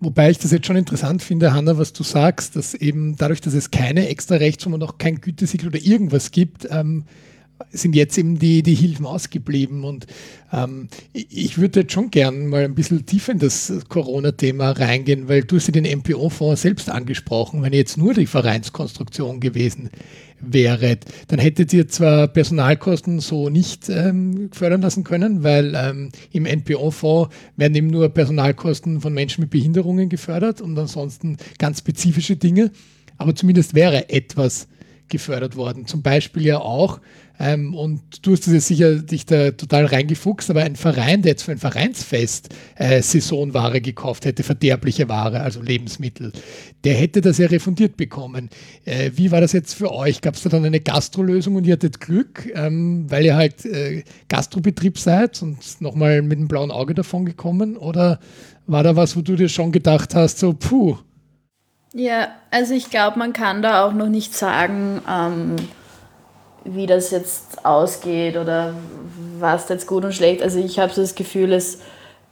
Wobei 0.00 0.30
ich 0.30 0.38
das 0.38 0.52
jetzt 0.52 0.66
schon 0.66 0.76
interessant 0.76 1.22
finde, 1.22 1.52
Hanna, 1.52 1.76
was 1.76 1.92
du 1.92 2.04
sagst, 2.04 2.54
dass 2.54 2.74
eben 2.74 3.16
dadurch, 3.16 3.40
dass 3.40 3.54
es 3.54 3.72
keine 3.72 4.08
extra 4.08 4.36
Rechtsform 4.36 4.74
und 4.74 4.82
auch 4.84 4.98
kein 4.98 5.20
Gütesiegel 5.20 5.68
oder 5.68 5.80
irgendwas 5.80 6.30
gibt, 6.30 6.68
ähm, 6.70 7.04
sind 7.70 7.96
jetzt 7.96 8.16
eben 8.16 8.38
die, 8.38 8.62
die 8.62 8.74
Hilfen 8.74 9.06
ausgeblieben. 9.06 9.82
Und 9.82 10.06
ähm, 10.52 10.88
ich 11.12 11.58
würde 11.58 11.80
jetzt 11.80 11.92
schon 11.92 12.10
gern 12.10 12.46
mal 12.46 12.64
ein 12.64 12.76
bisschen 12.76 13.06
tiefer 13.06 13.32
in 13.32 13.40
das 13.40 13.72
Corona-Thema 13.88 14.70
reingehen, 14.70 15.28
weil 15.28 15.42
du 15.42 15.56
hast 15.56 15.66
ja 15.66 15.72
den 15.72 15.98
MPO-Fonds 15.98 16.62
selbst 16.62 16.90
angesprochen. 16.90 17.62
Wenn 17.62 17.72
jetzt 17.72 17.98
nur 17.98 18.14
die 18.14 18.26
Vereinskonstruktion 18.26 19.40
gewesen 19.40 19.90
wäret, 20.40 21.04
dann 21.28 21.38
hättet 21.38 21.72
ihr 21.72 21.88
zwar 21.88 22.28
Personalkosten 22.28 23.20
so 23.20 23.48
nicht 23.48 23.88
ähm, 23.88 24.50
fördern 24.52 24.82
lassen 24.82 25.04
können, 25.04 25.42
weil 25.42 25.74
ähm, 25.74 26.10
im 26.32 26.46
NPO-Fonds 26.46 27.34
werden 27.56 27.74
eben 27.74 27.88
nur 27.88 28.08
Personalkosten 28.08 29.00
von 29.00 29.12
Menschen 29.12 29.42
mit 29.42 29.50
Behinderungen 29.50 30.08
gefördert 30.08 30.60
und 30.60 30.78
ansonsten 30.78 31.36
ganz 31.58 31.80
spezifische 31.80 32.36
Dinge. 32.36 32.70
Aber 33.16 33.34
zumindest 33.34 33.74
wäre 33.74 34.10
etwas 34.10 34.68
gefördert 35.08 35.56
worden. 35.56 35.86
Zum 35.86 36.02
Beispiel 36.02 36.44
ja 36.44 36.58
auch 36.58 37.00
ähm, 37.38 37.74
und 37.74 38.26
du 38.26 38.32
hast 38.32 38.48
es 38.48 38.66
sicher 38.66 38.96
dich 38.96 39.26
da 39.26 39.52
total 39.52 39.86
reingefuchst, 39.86 40.50
aber 40.50 40.62
ein 40.62 40.76
Verein, 40.76 41.22
der 41.22 41.32
jetzt 41.32 41.42
für 41.42 41.52
ein 41.52 41.58
Vereinsfest 41.58 42.48
äh, 42.76 43.00
Saisonware 43.00 43.80
gekauft 43.80 44.24
hätte, 44.24 44.42
verderbliche 44.42 45.08
Ware, 45.08 45.40
also 45.40 45.62
Lebensmittel, 45.62 46.32
der 46.84 46.94
hätte 46.94 47.20
das 47.20 47.38
ja 47.38 47.46
refundiert 47.46 47.96
bekommen. 47.96 48.50
Äh, 48.84 49.12
wie 49.14 49.30
war 49.30 49.40
das 49.40 49.52
jetzt 49.52 49.74
für 49.74 49.92
euch? 49.92 50.20
Gab 50.20 50.34
es 50.34 50.42
da 50.42 50.48
dann 50.48 50.64
eine 50.64 50.80
Gastrolösung 50.80 51.56
und 51.56 51.66
ihr 51.66 51.74
hattet 51.74 52.00
Glück, 52.00 52.50
ähm, 52.54 53.06
weil 53.08 53.24
ihr 53.24 53.36
halt 53.36 53.64
äh, 53.64 54.02
Gastrobetrieb 54.28 54.98
seid 54.98 55.40
und 55.42 55.80
nochmal 55.80 56.22
mit 56.22 56.38
einem 56.38 56.48
blauen 56.48 56.70
Auge 56.70 56.94
davon 56.94 57.24
gekommen? 57.24 57.76
Oder 57.76 58.18
war 58.66 58.82
da 58.82 58.96
was, 58.96 59.16
wo 59.16 59.20
du 59.20 59.36
dir 59.36 59.48
schon 59.48 59.72
gedacht 59.72 60.14
hast, 60.14 60.38
so 60.38 60.52
puh? 60.52 60.98
Ja, 61.94 62.28
also 62.50 62.74
ich 62.74 62.90
glaube, 62.90 63.18
man 63.18 63.32
kann 63.32 63.62
da 63.62 63.84
auch 63.84 63.94
noch 63.94 64.08
nicht 64.08 64.34
sagen, 64.34 65.00
ähm, 65.08 65.56
wie 66.74 66.86
das 66.86 67.10
jetzt 67.10 67.64
ausgeht 67.64 68.36
oder 68.36 68.74
was 69.38 69.68
jetzt 69.68 69.86
gut 69.86 70.04
und 70.04 70.14
schlecht. 70.14 70.42
Also 70.42 70.58
ich 70.58 70.78
habe 70.78 70.92
so 70.92 71.00
das 71.00 71.14
Gefühl, 71.14 71.52
es, 71.52 71.80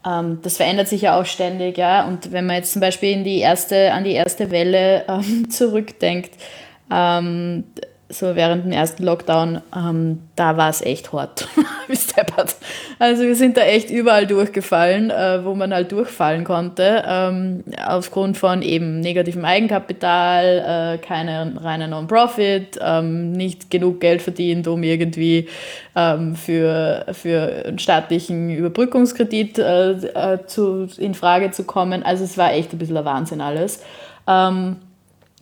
ähm, 0.06 0.38
das 0.42 0.56
verändert 0.56 0.88
sich 0.88 1.02
ja 1.02 1.18
auch 1.18 1.26
ständig, 1.26 1.78
ja. 1.78 2.06
Und 2.06 2.32
wenn 2.32 2.46
man 2.46 2.56
jetzt 2.56 2.72
zum 2.72 2.80
Beispiel 2.80 3.12
in 3.12 3.24
die 3.24 3.38
erste, 3.38 3.92
an 3.92 4.04
die 4.04 4.12
erste 4.12 4.50
Welle 4.50 5.04
ähm, 5.08 5.50
zurückdenkt, 5.50 6.32
ähm, 6.90 7.64
so 8.08 8.36
während 8.36 8.64
dem 8.64 8.72
ersten 8.72 9.02
Lockdown, 9.02 9.60
ähm, 9.74 10.20
da 10.36 10.56
war 10.56 10.70
es 10.70 10.80
echt 10.80 11.12
hart, 11.12 11.48
wie 11.88 11.96
steppert. 11.96 12.54
Also 13.00 13.24
wir 13.24 13.34
sind 13.34 13.56
da 13.56 13.62
echt 13.62 13.90
überall 13.90 14.26
durchgefallen, 14.28 15.10
äh, 15.10 15.44
wo 15.44 15.54
man 15.54 15.74
halt 15.74 15.90
durchfallen 15.90 16.44
konnte, 16.44 17.02
ähm, 17.06 17.64
aufgrund 17.84 18.36
von 18.36 18.62
eben 18.62 19.00
negativem 19.00 19.44
Eigenkapital, 19.44 20.94
äh, 20.94 20.98
keine 20.98 21.54
reine 21.60 21.88
Non-Profit, 21.88 22.78
ähm, 22.80 23.32
nicht 23.32 23.70
genug 23.70 24.00
Geld 24.00 24.22
verdient, 24.22 24.68
um 24.68 24.84
irgendwie 24.84 25.48
ähm, 25.96 26.36
für, 26.36 27.06
für 27.10 27.64
einen 27.66 27.80
staatlichen 27.80 28.50
Überbrückungskredit 28.50 29.58
äh, 29.58 29.90
äh, 29.90 30.46
zu, 30.46 30.88
in 30.98 31.14
Frage 31.14 31.50
zu 31.50 31.64
kommen. 31.64 32.04
Also 32.04 32.22
es 32.22 32.38
war 32.38 32.52
echt 32.52 32.72
ein 32.72 32.78
bisschen 32.78 32.96
ein 32.96 33.04
Wahnsinn 33.04 33.40
alles. 33.40 33.82
Ähm, 34.28 34.76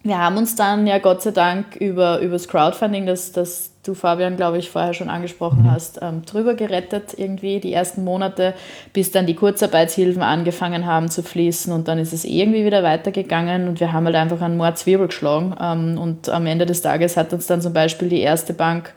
wir 0.04 0.18
haben 0.18 0.36
uns 0.36 0.54
dann 0.54 0.86
ja 0.86 0.98
Gott 0.98 1.22
sei 1.22 1.30
Dank 1.30 1.76
über, 1.76 2.20
über 2.20 2.34
das 2.34 2.46
Crowdfunding, 2.46 3.06
das, 3.06 3.32
das 3.32 3.70
du 3.84 3.94
Fabian, 3.94 4.36
glaube 4.36 4.58
ich, 4.58 4.70
vorher 4.70 4.92
schon 4.92 5.08
angesprochen 5.08 5.62
mhm. 5.62 5.70
hast, 5.70 6.00
ähm, 6.02 6.22
drüber 6.26 6.54
gerettet 6.54 7.14
irgendwie 7.16 7.58
die 7.58 7.72
ersten 7.72 8.04
Monate, 8.04 8.54
bis 8.92 9.10
dann 9.10 9.26
die 9.26 9.34
Kurzarbeitshilfen 9.34 10.22
angefangen 10.22 10.86
haben 10.86 11.08
zu 11.08 11.22
fließen 11.22 11.72
und 11.72 11.88
dann 11.88 11.98
ist 11.98 12.12
es 12.12 12.24
irgendwie 12.24 12.66
wieder 12.66 12.82
weitergegangen 12.82 13.66
und 13.66 13.80
wir 13.80 13.92
haben 13.92 14.04
halt 14.04 14.16
einfach 14.16 14.42
einen 14.42 14.58
Mordzwirbel 14.58 15.08
geschlagen 15.08 15.54
ähm, 15.60 15.98
und 15.98 16.28
am 16.28 16.46
Ende 16.46 16.66
des 16.66 16.82
Tages 16.82 17.16
hat 17.16 17.32
uns 17.32 17.46
dann 17.46 17.62
zum 17.62 17.72
Beispiel 17.72 18.08
die 18.08 18.20
erste 18.20 18.52
Bank 18.52 18.92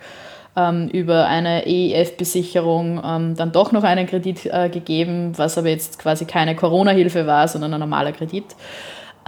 ähm, 0.57 0.89
über 0.89 1.27
eine 1.27 1.65
EIF-Besicherung 1.65 3.01
ähm, 3.03 3.35
dann 3.35 3.53
doch 3.53 3.71
noch 3.71 3.83
einen 3.83 4.07
Kredit 4.07 4.45
äh, 4.45 4.67
gegeben, 4.69 5.33
was 5.37 5.57
aber 5.57 5.69
jetzt 5.69 5.99
quasi 5.99 6.25
keine 6.25 6.55
Corona-Hilfe 6.55 7.27
war, 7.27 7.47
sondern 7.47 7.73
ein 7.73 7.79
normaler 7.79 8.11
Kredit. 8.11 8.55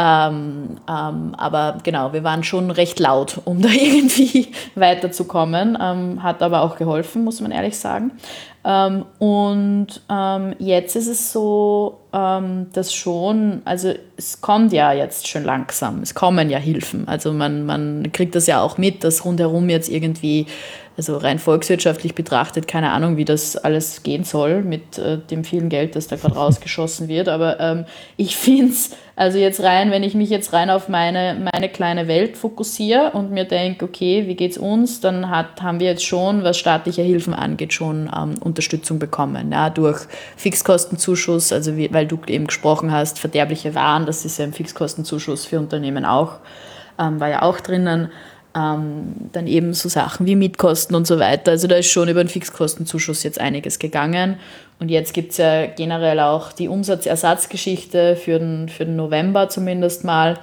Ähm, 0.01 0.77
ähm, 0.89 1.35
aber 1.37 1.77
genau, 1.83 2.13
wir 2.13 2.23
waren 2.23 2.45
schon 2.45 2.71
recht 2.71 3.01
laut, 3.01 3.41
um 3.43 3.61
da 3.61 3.67
irgendwie 3.81 4.47
weiterzukommen. 4.75 5.77
Ähm, 5.79 6.23
hat 6.23 6.41
aber 6.41 6.61
auch 6.61 6.77
geholfen, 6.77 7.25
muss 7.25 7.41
man 7.41 7.51
ehrlich 7.51 7.77
sagen. 7.77 8.11
Ähm, 8.63 9.05
und 9.19 9.87
ähm, 10.09 10.55
jetzt 10.57 10.95
ist 10.95 11.07
es 11.07 11.33
so, 11.33 11.99
ähm, 12.13 12.67
dass 12.71 12.93
schon, 12.93 13.61
also 13.65 13.93
es 14.15 14.39
kommt 14.39 14.71
ja 14.71 14.93
jetzt 14.93 15.27
schon 15.27 15.43
langsam, 15.43 16.01
es 16.01 16.13
kommen 16.13 16.49
ja 16.49 16.57
Hilfen. 16.57 17.05
Also 17.07 17.33
man, 17.33 17.65
man 17.65 18.11
kriegt 18.13 18.35
das 18.35 18.47
ja 18.47 18.61
auch 18.61 18.77
mit, 18.77 19.03
dass 19.03 19.25
rundherum 19.25 19.69
jetzt 19.69 19.89
irgendwie 19.89 20.45
also 20.99 21.15
rein 21.15 21.39
volkswirtschaftlich 21.39 22.13
betrachtet, 22.13 22.67
keine 22.67 22.91
Ahnung, 22.91 23.15
wie 23.15 23.23
das 23.23 23.55
alles 23.55 24.03
gehen 24.03 24.25
soll 24.25 24.63
mit 24.63 24.97
äh, 24.97 25.17
dem 25.17 25.45
vielen 25.45 25.69
Geld, 25.69 25.95
das 25.95 26.07
da 26.07 26.17
gerade 26.17 26.35
rausgeschossen 26.35 27.07
wird. 27.07 27.29
Aber 27.29 27.57
ähm, 27.61 27.85
ich 28.17 28.35
finde 28.35 28.73
es, 28.73 28.91
also 29.15 29.37
jetzt 29.37 29.63
rein, 29.63 29.91
wenn 29.91 30.03
ich 30.03 30.13
mich 30.13 30.29
jetzt 30.29 30.51
rein 30.51 30.69
auf 30.69 30.89
meine, 30.89 31.49
meine 31.53 31.69
kleine 31.69 32.09
Welt 32.09 32.35
fokussiere 32.35 33.11
und 33.11 33.31
mir 33.31 33.45
denke, 33.45 33.85
okay, 33.85 34.27
wie 34.27 34.35
geht's 34.35 34.57
uns, 34.57 34.99
dann 34.99 35.29
hat, 35.29 35.61
haben 35.61 35.79
wir 35.79 35.87
jetzt 35.87 36.03
schon, 36.03 36.43
was 36.43 36.57
staatliche 36.57 37.01
Hilfen 37.01 37.33
angeht, 37.33 37.71
schon 37.71 38.11
ähm, 38.13 38.35
Unterstützung 38.41 38.99
bekommen. 38.99 39.53
Ja, 39.53 39.69
durch 39.69 40.01
Fixkostenzuschuss, 40.35 41.53
also 41.53 41.77
wie, 41.77 41.93
weil 41.93 42.07
du 42.07 42.19
eben 42.27 42.47
gesprochen 42.47 42.91
hast, 42.91 43.19
verderbliche 43.19 43.73
Waren, 43.73 44.05
das 44.05 44.25
ist 44.25 44.37
ja 44.37 44.43
ein 44.43 44.51
Fixkostenzuschuss 44.51 45.45
für 45.45 45.59
Unternehmen 45.59 46.03
auch, 46.03 46.39
ähm, 46.99 47.21
war 47.21 47.29
ja 47.29 47.41
auch 47.43 47.61
drinnen 47.61 48.09
ähm, 48.59 49.29
dann 49.31 49.47
eben 49.47 49.73
so 49.73 49.89
Sachen 49.89 50.25
wie 50.25 50.35
Mietkosten 50.35 50.95
und 50.95 51.07
so 51.07 51.19
weiter. 51.19 51.51
Also 51.51 51.67
da 51.67 51.75
ist 51.75 51.89
schon 51.89 52.09
über 52.09 52.23
den 52.23 52.29
Fixkostenzuschuss 52.29 53.23
jetzt 53.23 53.39
einiges 53.39 53.79
gegangen. 53.79 54.37
Und 54.79 54.89
jetzt 54.89 55.13
gibt 55.13 55.31
es 55.31 55.37
ja 55.37 55.65
generell 55.65 56.19
auch 56.19 56.51
die 56.51 56.67
Umsatzersatzgeschichte 56.67 58.15
für 58.15 58.39
den, 58.39 58.69
für 58.69 58.85
den 58.85 58.95
November 58.95 59.49
zumindest 59.49 60.03
mal. 60.03 60.39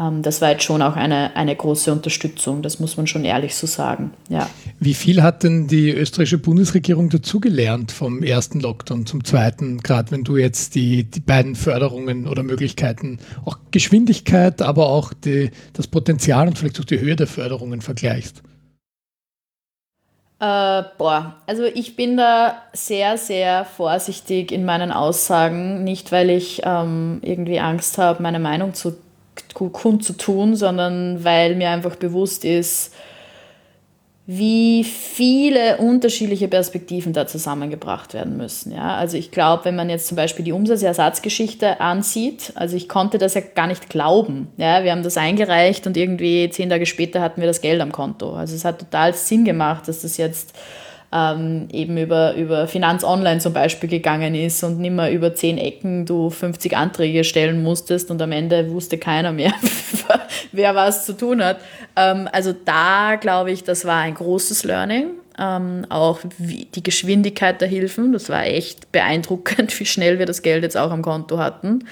Ähm, 0.00 0.22
das 0.22 0.40
war 0.40 0.50
jetzt 0.50 0.64
schon 0.64 0.82
auch 0.82 0.96
eine, 0.96 1.36
eine 1.36 1.54
große 1.54 1.92
Unterstützung, 1.92 2.62
das 2.62 2.80
muss 2.80 2.96
man 2.96 3.06
schon 3.06 3.24
ehrlich 3.24 3.54
so 3.54 3.66
sagen. 3.66 4.12
Ja. 4.28 4.48
Wie 4.78 4.94
viel 4.94 5.22
hat 5.22 5.42
denn 5.42 5.66
die 5.66 5.90
österreichische 5.90 6.38
Bundesregierung 6.38 7.10
dazugelernt 7.10 7.92
vom 7.92 8.22
ersten 8.22 8.60
Lockdown 8.60 9.06
zum 9.06 9.24
zweiten, 9.24 9.78
gerade 9.78 10.10
wenn 10.10 10.24
du 10.24 10.36
jetzt 10.36 10.74
die, 10.74 11.04
die 11.04 11.20
beiden 11.20 11.54
Förderungen 11.54 12.26
oder 12.26 12.42
Möglichkeiten, 12.42 13.18
auch 13.44 13.58
Geschwindigkeit, 13.70 14.62
aber 14.62 14.88
auch 14.88 15.12
die, 15.12 15.50
das 15.74 15.86
Potenzial 15.86 16.48
und 16.48 16.58
vielleicht 16.58 16.80
auch 16.80 16.84
die 16.84 17.00
Höhe 17.00 17.16
der 17.16 17.26
Förderungen 17.26 17.82
vergleichst? 17.82 18.42
Äh, 20.42 20.84
boah, 20.96 21.34
also 21.46 21.64
ich 21.64 21.96
bin 21.96 22.16
da 22.16 22.62
sehr, 22.72 23.18
sehr 23.18 23.66
vorsichtig 23.66 24.52
in 24.52 24.64
meinen 24.64 24.90
Aussagen, 24.90 25.84
nicht 25.84 26.12
weil 26.12 26.30
ich 26.30 26.62
ähm, 26.64 27.18
irgendwie 27.20 27.60
Angst 27.60 27.98
habe, 27.98 28.22
meine 28.22 28.38
Meinung 28.38 28.72
zu 28.72 28.96
kundzutun, 29.54 30.56
sondern 30.56 31.24
weil 31.24 31.56
mir 31.56 31.70
einfach 31.70 31.96
bewusst 31.96 32.44
ist, 32.44 32.92
wie 34.32 34.84
viele 34.84 35.78
unterschiedliche 35.78 36.46
Perspektiven 36.46 37.12
da 37.12 37.26
zusammengebracht 37.26 38.14
werden 38.14 38.36
müssen. 38.36 38.72
Ja? 38.72 38.94
Also 38.94 39.16
ich 39.16 39.32
glaube, 39.32 39.64
wenn 39.64 39.74
man 39.74 39.90
jetzt 39.90 40.06
zum 40.06 40.16
Beispiel 40.16 40.44
die 40.44 40.52
Umsatzersatzgeschichte 40.52 41.80
ansieht, 41.80 42.52
also 42.54 42.76
ich 42.76 42.88
konnte 42.88 43.18
das 43.18 43.34
ja 43.34 43.40
gar 43.40 43.66
nicht 43.66 43.90
glauben. 43.90 44.46
Ja? 44.56 44.84
Wir 44.84 44.92
haben 44.92 45.02
das 45.02 45.16
eingereicht 45.16 45.88
und 45.88 45.96
irgendwie 45.96 46.48
zehn 46.48 46.70
Tage 46.70 46.86
später 46.86 47.20
hatten 47.20 47.40
wir 47.40 47.48
das 47.48 47.60
Geld 47.60 47.80
am 47.80 47.90
Konto. 47.90 48.34
Also 48.34 48.54
es 48.54 48.64
hat 48.64 48.78
total 48.78 49.14
Sinn 49.14 49.44
gemacht, 49.44 49.88
dass 49.88 50.02
das 50.02 50.16
jetzt 50.16 50.54
ähm, 51.12 51.68
eben 51.72 51.98
über, 51.98 52.34
über 52.34 52.68
Finanz 52.68 53.02
Online 53.02 53.40
zum 53.40 53.52
Beispiel 53.52 53.88
gegangen 53.88 54.34
ist 54.34 54.62
und 54.62 54.78
nicht 54.78 54.92
mehr 54.92 55.10
über 55.10 55.34
zehn 55.34 55.58
Ecken 55.58 56.06
du 56.06 56.30
50 56.30 56.76
Anträge 56.76 57.24
stellen 57.24 57.62
musstest 57.62 58.10
und 58.10 58.22
am 58.22 58.32
Ende 58.32 58.70
wusste 58.70 58.96
keiner 58.96 59.32
mehr, 59.32 59.52
wer 60.52 60.74
was 60.74 61.06
zu 61.06 61.16
tun 61.16 61.42
hat. 61.42 61.58
Ähm, 61.96 62.28
also 62.30 62.52
da 62.52 63.16
glaube 63.16 63.50
ich, 63.50 63.64
das 63.64 63.84
war 63.84 64.00
ein 64.00 64.14
großes 64.14 64.62
Learning. 64.64 65.08
Ähm, 65.38 65.86
auch 65.88 66.20
die 66.38 66.82
Geschwindigkeit 66.82 67.60
der 67.60 67.68
Hilfen, 67.68 68.12
das 68.12 68.28
war 68.28 68.44
echt 68.44 68.92
beeindruckend, 68.92 69.78
wie 69.80 69.86
schnell 69.86 70.18
wir 70.18 70.26
das 70.26 70.42
Geld 70.42 70.62
jetzt 70.62 70.76
auch 70.76 70.90
am 70.90 71.02
Konto 71.02 71.38
hatten. 71.38 71.86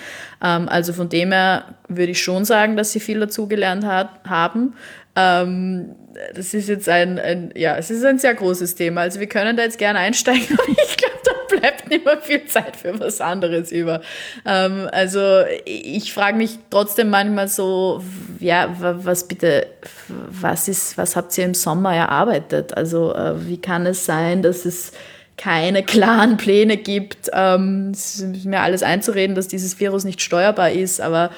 Ähm, 0.45 0.69
also 0.69 0.93
von 0.93 1.09
dem 1.09 1.33
her 1.33 1.65
würde 1.89 2.13
ich 2.13 2.23
schon 2.23 2.45
sagen, 2.45 2.77
dass 2.77 2.93
sie 2.93 3.01
viel 3.01 3.19
dazugelernt 3.19 3.85
hat, 3.85 4.11
haben. 4.29 4.75
Ähm, 5.19 5.97
das 6.35 6.55
ist 6.55 6.69
jetzt 6.69 6.89
ein, 6.89 7.19
ein, 7.19 7.53
ja, 7.57 7.77
es 7.77 7.91
ist 7.91 8.05
ein 8.05 8.19
sehr 8.19 8.35
großes 8.35 8.75
Thema. 8.75 9.03
Also 9.03 9.21
wir 9.21 9.29
können 9.29 9.57
da 9.57 9.63
jetzt 9.65 9.79
gerne 9.79 9.99
einsteigen, 9.99 10.47
aber 10.59 10.69
ich 10.69 10.97
glaube, 10.97 11.17
da 11.25 11.57
bleibt 11.57 11.91
nicht 11.91 12.05
mehr 12.05 12.19
viel 12.19 12.45
Zeit 12.47 12.77
für 12.77 12.99
was 13.01 13.21
anderes 13.21 13.73
über. 13.73 14.01
Ähm, 14.45 14.89
also 14.93 15.43
ich 15.65 16.13
frage 16.13 16.37
mich 16.37 16.59
trotzdem 16.71 17.11
manchmal 17.11 17.49
so, 17.49 18.03
ja, 18.39 18.75
was 18.79 19.27
bitte, 19.27 19.67
was 20.09 20.69
ist, 20.69 20.97
was 20.99 21.17
habt 21.17 21.37
ihr 21.37 21.45
im 21.45 21.55
Sommer 21.55 21.95
erarbeitet? 21.95 22.77
Also 22.77 23.15
äh, 23.15 23.47
wie 23.47 23.61
kann 23.61 23.87
es 23.87 24.05
sein, 24.05 24.43
dass 24.43 24.65
es 24.65 24.93
keine 25.39 25.83
klaren 25.83 26.37
Pläne 26.37 26.77
gibt. 26.77 27.31
Ähm, 27.33 27.93
es 27.95 28.21
ist 28.21 28.45
mir 28.45 28.61
alles 28.61 28.83
einzureden, 28.83 29.35
dass 29.35 29.49
dieses 29.49 29.81
Virus 29.81 30.05
nicht 30.05 30.21
steuerbar 30.21 30.73
ist, 30.73 31.01
aber 31.01 31.31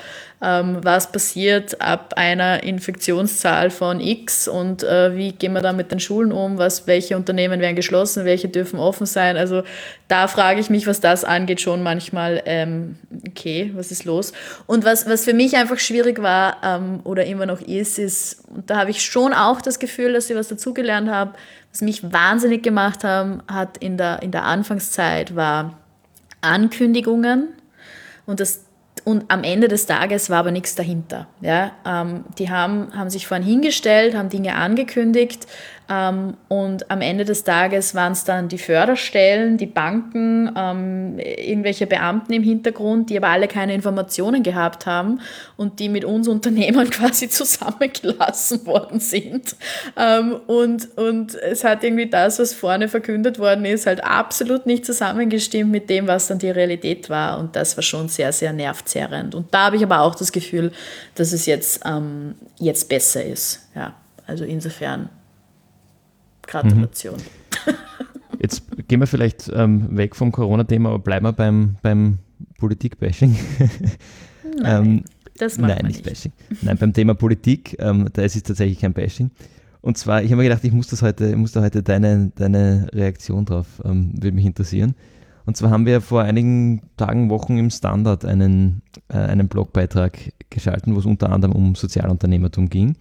ähm, 0.42 0.78
was 0.82 1.12
passiert 1.12 1.82
ab 1.82 2.14
einer 2.16 2.62
Infektionszahl 2.62 3.68
von 3.68 4.01
X 4.01 4.48
und 4.48 4.82
äh, 4.82 5.14
wie 5.14 5.32
gehen 5.32 5.53
wir 5.53 5.61
da 5.61 5.74
mit 5.74 5.92
den 5.92 6.01
Schulen 6.01 6.32
um, 6.32 6.57
was, 6.57 6.86
welche 6.86 7.14
Unternehmen 7.16 7.61
werden 7.61 7.76
geschlossen, 7.76 8.24
welche 8.24 8.48
dürfen 8.48 8.78
offen 8.78 9.05
sein. 9.05 9.36
Also 9.36 9.64
da 10.09 10.28
frage 10.28 10.61
ich 10.61 10.70
mich, 10.70 10.86
was 10.86 11.01
das 11.01 11.24
angeht, 11.24 11.61
schon 11.61 11.82
manchmal, 11.82 12.42
ähm, 12.46 12.96
okay, 13.28 13.70
was 13.74 13.92
ist 13.92 14.07
los? 14.07 14.32
Und 14.66 14.86
was, 14.86 15.07
was 15.07 15.24
für 15.26 15.34
mich 15.34 15.57
einfach 15.57 15.78
schwierig 15.78 16.22
war 16.22 16.57
ähm, 16.64 17.01
oder 17.05 17.26
immer 17.26 17.44
noch 17.44 17.61
ist, 17.61 17.98
ist, 17.98 18.42
und 18.48 18.70
da 18.70 18.78
habe 18.78 18.90
ich 18.90 19.05
schon 19.05 19.34
auch 19.34 19.61
das 19.61 19.78
Gefühl, 19.78 20.14
dass 20.14 20.30
ich 20.30 20.36
was 20.36 20.48
dazugelernt 20.48 21.11
habe, 21.11 21.34
was 21.73 21.83
mich 21.83 22.12
wahnsinnig 22.12 22.62
gemacht 22.62 23.05
haben, 23.05 23.43
hat 23.47 23.79
in 23.79 23.97
der, 23.97 24.23
in 24.23 24.31
der 24.31 24.45
Anfangszeit, 24.45 25.37
war 25.37 25.79
Ankündigungen 26.41 27.49
und 28.27 28.41
das 28.41 28.64
und 29.05 29.25
am 29.29 29.45
Ende 29.45 29.68
des 29.68 29.87
Tages 29.87 30.31
war 30.31 30.39
aber 30.39 30.51
nichts 30.51 30.75
dahinter. 30.75 31.27
Ja? 31.41 31.73
Ähm, 31.87 32.25
die 32.39 32.51
haben, 32.51 32.95
haben 32.95 33.09
sich 33.09 33.27
vorhin 33.27 33.47
hingestellt, 33.47 34.14
haben 34.14 34.29
Dinge 34.29 34.57
angekündigt, 34.57 35.47
und 35.91 36.88
am 36.88 37.01
Ende 37.01 37.24
des 37.24 37.43
Tages 37.43 37.97
waren 37.97 38.12
es 38.12 38.22
dann 38.22 38.47
die 38.47 38.59
Förderstellen, 38.59 39.57
die 39.57 39.66
Banken, 39.66 40.49
ähm, 40.57 41.18
irgendwelche 41.18 41.88
Beamten 41.88 42.32
im 42.32 42.45
Hintergrund, 42.45 43.11
die 43.11 43.16
aber 43.16 43.26
alle 43.26 43.49
keine 43.49 43.74
Informationen 43.74 44.45
gehabt 44.45 44.86
haben 44.86 45.20
und 45.57 45.80
die 45.80 45.88
mit 45.88 46.05
uns 46.05 46.28
Unternehmern 46.28 46.91
quasi 46.91 47.28
zusammengelassen 47.28 48.64
worden 48.66 49.01
sind. 49.01 49.57
Ähm, 49.97 50.36
und, 50.47 50.97
und 50.97 51.34
es 51.34 51.64
hat 51.64 51.82
irgendwie 51.82 52.09
das, 52.09 52.38
was 52.38 52.55
vorne 52.55 52.86
verkündet 52.86 53.41
worden 53.41 53.64
ist, 53.64 53.86
halt 53.86 54.05
absolut 54.05 54.66
nicht 54.66 54.86
zusammengestimmt 54.86 55.72
mit 55.72 55.91
dem, 55.91 56.07
was 56.07 56.28
dann 56.28 56.38
die 56.38 56.51
Realität 56.51 57.11
war. 57.11 57.41
Und 57.41 57.57
das 57.57 57.76
war 57.76 57.82
schon 57.82 58.09
sehr, 58.09 58.32
sehr 58.32 58.53
nervzerrend. 58.53 59.34
Und 59.34 59.53
da 59.53 59.66
habe 59.66 59.76
ich 59.76 59.82
aber 59.82 60.03
auch 60.03 60.14
das 60.14 60.30
Gefühl, 60.30 60.70
dass 61.16 61.32
es 61.32 61.47
jetzt, 61.47 61.80
ähm, 61.84 62.36
jetzt 62.61 62.88
besser 62.88 63.24
ist. 63.24 63.68
Ja, 63.74 63.95
also 64.28 64.45
insofern 64.45 65.09
Gratulation. 66.51 67.16
Mhm. 67.16 67.74
Jetzt 68.40 68.62
gehen 68.88 69.01
wir 69.01 69.07
vielleicht 69.07 69.51
ähm, 69.55 69.96
weg 69.96 70.16
vom 70.16 70.32
Corona-Thema, 70.32 70.90
aber 70.90 70.98
bleiben 70.98 71.26
wir 71.26 71.32
beim, 71.32 71.76
beim 71.82 72.18
Politik-Bashing. 72.59 73.36
Nein, 74.62 74.64
ähm, 74.64 75.05
das 75.36 75.59
macht 75.59 75.74
nein, 75.74 75.86
nicht 75.86 76.05
Bashing. 76.05 76.32
Nein, 76.62 76.78
beim 76.78 76.92
Thema 76.92 77.14
Politik, 77.14 77.76
ähm, 77.78 78.09
da 78.12 78.22
ist 78.22 78.36
es 78.36 78.42
tatsächlich 78.42 78.80
kein 78.80 78.92
Bashing. 78.92 79.30
Und 79.82 79.96
zwar, 79.96 80.22
ich 80.22 80.30
habe 80.30 80.42
mir 80.42 80.48
gedacht, 80.48 80.64
ich 80.64 80.72
muss 80.72 80.88
das 80.88 81.03
heute, 81.03 81.36
muss 81.36 81.53
da 81.53 81.62
heute 81.62 81.82
deine, 81.82 82.32
deine 82.34 82.88
Reaktion 82.92 83.44
drauf, 83.44 83.66
ähm, 83.84 84.12
würde 84.14 84.32
mich 84.32 84.44
interessieren. 84.44 84.94
Und 85.46 85.57
zwar 85.57 85.70
haben 85.70 85.86
wir 85.86 86.01
vor 86.01 86.22
einigen 86.22 86.82
Tagen, 86.96 87.30
Wochen 87.30 87.57
im 87.59 87.70
Standard 87.70 88.24
einen, 88.24 88.82
äh, 89.09 89.16
einen 89.16 89.48
Blogbeitrag 89.48 90.18
geschalten, 90.51 90.94
wo 90.94 90.98
es 90.98 91.07
unter 91.07 91.30
anderem 91.30 91.55
um 91.55 91.74
Sozialunternehmertum 91.74 92.68
ging. 92.68 92.96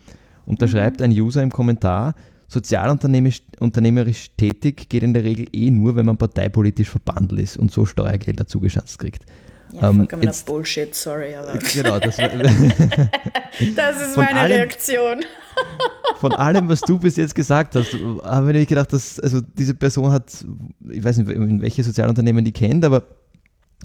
Und 0.46 0.62
da 0.62 0.66
mhm. 0.66 0.72
schreibt 0.72 1.02
ein 1.02 1.12
User 1.12 1.44
im 1.44 1.52
Kommentar, 1.52 2.16
sozialunternehmerisch 2.50 4.32
tätig 4.36 4.90
geht 4.90 5.04
in 5.04 5.14
der 5.14 5.24
Regel 5.24 5.48
eh 5.54 5.70
nur, 5.70 5.96
wenn 5.96 6.06
man 6.06 6.18
parteipolitisch 6.18 6.90
verbandelt 6.90 7.42
ist 7.42 7.58
und 7.58 7.72
so 7.72 7.86
Steuergelder 7.86 8.48
zugeschanzt 8.48 9.00
kriegt. 9.00 9.24
Ja, 9.72 9.92
ähm, 9.92 10.08
jetzt, 10.22 10.48
Bullshit, 10.48 10.94
sorry. 10.96 11.36
Aber. 11.36 11.54
Genau, 11.74 12.00
das, 12.00 12.18
war, 12.20 12.30
das 13.76 14.02
ist 14.02 14.18
meine 14.18 14.40
allem, 14.40 14.52
Reaktion. 14.52 15.24
von 16.20 16.34
allem, 16.34 16.68
was 16.70 16.82
du 16.82 16.98
bis 16.98 17.18
jetzt 17.18 17.36
gesagt 17.36 17.76
hast, 17.76 17.94
habe 18.24 18.58
ich 18.58 18.68
gedacht, 18.68 18.92
dass 18.94 19.20
also 19.20 19.42
diese 19.42 19.76
Person 19.76 20.12
hat, 20.12 20.46
ich 20.90 21.04
weiß 21.04 21.18
nicht, 21.18 21.30
in 21.30 21.62
welche 21.62 21.84
Sozialunternehmen 21.84 22.44
die 22.44 22.52
kennt, 22.52 22.84
aber 22.84 23.04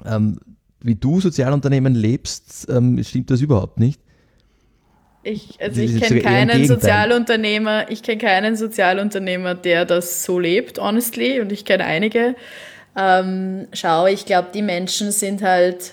ähm, 0.07 0.39
wie 0.81 0.95
du 0.95 1.21
Sozialunternehmen 1.21 1.95
lebst, 1.95 2.67
ähm, 2.71 3.03
stimmt 3.05 3.31
das 3.31 3.41
überhaupt 3.41 3.79
nicht. 3.79 4.01
Ich, 5.25 5.59
also 5.61 5.81
ich 5.81 6.01
kenne 6.01 6.21
keinen 6.21 6.67
Sozialunternehmer, 6.67 7.91
ich 7.91 8.03
kenne 8.03 8.19
keinen 8.19 8.57
Sozialunternehmer, 8.57 9.55
der 9.55 9.87
das 9.87 10.25
so 10.25 10.39
lebt, 10.39 10.79
honestly, 10.79 11.41
und 11.41 11.51
ich 11.51 11.65
kenne 11.65 11.85
einige. 11.85 12.37
Ähm, 12.97 13.67
schau, 13.73 14.07
ich 14.07 14.27
glaube, 14.27 14.49
die 14.55 14.61
Menschen 14.61 15.11
sind 15.11 15.43
halt, 15.43 15.93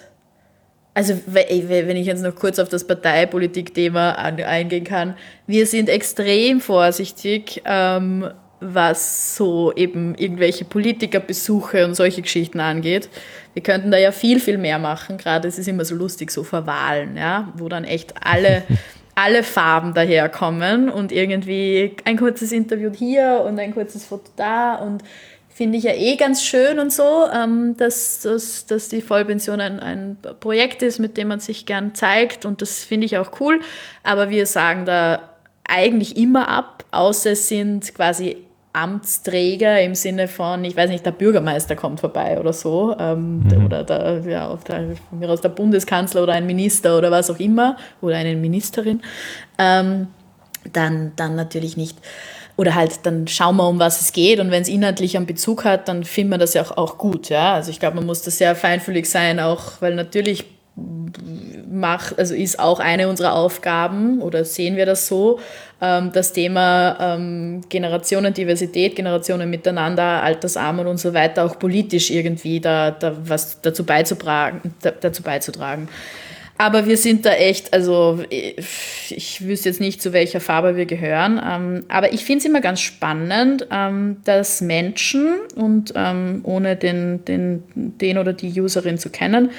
also 0.94 1.18
wenn 1.26 1.96
ich 1.96 2.06
jetzt 2.06 2.24
noch 2.24 2.36
kurz 2.36 2.60
auf 2.60 2.68
das 2.68 2.86
Parteipolitik-Thema 2.86 4.18
eingehen 4.18 4.84
kann, 4.84 5.16
wir 5.48 5.66
sind 5.66 5.88
extrem 5.88 6.60
vorsichtig, 6.60 7.62
ähm, 7.66 8.30
was 8.60 9.36
so 9.36 9.74
eben 9.74 10.14
irgendwelche 10.16 10.66
Politikerbesuche 10.66 11.86
und 11.86 11.96
solche 11.96 12.22
Geschichten 12.22 12.60
angeht. 12.60 13.10
Wir 13.54 13.64
könnten 13.64 13.92
da 13.92 13.98
ja 13.98 14.12
viel, 14.12 14.40
viel 14.40 14.58
mehr 14.58 14.78
machen. 14.78 15.18
Gerade 15.18 15.48
es 15.48 15.58
ist 15.58 15.68
immer 15.68 15.84
so 15.84 15.96
lustig, 15.96 16.32
so 16.32 16.44
vor 16.44 16.68
Wahlen, 16.68 17.18
ja, 17.18 17.52
wo 17.56 17.70
dann 17.70 17.86
echt 17.86 18.14
alle, 18.24 18.64
alle 19.16 19.44
Farben 19.44 19.94
daherkommen 19.94 20.90
und 20.90 21.12
irgendwie 21.12 21.96
ein 22.06 22.18
kurzes 22.18 22.52
Interview 22.52 22.92
hier 22.94 23.44
und 23.46 23.60
ein 23.60 23.74
kurzes 23.74 24.06
Foto 24.06 24.32
da 24.36 24.76
und 24.76 25.04
finde 25.54 25.78
ich 25.78 25.84
ja 25.84 25.94
eh 25.94 26.16
ganz 26.16 26.44
schön 26.44 26.80
und 26.80 26.92
so, 26.92 27.26
ähm, 27.34 27.76
dass, 27.78 28.22
dass, 28.22 28.66
dass 28.66 28.90
die 28.90 29.02
Vollpension 29.02 29.60
ein, 29.60 29.80
ein 29.80 30.18
Projekt 30.40 30.82
ist, 30.82 31.00
mit 31.00 31.18
dem 31.18 31.28
man 31.28 31.40
sich 31.40 31.66
gern 31.66 31.94
zeigt 31.94 32.46
und 32.46 32.62
das 32.62 32.84
finde 32.84 33.06
ich 33.06 33.18
auch 33.18 33.40
cool. 33.40 33.60
Aber 34.04 34.30
wir 34.30 34.46
sagen 34.46 34.86
da 34.86 35.30
eigentlich 35.68 36.18
immer 36.18 36.48
ab, 36.48 36.86
außer 36.92 37.32
es 37.32 37.48
sind 37.48 37.94
quasi 37.94 38.38
Amtsträger 38.74 39.82
im 39.82 39.96
Sinne 39.96 40.28
von, 40.28 40.64
ich 40.64 40.76
weiß 40.76 40.90
nicht, 40.90 41.06
der 41.06 41.12
Bürgermeister 41.12 41.76
kommt 41.76 42.00
vorbei 42.00 42.40
oder 42.40 42.54
so, 42.54 42.96
ähm, 42.98 43.44
mhm. 43.44 43.66
oder 43.66 43.84
der, 43.84 44.22
ja, 44.26 44.58
der, 44.68 44.96
von 45.10 45.20
mir 45.20 45.30
aus 45.30 45.42
der 45.42 45.50
Bundeskanzler 45.50 46.24
oder 46.24 46.34
ein 46.34 46.46
Minister 46.46 46.98
oder 46.98 47.12
was 47.12 47.30
auch 47.30 47.40
immer, 47.40 47.76
oder 48.02 48.16
eine 48.16 48.36
Ministerin, 48.36 49.02
ähm, 49.58 50.08
dann, 50.72 51.12
dann 51.16 51.36
natürlich 51.36 51.76
nicht. 51.76 51.98
Oder 52.56 52.76
halt, 52.76 53.06
dann 53.06 53.28
schauen 53.28 53.58
wir, 53.58 53.68
um 53.68 53.80
was 53.80 54.02
es 54.02 54.14
geht 54.14 54.40
und 54.40 54.52
wenn 54.52 54.62
es 54.62 54.68
inhaltlich 54.68 55.18
einen 55.18 55.26
Bezug 55.26 55.66
hat, 55.66 55.88
dann 55.88 56.04
finden 56.04 56.32
wir 56.32 56.38
das 56.38 56.54
ja 56.54 56.62
auch, 56.62 56.78
auch 56.78 56.98
gut. 56.98 57.30
Ja? 57.30 57.56
Also 57.56 57.72
ich 57.72 57.80
glaube, 57.80 57.96
man 57.96 58.06
muss 58.06 58.22
da 58.22 58.32
sehr 58.32 58.56
feinfühlig 58.56 59.10
sein, 59.10 59.40
auch 59.40 59.82
weil 59.82 59.96
natürlich 59.96 60.46
macht, 60.76 62.18
also 62.18 62.34
ist 62.34 62.60
auch 62.60 62.80
eine 62.80 63.08
unserer 63.08 63.34
Aufgaben 63.34 64.22
oder 64.22 64.46
sehen 64.46 64.78
wir 64.78 64.86
das 64.86 65.08
so, 65.08 65.40
ähm, 65.82 66.12
das 66.14 66.34
Thema 66.34 66.98
ähm, 67.00 67.62
Generationendiversität, 67.70 68.96
Generationen 68.96 69.50
miteinander, 69.50 70.24
Altersarmut 70.24 70.88
und 70.88 70.98
so 70.98 71.14
weiter 71.14 71.46
auch 71.46 71.60
politisch 71.60 72.10
irgendwie 72.10 72.60
da, 72.60 72.92
da 72.92 73.16
was 73.24 73.62
dazu 73.62 73.86
beizutragen, 73.86 74.74
da, 74.82 74.92
dazu 74.92 75.24
beizutragen. 75.24 75.90
Aber 76.58 76.86
wir 76.86 76.96
sind 76.96 77.26
da 77.26 77.34
echt, 77.34 77.74
also 77.74 78.20
ich 78.30 79.44
wüsste 79.44 79.70
jetzt 79.70 79.82
nicht, 79.82 80.00
zu 80.00 80.14
welcher 80.14 80.40
Farbe 80.40 80.76
wir 80.76 80.86
gehören, 80.86 81.42
ähm, 81.44 81.86
aber 81.90 82.14
ich 82.14 82.24
finde 82.24 82.40
es 82.40 82.46
immer 82.46 82.62
ganz 82.62 82.82
spannend, 82.82 83.66
ähm, 83.72 84.18
dass 84.26 84.62
Menschen 84.62 85.40
und 85.56 85.92
ähm, 85.96 86.42
ohne 86.44 86.76
den, 86.76 87.26
den, 87.26 87.64
den 87.74 88.20
oder 88.20 88.34
die 88.34 88.62
Userin 88.62 89.00
zu 89.00 89.10
kennen, 89.10 89.50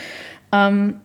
ähm, 0.53 1.01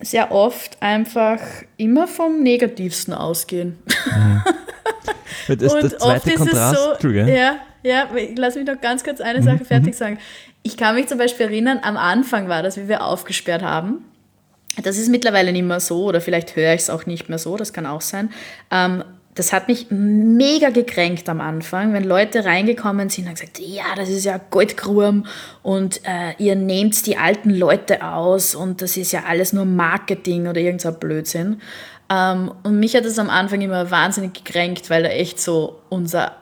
sehr 0.00 0.32
oft 0.32 0.82
einfach 0.82 1.40
immer 1.76 2.06
vom 2.06 2.42
Negativsten 2.42 3.14
ausgehen. 3.14 3.78
Mhm. 4.06 4.42
Das, 5.58 5.74
und 5.74 5.82
das 5.82 6.00
oft 6.00 6.26
ist 6.26 6.36
Kontrast, 6.36 6.76
es 6.76 7.02
so, 7.02 7.08
ja, 7.08 7.56
ja, 7.82 8.08
lass 8.36 8.56
mich 8.56 8.66
noch 8.66 8.80
ganz 8.80 9.04
kurz 9.04 9.20
eine 9.20 9.42
Sache 9.42 9.58
mhm. 9.58 9.64
fertig 9.64 9.94
mhm. 9.94 9.96
sagen. 9.96 10.18
Ich 10.62 10.76
kann 10.76 10.96
mich 10.96 11.06
zum 11.06 11.18
Beispiel 11.18 11.46
erinnern, 11.46 11.80
am 11.82 11.96
Anfang 11.96 12.48
war 12.48 12.62
das, 12.62 12.76
wie 12.76 12.88
wir 12.88 13.04
aufgesperrt 13.04 13.62
haben. 13.62 14.04
Das 14.82 14.98
ist 14.98 15.08
mittlerweile 15.08 15.52
nicht 15.52 15.64
mehr 15.64 15.80
so, 15.80 16.04
oder 16.04 16.20
vielleicht 16.20 16.56
höre 16.56 16.74
ich 16.74 16.82
es 16.82 16.90
auch 16.90 17.06
nicht 17.06 17.28
mehr 17.28 17.38
so, 17.38 17.56
das 17.56 17.72
kann 17.72 17.86
auch 17.86 18.00
sein. 18.00 18.30
Ähm, 18.70 19.04
das 19.36 19.52
hat 19.52 19.68
mich 19.68 19.86
mega 19.90 20.70
gekränkt 20.70 21.28
am 21.28 21.42
Anfang, 21.42 21.92
wenn 21.92 22.04
Leute 22.04 22.46
reingekommen 22.46 23.10
sind 23.10 23.28
und 23.28 23.34
gesagt, 23.34 23.58
ja, 23.58 23.84
das 23.94 24.08
ist 24.08 24.24
ja 24.24 24.40
Goldgruben 24.50 25.26
und 25.62 26.00
äh, 26.04 26.34
ihr 26.38 26.56
nehmt 26.56 27.06
die 27.06 27.18
alten 27.18 27.50
Leute 27.50 28.02
aus 28.02 28.54
und 28.54 28.80
das 28.80 28.96
ist 28.96 29.12
ja 29.12 29.24
alles 29.28 29.52
nur 29.52 29.66
Marketing 29.66 30.48
oder 30.48 30.60
irgend 30.60 30.80
so 30.80 30.90
Blödsinn. 30.90 31.60
Ähm, 32.10 32.50
und 32.62 32.80
mich 32.80 32.96
hat 32.96 33.04
das 33.04 33.18
am 33.18 33.28
Anfang 33.28 33.60
immer 33.60 33.90
wahnsinnig 33.90 34.32
gekränkt, 34.32 34.88
weil 34.88 35.02
da 35.02 35.10
echt 35.10 35.38
so 35.38 35.80
unser 35.90 36.32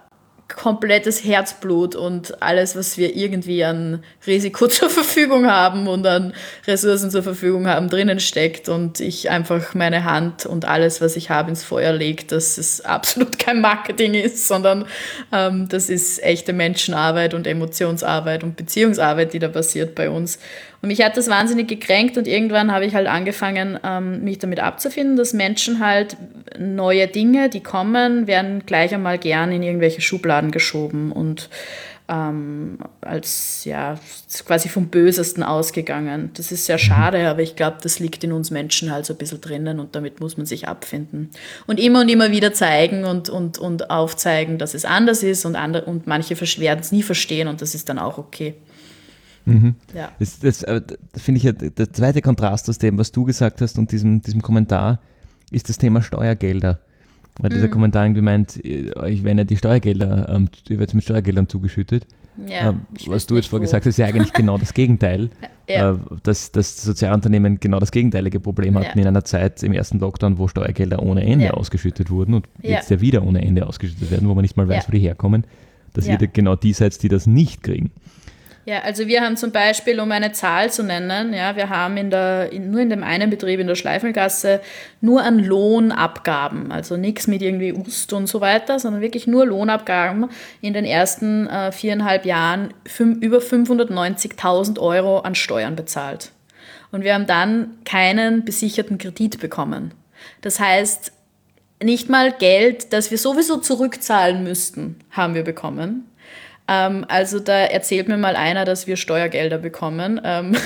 komplettes 0.49 1.25
Herzblut 1.25 1.97
und 1.97 2.43
alles, 2.43 2.77
was 2.77 2.99
wir 2.99 3.17
irgendwie 3.17 3.65
an 3.65 4.03
Risiko 4.27 4.67
zur 4.69 4.91
Verfügung 4.91 5.47
haben 5.47 5.89
und 5.89 6.07
an 6.07 6.35
Ressourcen 6.67 7.11
zur 7.11 7.23
Verfügung 7.23 7.67
haben, 7.67 7.89
drinnen 7.89 8.21
steckt 8.21 8.69
und 8.69 9.01
ich 9.01 9.31
einfach 9.31 9.75
meine 9.75 10.05
Hand 10.05 10.47
und 10.47 10.67
alles, 10.67 11.01
was 11.01 11.17
ich 11.17 11.31
habe, 11.31 11.51
ins 11.51 11.65
Feuer 11.65 11.93
lege, 11.93 12.25
dass 12.25 12.59
es 12.59 12.83
absolut 12.83 13.39
kein 13.39 13.61
Marketing 13.61 14.15
ist, 14.15 14.47
sondern 14.47 14.85
ähm, 15.33 15.69
das 15.69 15.89
ist 15.89 16.23
echte 16.23 16.53
Menschenarbeit 16.53 17.35
und 17.35 17.47
Emotionsarbeit 17.47 18.45
und 18.45 18.57
Beziehungsarbeit, 18.57 19.33
die 19.33 19.39
da 19.39 19.49
passiert 19.49 19.95
bei 19.95 20.11
uns. 20.11 20.39
Und 20.85 20.89
mich 20.89 21.03
hat 21.03 21.17
das 21.17 21.31
wahnsinnig 21.31 21.67
gekränkt 21.67 22.19
und 22.19 22.29
irgendwann 22.29 22.71
habe 22.71 22.85
ich 22.85 22.95
halt 22.95 23.07
angefangen, 23.07 23.81
ähm, 23.83 24.23
mich 24.23 24.39
damit 24.39 24.61
abzufinden, 24.61 25.17
dass 25.17 25.33
Menschen 25.33 25.81
halt 25.81 26.19
neue 26.59 27.09
Dinge, 27.09 27.49
die 27.49 27.63
kommen, 27.63 28.27
werden 28.27 28.67
gleich 28.67 28.93
einmal 28.93 29.17
gern 29.17 29.51
in 29.51 29.63
irgendwelche 29.63 30.03
Schubladen 30.03 30.51
geschoben 30.51 31.11
und 31.11 31.49
ähm, 32.11 32.81
als 33.01 33.65
ja 33.65 33.99
quasi 34.45 34.69
vom 34.69 34.89
Bösesten 34.89 35.43
ausgegangen. 35.43 36.33
Das 36.35 36.53
ist 36.53 36.67
sehr 36.67 36.77
schade, 36.77 37.31
aber 37.31 37.41
ich 37.41 37.57
glaube, 37.57 37.79
das 37.83 37.99
liegt 37.99 38.23
in 38.23 38.33
uns 38.33 38.51
Menschen 38.51 38.93
halt 38.93 39.07
so 39.07 39.15
ein 39.15 39.19
bisschen 39.19 39.41
drinnen 39.41 39.81
und 39.81 39.95
damit 39.97 40.21
muss 40.21 40.37
man 40.37 40.45
sich 40.45 40.69
abfinden. 40.69 41.31
Und 41.67 41.81
immer 41.81 42.03
und 42.03 42.11
immer 42.11 42.31
wieder 42.31 42.53
zeigen 42.53 43.07
und, 43.07 43.31
und, 43.31 43.57
und 43.57 43.89
aufzeigen, 43.89 44.59
dass 44.59 44.75
es 44.75 44.85
anders 44.85 45.23
ist 45.23 45.47
und, 45.47 45.57
andere, 45.57 45.87
und 45.87 46.07
manche 46.07 46.39
werden 46.39 46.81
es 46.81 46.93
nie 46.93 47.03
verstehen 47.03 47.49
und 47.49 47.63
das 47.63 47.75
ist 47.75 47.89
dann 47.89 47.99
auch 47.99 48.19
okay. 48.19 48.55
Mhm. 49.47 49.75
Ja. 49.95 50.11
Das, 50.19 50.39
das, 50.39 50.61
das 50.61 51.23
finde 51.23 51.39
ich 51.39 51.45
ja 51.45 51.53
der 51.53 51.93
zweite 51.93 52.23
Kontrast 52.23 52.69
aus 52.69 52.79
dem, 52.79 52.99
was 52.99 53.13
du 53.13 53.25
gesagt 53.25 53.61
hast 53.61 53.79
und 53.79 53.93
diesem, 53.93 54.23
diesem 54.23 54.43
Kommentar, 54.43 55.01
ist 55.51 55.69
das 55.69 55.79
Thema 55.79 56.03
Steuergelder. 56.03 56.81
Weil 57.39 57.51
mhm. 57.51 57.55
dieser 57.55 57.69
Kommentar 57.69 58.05
irgendwie 58.05 58.23
meint, 58.23 58.61
euch 58.97 59.25
werden 59.25 59.39
ja 59.39 59.45
die 59.45 59.57
Steuergelder, 59.57 60.29
ähm, 60.29 60.49
ihr 60.69 60.79
werdet 60.79 60.95
mit 60.95 61.05
Steuergeldern 61.05 61.49
zugeschüttet. 61.49 62.07
Ja, 62.49 62.71
ähm, 62.71 62.83
was 63.07 63.27
du 63.27 63.37
jetzt 63.37 63.49
vorher 63.49 63.65
gesagt 63.65 63.85
hast, 63.85 63.91
ist 63.91 63.99
ja 63.99 64.07
eigentlich 64.07 64.33
genau 64.33 64.59
das 64.59 64.75
Gegenteil. 64.75 65.31
Ja. 65.69 65.93
Äh, 65.93 65.97
dass 66.23 66.53
das 66.53 66.83
Sozialunternehmen 66.83 67.59
genau 67.59 67.81
das 67.81 67.91
gegenteilige 67.91 68.39
Problem 68.39 68.77
hatten 68.77 68.99
ja. 68.99 69.03
in 69.03 69.09
einer 69.09 69.25
Zeit 69.25 69.63
im 69.63 69.73
ersten 69.73 69.99
Lockdown, 69.99 70.39
wo 70.39 70.47
Steuergelder 70.47 71.03
ohne 71.03 71.25
Ende 71.25 71.55
ausgeschüttet 71.55 72.11
wurden 72.11 72.35
und 72.35 72.49
jetzt 72.61 72.91
ja 72.91 73.01
wieder 73.01 73.25
ohne 73.25 73.43
Ende 73.43 73.67
ausgeschüttet 73.67 74.11
werden, 74.11 74.29
wo 74.29 74.35
man 74.35 74.43
nicht 74.43 74.57
mal 74.57 74.69
weiß, 74.69 74.89
wo 74.89 74.93
die 74.93 74.99
herkommen, 74.99 75.47
dass 75.95 76.07
ihr 76.07 76.19
genau 76.19 76.55
die 76.57 76.73
seid, 76.73 77.03
die 77.03 77.09
das 77.09 77.27
nicht 77.27 77.63
kriegen. 77.63 77.93
Ja, 78.67 78.81
also 78.81 79.07
wir 79.07 79.21
haben 79.21 79.37
zum 79.37 79.53
Beispiel, 79.53 80.01
um 80.01 80.11
eine 80.11 80.33
Zahl 80.33 80.73
zu 80.73 80.83
nennen, 80.83 81.35
ja, 81.35 81.55
wir 81.55 81.69
haben 81.69 81.99
in 81.99 82.11
der, 82.11 82.51
in, 82.51 82.71
nur 82.71 82.81
in 82.81 82.89
dem 82.89 83.03
einen 83.03 83.29
Betrieb 83.29 83.61
in 83.61 83.67
der 83.67 83.75
Schleifelgasse 83.75 84.61
nur 85.03 85.23
an 85.23 85.39
Lohnabgaben, 85.39 86.73
also 86.73 86.97
nichts 86.97 87.27
mit 87.27 87.43
irgendwie 87.43 87.75
Ust 87.75 88.15
und 88.15 88.27
so 88.27 88.41
weiter, 88.41 88.79
sondern 88.79 89.03
wirklich 89.03 89.27
nur 89.27 89.45
Lohnabgaben 89.45 90.31
in 90.63 90.73
den 90.73 90.87
ersten 90.87 91.47
äh, 91.47 91.73
viereinhalb 91.73 92.25
Jahren 92.25 92.73
über 93.21 93.39
590.000 93.39 94.79
Euro 94.79 95.19
an 95.19 95.35
Steuern 95.35 95.77
bezahlt. 95.77 96.31
Und 96.91 97.05
wir 97.05 97.13
haben 97.13 97.27
dann 97.27 97.77
keinen 97.85 98.47
besicherten 98.47 98.97
Kredit 98.97 99.41
bekommen. 99.41 99.93
Das 100.41 100.59
heißt, 100.59 101.13
nicht 101.83 102.09
mal 102.09 102.33
Geld, 102.33 102.95
das 102.95 103.11
wir 103.11 103.19
sowieso 103.19 103.59
zurückzahlen 103.59 104.43
müssten, 104.43 105.01
haben 105.11 105.35
wir 105.35 105.43
bekommen 105.43 106.09
ähm, 106.67 107.05
also 107.09 107.41
da 107.41 107.59
erzählt 107.59 108.09
mir 108.09 108.17
mal 108.17 108.37
einer, 108.37 108.65
dass 108.65 108.87
wir 108.87 108.97
Steuergelder 108.97 109.59
bekommen. 109.59 110.21
Ähm, 110.25 110.57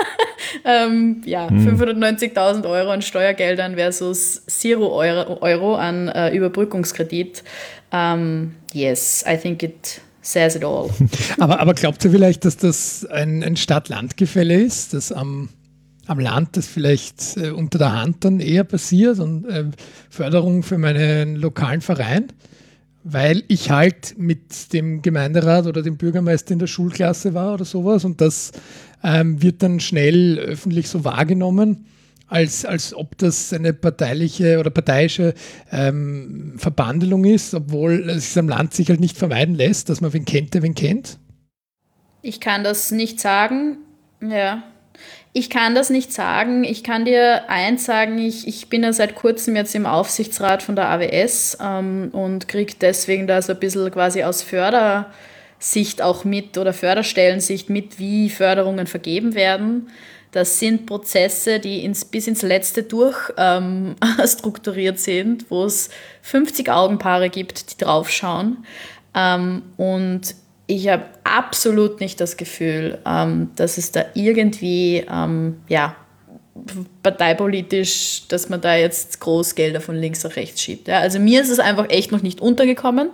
ähm, 0.64 1.22
ja, 1.24 1.48
hm. 1.48 1.78
590.000 1.78 2.68
Euro 2.68 2.90
an 2.90 3.02
Steuergeldern 3.02 3.74
versus 3.74 4.42
0 4.62 4.82
Euro, 4.82 5.42
Euro 5.42 5.74
an 5.74 6.08
äh, 6.08 6.34
Überbrückungskredit. 6.34 7.44
Ähm, 7.92 8.54
yes, 8.72 9.24
I 9.28 9.36
think 9.36 9.62
it 9.62 10.00
says 10.22 10.56
it 10.56 10.64
all. 10.64 10.88
aber, 11.38 11.60
aber 11.60 11.74
glaubt 11.74 12.02
ihr 12.04 12.10
vielleicht, 12.10 12.46
dass 12.46 12.56
das 12.56 13.04
ein, 13.04 13.42
ein 13.42 13.56
Stadt-Land-Gefälle 13.56 14.58
ist, 14.58 14.94
dass 14.94 15.12
am, 15.12 15.50
am 16.06 16.18
Land 16.18 16.56
das 16.56 16.66
vielleicht 16.66 17.36
äh, 17.36 17.50
unter 17.50 17.78
der 17.78 17.92
Hand 17.92 18.24
dann 18.24 18.40
eher 18.40 18.64
passiert 18.64 19.18
und 19.18 19.44
äh, 19.44 19.64
Förderung 20.08 20.62
für 20.62 20.78
meinen 20.78 21.36
lokalen 21.36 21.82
Verein? 21.82 22.28
Weil 23.04 23.42
ich 23.48 23.70
halt 23.70 24.14
mit 24.18 24.72
dem 24.72 25.02
Gemeinderat 25.02 25.66
oder 25.66 25.82
dem 25.82 25.96
Bürgermeister 25.96 26.52
in 26.52 26.58
der 26.58 26.66
Schulklasse 26.66 27.34
war 27.34 27.54
oder 27.54 27.64
sowas 27.64 28.04
und 28.04 28.20
das 28.20 28.52
ähm, 29.02 29.42
wird 29.42 29.62
dann 29.62 29.80
schnell 29.80 30.38
öffentlich 30.38 30.88
so 30.88 31.04
wahrgenommen, 31.04 31.86
als, 32.28 32.64
als 32.64 32.94
ob 32.94 33.18
das 33.18 33.52
eine 33.52 33.72
parteiliche 33.74 34.58
oder 34.58 34.70
parteiische 34.70 35.34
ähm, 35.70 36.54
Verbandelung 36.56 37.24
ist, 37.24 37.52
obwohl 37.54 38.08
es 38.08 38.36
am 38.38 38.48
Land 38.48 38.72
sich 38.72 38.88
halt 38.88 39.00
nicht 39.00 39.18
vermeiden 39.18 39.54
lässt, 39.54 39.88
dass 39.88 40.00
man 40.00 40.12
wen 40.12 40.24
kennt, 40.24 40.54
der 40.54 40.62
wen 40.62 40.74
kennt. 40.74 41.18
Ich 42.22 42.40
kann 42.40 42.64
das 42.64 42.90
nicht 42.90 43.20
sagen. 43.20 43.78
Ja, 44.22 44.62
ich 45.34 45.48
kann 45.48 45.74
das 45.74 45.88
nicht 45.88 46.12
sagen. 46.12 46.62
Ich 46.62 46.84
kann 46.84 47.06
dir 47.06 47.48
eins 47.48 47.84
sagen, 47.84 48.18
ich, 48.18 48.46
ich 48.46 48.68
bin 48.68 48.82
ja 48.82 48.92
seit 48.92 49.14
kurzem 49.14 49.56
jetzt 49.56 49.74
im 49.74 49.86
Aufsichtsrat 49.86 50.62
von 50.62 50.76
der 50.76 50.90
AWS 50.90 51.58
ähm, 51.60 52.10
und 52.12 52.48
kriege 52.48 52.74
deswegen 52.78 53.26
da 53.26 53.40
so 53.40 53.52
ein 53.52 53.58
bisschen 53.58 53.90
quasi 53.90 54.24
aus 54.24 54.42
Fördersicht 54.42 56.02
auch 56.02 56.24
mit 56.24 56.58
oder 56.58 56.74
Förderstellensicht 56.74 57.70
mit, 57.70 57.98
wie 57.98 58.28
Förderungen 58.28 58.86
vergeben 58.86 59.34
werden. 59.34 59.88
Das 60.32 60.58
sind 60.58 60.86
Prozesse, 60.86 61.60
die 61.60 61.84
ins, 61.84 62.04
bis 62.04 62.26
ins 62.26 62.42
Letzte 62.42 62.82
durch 62.82 63.16
ähm, 63.38 63.96
strukturiert 64.26 64.98
sind, 64.98 65.50
wo 65.50 65.64
es 65.64 65.88
50 66.22 66.70
Augenpaare 66.70 67.30
gibt, 67.30 67.72
die 67.72 67.84
draufschauen. 67.84 68.66
Ähm, 69.14 69.62
und 69.78 70.34
ich 70.66 70.88
habe 70.88 71.04
absolut 71.24 72.00
nicht 72.00 72.20
das 72.20 72.36
Gefühl, 72.36 72.98
ähm, 73.06 73.50
dass 73.56 73.78
es 73.78 73.92
da 73.92 74.04
irgendwie, 74.14 75.04
ähm, 75.10 75.56
ja, 75.68 75.96
parteipolitisch, 77.02 78.28
dass 78.28 78.48
man 78.48 78.60
da 78.60 78.76
jetzt 78.76 79.20
groß 79.20 79.54
Gelder 79.54 79.80
von 79.80 79.96
links 79.96 80.22
nach 80.22 80.36
rechts 80.36 80.60
schiebt. 80.60 80.88
Ja, 80.88 81.00
also 81.00 81.18
mir 81.18 81.40
ist 81.40 81.48
es 81.48 81.58
einfach 81.58 81.88
echt 81.88 82.12
noch 82.12 82.22
nicht 82.22 82.40
untergekommen. 82.40 83.10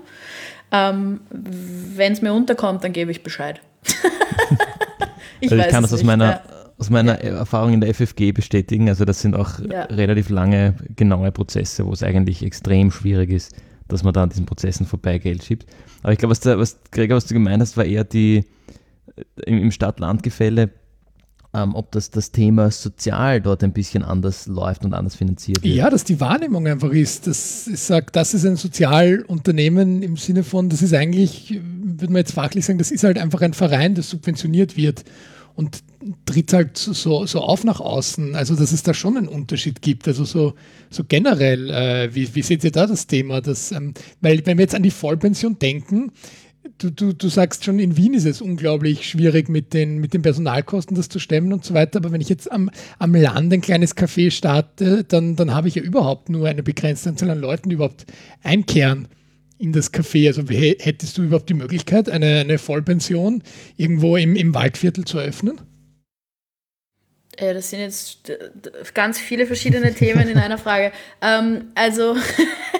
Ähm, 0.70 1.20
Wenn 1.30 2.12
es 2.12 2.20
mir 2.20 2.32
unterkommt, 2.32 2.84
dann 2.84 2.92
gebe 2.92 3.10
ich 3.10 3.22
Bescheid. 3.22 3.60
ich, 5.40 5.50
also 5.50 5.62
ich 5.62 5.68
kann 5.68 5.82
das 5.82 5.92
aus 5.92 6.02
meiner, 6.02 6.30
ja. 6.30 6.42
aus 6.78 6.90
meiner 6.90 7.20
Erfahrung 7.20 7.74
in 7.74 7.80
der 7.80 7.94
FFG 7.94 8.32
bestätigen. 8.32 8.88
Also 8.88 9.04
das 9.04 9.22
sind 9.22 9.34
auch 9.34 9.60
ja. 9.60 9.84
relativ 9.84 10.28
lange, 10.28 10.74
genaue 10.96 11.32
Prozesse, 11.32 11.86
wo 11.86 11.92
es 11.92 12.02
eigentlich 12.02 12.42
extrem 12.42 12.90
schwierig 12.90 13.30
ist, 13.30 13.54
dass 13.88 14.04
man 14.04 14.12
da 14.12 14.22
an 14.22 14.28
diesen 14.28 14.46
Prozessen 14.46 14.86
vorbei 14.86 15.18
Geld 15.18 15.44
schiebt. 15.44 15.66
Aber 16.02 16.12
ich 16.12 16.18
glaube, 16.18 16.30
was, 16.30 16.44
was 16.44 16.78
Gregor, 16.90 17.16
was 17.16 17.26
du 17.26 17.34
gemeint 17.34 17.60
hast, 17.60 17.76
war 17.76 17.84
eher 17.84 18.04
die 18.04 18.44
im 19.44 19.72
Stadt-Land-Gefälle 19.72 20.70
ähm, 21.54 21.74
ob 21.74 21.92
das, 21.92 22.10
das 22.10 22.30
Thema 22.30 22.70
sozial 22.70 23.40
dort 23.40 23.64
ein 23.64 23.72
bisschen 23.72 24.02
anders 24.02 24.46
läuft 24.46 24.84
und 24.84 24.92
anders 24.92 25.14
finanziert 25.16 25.62
wird. 25.62 25.74
Ja, 25.74 25.88
dass 25.88 26.04
die 26.04 26.20
Wahrnehmung 26.20 26.66
einfach 26.66 26.90
ist, 26.90 27.26
dass 27.26 27.66
ich 27.66 27.80
sage, 27.80 28.06
das 28.12 28.34
ist 28.34 28.44
ein 28.44 28.56
Sozialunternehmen 28.56 30.02
im 30.02 30.16
Sinne 30.16 30.44
von, 30.44 30.68
das 30.68 30.82
ist 30.82 30.92
eigentlich, 30.92 31.58
würde 31.82 32.12
man 32.12 32.20
jetzt 32.20 32.32
fachlich 32.32 32.66
sagen, 32.66 32.78
das 32.78 32.90
ist 32.90 33.04
halt 33.04 33.18
einfach 33.18 33.40
ein 33.40 33.54
Verein, 33.54 33.94
das 33.94 34.10
subventioniert 34.10 34.76
wird 34.76 35.04
und 35.58 35.82
tritt 36.24 36.52
halt 36.52 36.78
so, 36.78 37.26
so 37.26 37.40
auf 37.40 37.64
nach 37.64 37.80
außen. 37.80 38.36
Also, 38.36 38.54
dass 38.54 38.70
es 38.70 38.84
da 38.84 38.94
schon 38.94 39.16
einen 39.16 39.26
Unterschied 39.26 39.82
gibt. 39.82 40.06
Also, 40.06 40.24
so, 40.24 40.54
so 40.88 41.02
generell, 41.02 41.68
äh, 41.70 42.14
wie, 42.14 42.32
wie 42.32 42.42
seht 42.42 42.62
ihr 42.62 42.70
da 42.70 42.86
das 42.86 43.08
Thema? 43.08 43.40
Dass, 43.40 43.72
ähm, 43.72 43.92
weil, 44.20 44.46
wenn 44.46 44.56
wir 44.56 44.62
jetzt 44.62 44.76
an 44.76 44.84
die 44.84 44.92
Vollpension 44.92 45.58
denken, 45.58 46.12
du, 46.78 46.90
du, 46.90 47.12
du 47.12 47.28
sagst 47.28 47.64
schon, 47.64 47.80
in 47.80 47.96
Wien 47.96 48.14
ist 48.14 48.24
es 48.24 48.40
unglaublich 48.40 49.08
schwierig 49.08 49.48
mit 49.48 49.74
den, 49.74 49.98
mit 49.98 50.14
den 50.14 50.22
Personalkosten 50.22 50.96
das 50.96 51.08
zu 51.08 51.18
stemmen 51.18 51.52
und 51.52 51.64
so 51.64 51.74
weiter. 51.74 51.98
Aber 51.98 52.12
wenn 52.12 52.20
ich 52.20 52.28
jetzt 52.28 52.52
am, 52.52 52.70
am 53.00 53.12
Land 53.16 53.52
ein 53.52 53.60
kleines 53.60 53.96
Café 53.96 54.30
starte, 54.30 55.02
dann, 55.02 55.34
dann 55.34 55.52
habe 55.52 55.66
ich 55.66 55.74
ja 55.74 55.82
überhaupt 55.82 56.28
nur 56.28 56.46
eine 56.46 56.62
begrenzte 56.62 57.08
Anzahl 57.08 57.30
an 57.30 57.40
Leuten, 57.40 57.68
die 57.68 57.74
überhaupt 57.74 58.06
einkehren 58.44 59.08
in 59.58 59.72
das 59.72 59.92
Café. 59.92 60.28
Also 60.28 60.42
hättest 60.48 61.18
du 61.18 61.22
überhaupt 61.22 61.48
die 61.48 61.54
Möglichkeit, 61.54 62.08
eine, 62.08 62.40
eine 62.40 62.58
Vollpension 62.58 63.42
irgendwo 63.76 64.16
im, 64.16 64.36
im 64.36 64.54
Waldviertel 64.54 65.04
zu 65.04 65.18
eröffnen? 65.18 65.60
Ja, 67.40 67.52
das 67.54 67.70
sind 67.70 67.80
jetzt 67.80 68.32
ganz 68.94 69.18
viele 69.20 69.46
verschiedene 69.46 69.94
Themen 69.94 70.28
in 70.28 70.38
einer 70.38 70.58
Frage. 70.58 70.92
Ähm, 71.22 71.66
also 71.74 72.16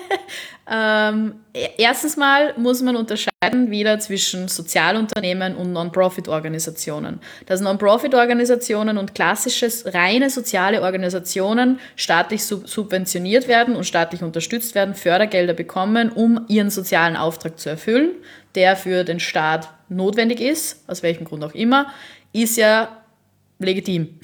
Ähm, 0.71 1.35
e-, 1.55 1.69
erstens 1.79 2.17
mal 2.17 2.53
muss 2.57 2.83
man 2.83 2.97
unterscheiden 2.97 3.71
wieder 3.71 3.99
zwischen 4.01 4.49
Sozialunternehmen 4.49 5.57
und 5.57 5.73
Non-Profit-Organisationen. 5.73 7.21
Dass 7.47 7.61
Non-Profit-Organisationen 7.61 8.99
und 8.99 9.15
klassische 9.15 9.69
reine 9.87 10.29
soziale 10.29 10.83
Organisationen 10.83 11.81
staatlich 11.97 12.45
sub 12.45 12.69
subventioniert 12.69 13.49
werden 13.49 13.77
und 13.77 13.85
staatlich 13.85 14.23
unterstützt 14.23 14.75
werden, 14.75 14.95
Fördergelder 14.95 15.55
bekommen, 15.55 16.11
um 16.11 16.45
ihren 16.49 16.71
sozialen 16.71 17.17
Auftrag 17.17 17.59
zu 17.59 17.71
erfüllen, 17.71 18.11
der 18.55 18.77
für 18.77 19.05
den 19.05 19.21
Staat 19.21 19.69
notwendig 19.89 20.41
ist, 20.41 20.85
aus 20.89 21.03
welchem 21.03 21.25
Grund 21.25 21.45
auch 21.45 21.55
immer, 21.55 21.93
ist 22.33 22.59
ja 22.59 22.89
legitim. 23.59 24.21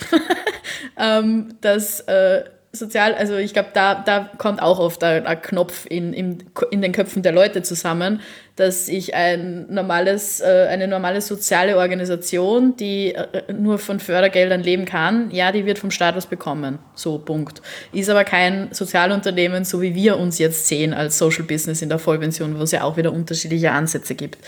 ähm, 0.99 1.55
dass 1.61 2.01
äh, 2.01 2.45
sozial, 2.75 3.15
also 3.15 3.37
ich 3.37 3.53
glaube, 3.53 3.71
da, 3.73 3.95
da 3.95 4.31
kommt 4.39 4.61
auch 4.61 4.79
oft 4.79 5.03
ein, 5.05 5.27
ein 5.27 5.41
Knopf 5.41 5.87
in, 5.89 6.13
in, 6.13 6.45
in 6.71 6.83
den 6.83 6.93
Köpfen 6.93 7.23
der 7.23 7.33
Leute 7.33 7.63
zusammen, 7.63 8.21
dass 8.57 8.89
ich 8.89 9.15
ein 9.15 9.67
normales, 9.73 10.41
äh, 10.41 10.67
eine 10.69 10.87
normale 10.87 11.21
soziale 11.21 11.77
Organisation, 11.77 12.77
die 12.77 13.15
äh, 13.15 13.53
nur 13.53 13.79
von 13.79 14.01
Fördergeldern 14.01 14.63
leben 14.63 14.85
kann, 14.85 15.31
ja, 15.31 15.53
die 15.53 15.67
wird 15.67 15.79
vom 15.79 15.91
Staat 15.91 16.17
was 16.17 16.27
bekommen. 16.27 16.79
So, 16.95 17.19
Punkt. 17.19 17.63
Ist 17.93 18.11
aber 18.11 18.25
kein 18.25 18.69
Sozialunternehmen, 18.73 19.65
so 19.65 19.81
wie 19.81 19.95
wir 19.95 20.19
uns 20.19 20.39
jetzt 20.39 20.67
sehen 20.67 20.95
als 20.95 21.19
Social 21.19 21.45
Business 21.45 21.83
in 21.83 21.89
der 21.89 21.99
Vollpension, 21.99 22.59
wo 22.59 22.63
es 22.63 22.73
ja 22.73 22.83
auch 22.83 22.97
wieder 22.97 23.13
unterschiedliche 23.13 23.73
Ansätze 23.73 24.15
gibt. 24.15 24.39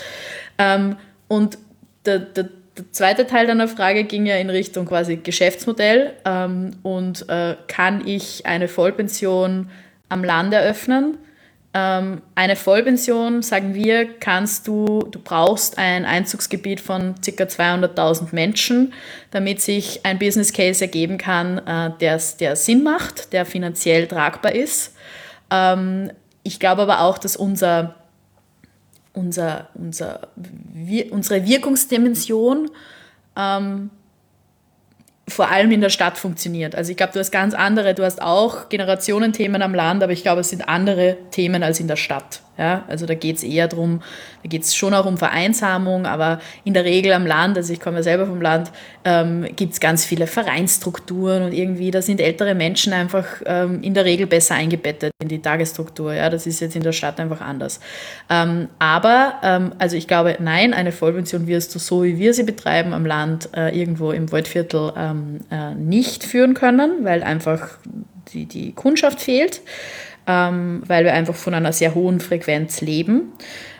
Ähm, 0.57 0.97
und 1.27 1.57
der, 2.05 2.19
der, 2.19 2.49
der 2.77 2.91
zweite 2.91 3.27
Teil 3.27 3.47
deiner 3.47 3.67
Frage 3.67 4.03
ging 4.03 4.25
ja 4.25 4.35
in 4.35 4.49
Richtung 4.49 4.85
quasi 4.85 5.17
Geschäftsmodell 5.17 6.13
ähm, 6.25 6.71
und 6.83 7.27
äh, 7.29 7.55
kann 7.67 8.07
ich 8.07 8.45
eine 8.45 8.67
Vollpension 8.67 9.69
am 10.09 10.23
Land 10.23 10.53
eröffnen? 10.53 11.17
Ähm, 11.73 12.21
eine 12.35 12.55
Vollpension, 12.55 13.41
sagen 13.41 13.73
wir, 13.73 14.19
kannst 14.19 14.67
du, 14.67 15.07
du 15.11 15.19
brauchst 15.19 15.77
ein 15.77 16.05
Einzugsgebiet 16.05 16.79
von 16.79 17.15
ca. 17.15 17.43
200.000 17.43 18.27
Menschen, 18.31 18.93
damit 19.31 19.61
sich 19.61 20.05
ein 20.05 20.17
Business 20.17 20.53
Case 20.53 20.83
ergeben 20.83 21.17
kann, 21.17 21.59
äh, 21.59 21.91
der, 21.99 22.21
der 22.39 22.55
Sinn 22.55 22.83
macht, 22.83 23.33
der 23.33 23.45
finanziell 23.45 24.07
tragbar 24.07 24.53
ist. 24.53 24.95
Ähm, 25.51 26.11
ich 26.43 26.59
glaube 26.59 26.83
aber 26.83 27.01
auch, 27.01 27.17
dass 27.17 27.35
unser 27.35 27.95
unser, 29.17 29.67
unser, 29.73 30.29
wir, 30.35 31.11
unsere 31.11 31.45
Wirkungsdimension 31.45 32.69
ähm, 33.35 33.89
vor 35.27 35.49
allem 35.49 35.71
in 35.71 35.81
der 35.81 35.89
Stadt 35.89 36.17
funktioniert. 36.17 36.75
Also 36.75 36.91
ich 36.91 36.97
glaube, 36.97 37.13
du 37.13 37.19
hast 37.19 37.31
ganz 37.31 37.53
andere, 37.53 37.93
du 37.93 38.03
hast 38.03 38.21
auch 38.21 38.69
Generationenthemen 38.69 39.61
am 39.61 39.75
Land, 39.75 40.01
aber 40.03 40.13
ich 40.13 40.21
glaube, 40.21 40.41
es 40.41 40.49
sind 40.49 40.69
andere 40.69 41.17
Themen 41.31 41.63
als 41.63 41.79
in 41.79 41.87
der 41.87 41.97
Stadt. 41.97 42.41
Ja, 42.57 42.83
also 42.87 43.05
da 43.05 43.13
geht 43.13 43.37
es 43.37 43.43
eher 43.43 43.67
darum, 43.67 44.01
da 44.41 44.49
geht 44.49 44.63
es 44.63 44.75
schon 44.75 44.93
auch 44.95 45.05
um 45.05 45.17
Vereinsamung, 45.17 46.07
aber 46.07 46.39
in 46.63 46.73
der 46.73 46.85
Regel 46.85 47.13
am 47.13 47.27
Land, 47.27 47.55
also 47.55 47.71
ich 47.71 47.79
komme 47.79 47.97
ja 47.97 48.03
selber 48.03 48.25
vom 48.25 48.41
Land, 48.41 48.71
ähm, 49.05 49.45
gibt 49.55 49.73
es 49.73 49.79
ganz 49.79 50.05
viele 50.05 50.25
Vereinsstrukturen 50.25 51.43
und 51.43 51.53
irgendwie, 51.53 51.91
da 51.91 52.01
sind 52.01 52.19
ältere 52.19 52.55
Menschen 52.55 52.93
einfach 52.93 53.25
ähm, 53.45 53.83
in 53.83 53.93
der 53.93 54.05
Regel 54.05 54.25
besser 54.25 54.55
eingebettet 54.55 55.11
in 55.21 55.27
die 55.27 55.39
Tagesstruktur. 55.39 56.13
Ja, 56.13 56.31
das 56.31 56.47
ist 56.47 56.59
jetzt 56.59 56.75
in 56.75 56.81
der 56.81 56.93
Stadt 56.93 57.19
einfach 57.19 57.41
anders. 57.41 57.79
Ähm, 58.29 58.69
aber, 58.79 59.35
ähm, 59.43 59.73
also 59.77 59.95
ich 59.95 60.07
glaube, 60.07 60.37
nein, 60.39 60.73
eine 60.73 60.91
Vollpension 60.91 61.45
wirst 61.45 61.75
du 61.75 61.79
so, 61.79 62.03
wie 62.03 62.17
wir 62.17 62.33
sie 62.33 62.43
betreiben 62.43 62.93
am 62.93 63.05
Land, 63.05 63.49
äh, 63.55 63.77
irgendwo 63.77 64.11
im 64.11 64.31
Waldviertel 64.31 64.93
ähm, 64.97 65.41
äh, 65.51 65.75
nicht 65.75 66.23
führen 66.23 66.55
können, 66.55 67.03
weil 67.03 67.21
einfach 67.21 67.77
die, 68.33 68.45
die 68.45 68.73
Kundschaft 68.73 69.21
fehlt 69.21 69.61
ähm, 70.27 70.83
weil 70.85 71.05
wir 71.05 71.13
einfach 71.13 71.35
von 71.35 71.53
einer 71.53 71.73
sehr 71.73 71.95
hohen 71.95 72.19
Frequenz 72.19 72.81
leben 72.81 73.31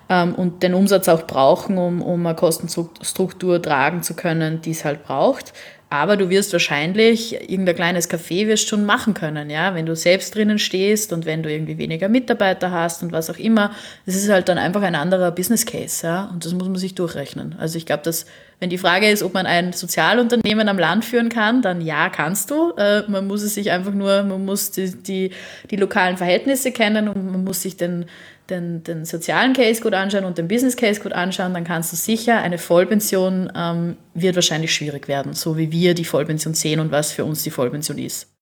ähm, 0.10 0.34
und 0.34 0.64
den 0.64 0.74
Umsatz 0.74 1.10
auch 1.10 1.28
brauchen, 1.28 1.78
um, 1.78 2.02
um 2.02 2.26
eine 2.26 2.36
Kostenstruktur 2.36 3.62
tragen 3.62 4.02
zu 4.02 4.16
können, 4.16 4.62
die 4.62 4.72
es 4.72 4.86
halt 4.86 5.04
braucht. 5.04 5.54
Aber 5.90 6.18
du 6.18 6.30
wirst 6.30 6.52
wahrscheinlich 6.52 7.50
irgendein 7.50 7.76
kleines 7.76 8.10
Café 8.10 8.48
wirst 8.48 8.68
schon 8.68 8.86
machen 8.86 9.14
können, 9.14 9.50
ja, 9.50 9.74
wenn 9.74 9.86
du 9.86 9.96
selbst 9.96 10.36
drinnen 10.36 10.60
stehst 10.60 11.14
und 11.14 11.26
wenn 11.26 11.44
du 11.44 11.52
irgendwie 11.52 11.78
weniger 11.78 12.10
Mitarbeiter 12.10 12.72
hast 12.72 13.04
und 13.04 13.14
was 13.14 13.30
auch 13.30 13.38
immer. 13.38 13.72
Das 14.06 14.16
ist 14.16 14.30
halt 14.30 14.50
dann 14.50 14.58
einfach 14.58 14.82
ein 14.82 14.96
anderer 14.96 15.32
Business 15.32 15.66
Case, 15.66 16.06
ja, 16.06 16.26
und 16.26 16.44
das 16.44 16.54
muss 16.54 16.68
man 16.68 16.76
sich 16.76 16.94
durchrechnen. 16.96 17.56
Also 17.58 17.78
ich 17.78 17.86
glaube, 17.86 18.04
dass 18.04 18.26
wenn 18.60 18.70
die 18.70 18.78
Frage 18.78 19.10
ist, 19.10 19.22
ob 19.24 19.34
man 19.34 19.46
ein 19.46 19.74
Sozialunternehmen 19.74 20.68
am 20.68 20.80
Land 20.80 21.06
führen 21.06 21.30
kann, 21.30 21.62
dann 21.62 21.82
ja, 21.82 22.10
kannst 22.10 22.50
du. 22.50 22.72
Äh, 22.78 23.04
man 23.08 23.28
muss 23.28 23.44
es 23.44 23.54
sich 23.54 23.72
einfach 23.72 23.94
nur, 23.94 24.24
man 24.24 24.46
muss 24.46 24.72
die, 24.72 24.92
die, 24.92 25.32
die 25.70 25.76
lokalen 25.76 26.18
Verhältnisse 26.18 26.72
kennen 26.72 27.08
und 27.08 27.32
man 27.32 27.44
muss 27.44 27.62
sich 27.62 27.78
den 27.78 28.06
den, 28.50 28.84
den 28.84 29.06
sozialen 29.06 29.54
Case 29.54 29.82
gut 29.82 29.94
anschauen 29.94 30.24
und 30.24 30.38
den 30.38 30.48
Business 30.48 30.78
Case 30.78 31.02
gut 31.02 31.14
anschauen, 31.14 31.54
dann 31.54 31.64
kannst 31.64 31.92
du 31.92 31.98
sicher, 31.98 32.42
eine 32.42 32.58
Vollpension 32.58 33.52
ähm, 33.56 33.98
wird 34.14 34.36
wahrscheinlich 34.36 34.74
schwierig 34.74 35.08
werden, 35.08 35.34
so 35.34 35.58
wie 35.58 35.72
wir 35.72 35.94
die 35.94 36.06
Vollpension 36.06 36.54
sehen 36.54 36.80
und 36.80 36.92
was 36.92 37.12
für 37.12 37.26
uns 37.26 37.44
die 37.44 37.52
Vollpension 37.52 37.98
ist. 37.98 38.37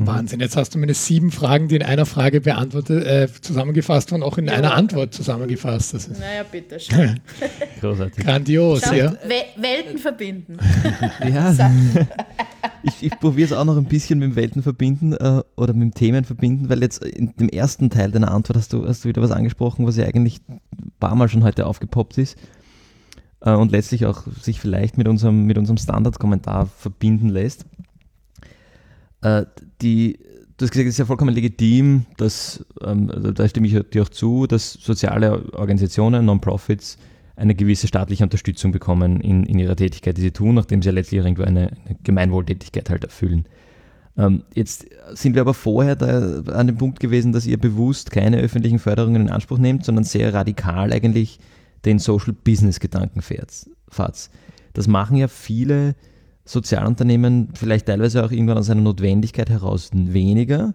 Mhm. 0.00 0.06
Wahnsinn, 0.06 0.40
jetzt 0.40 0.56
hast 0.56 0.74
du 0.74 0.78
meine 0.78 0.94
sieben 0.94 1.30
Fragen, 1.30 1.68
die 1.68 1.76
in 1.76 1.82
einer 1.82 2.06
Frage 2.06 2.40
beantwortet, 2.40 3.04
äh, 3.04 3.28
zusammengefasst 3.40 4.12
waren, 4.12 4.22
auch 4.22 4.38
in 4.38 4.46
ja. 4.46 4.54
einer 4.54 4.74
Antwort 4.74 5.14
zusammengefasst. 5.14 5.94
Das 5.94 6.08
ist 6.08 6.20
naja, 6.20 6.44
bitte 6.50 6.80
schön. 6.80 7.20
Großartig. 7.80 8.24
Grandios, 8.24 8.82
Schau, 8.84 8.94
ja. 8.94 9.12
Welten 9.56 9.98
verbinden. 9.98 10.58
ja. 11.32 11.54
ich, 12.82 13.02
ich 13.02 13.18
probiere 13.18 13.46
es 13.46 13.52
auch 13.52 13.64
noch 13.64 13.76
ein 13.76 13.84
bisschen 13.84 14.18
mit 14.18 14.30
dem 14.30 14.36
Welten 14.36 14.62
verbinden 14.62 15.12
äh, 15.12 15.42
oder 15.56 15.72
mit 15.72 15.82
dem 15.82 15.94
Themen 15.94 16.24
verbinden, 16.24 16.68
weil 16.68 16.82
jetzt 16.82 17.04
in 17.04 17.34
dem 17.36 17.48
ersten 17.48 17.90
Teil 17.90 18.10
deiner 18.10 18.30
Antwort 18.30 18.56
hast 18.56 18.72
du, 18.72 18.86
hast 18.86 19.04
du 19.04 19.08
wieder 19.08 19.22
was 19.22 19.30
angesprochen, 19.30 19.86
was 19.86 19.96
ja 19.96 20.04
eigentlich 20.04 20.40
ein 20.48 20.60
paar 20.98 21.14
Mal 21.14 21.28
schon 21.28 21.44
heute 21.44 21.66
aufgepoppt 21.66 22.18
ist 22.18 22.36
äh, 23.40 23.52
und 23.52 23.72
letztlich 23.72 24.06
auch 24.06 24.24
sich 24.40 24.60
vielleicht 24.60 24.98
mit 24.98 25.08
unserem, 25.08 25.44
mit 25.44 25.58
unserem 25.58 25.76
Standardkommentar 25.76 26.66
verbinden 26.66 27.28
lässt. 27.28 27.66
Äh, 29.22 29.44
die, 29.82 30.18
du 30.56 30.64
hast 30.64 30.72
gesagt, 30.72 30.88
es 30.88 30.94
ist 30.94 30.98
ja 30.98 31.04
vollkommen 31.04 31.34
legitim, 31.34 32.06
dass, 32.16 32.64
ähm, 32.82 33.10
also 33.10 33.32
da 33.32 33.48
stimme 33.48 33.66
ich 33.66 33.78
dir 33.90 34.02
auch 34.02 34.08
zu, 34.08 34.46
dass 34.46 34.72
soziale 34.72 35.52
Organisationen, 35.52 36.24
Non-Profits, 36.24 36.98
eine 37.36 37.54
gewisse 37.54 37.88
staatliche 37.88 38.22
Unterstützung 38.22 38.70
bekommen 38.70 39.20
in, 39.20 39.44
in 39.44 39.58
ihrer 39.58 39.76
Tätigkeit, 39.76 40.16
die 40.16 40.20
sie 40.20 40.30
tun, 40.30 40.54
nachdem 40.54 40.82
sie 40.82 40.88
ja 40.90 40.92
letztlich 40.92 41.20
irgendwo 41.20 41.42
eine, 41.42 41.70
eine 41.86 41.96
Gemeinwohltätigkeit 42.02 42.90
halt 42.90 43.04
erfüllen. 43.04 43.46
Ähm, 44.18 44.42
jetzt 44.54 44.86
sind 45.12 45.34
wir 45.34 45.40
aber 45.40 45.54
vorher 45.54 45.96
an 46.52 46.66
dem 46.66 46.76
Punkt 46.76 47.00
gewesen, 47.00 47.32
dass 47.32 47.46
ihr 47.46 47.58
bewusst 47.58 48.10
keine 48.10 48.38
öffentlichen 48.38 48.78
Förderungen 48.78 49.22
in 49.22 49.30
Anspruch 49.30 49.58
nehmt, 49.58 49.86
sondern 49.86 50.04
sehr 50.04 50.34
radikal 50.34 50.92
eigentlich 50.92 51.38
den 51.86 51.98
Social 51.98 52.34
Business 52.34 52.78
Gedanken 52.80 53.22
fährt. 53.22 53.70
Das 54.74 54.86
machen 54.86 55.16
ja 55.16 55.28
viele 55.28 55.94
Sozialunternehmen 56.50 57.50
vielleicht 57.54 57.86
teilweise 57.86 58.24
auch 58.24 58.30
irgendwann 58.30 58.58
aus 58.58 58.70
einer 58.70 58.80
Notwendigkeit 58.80 59.50
heraus 59.50 59.90
weniger. 59.92 60.74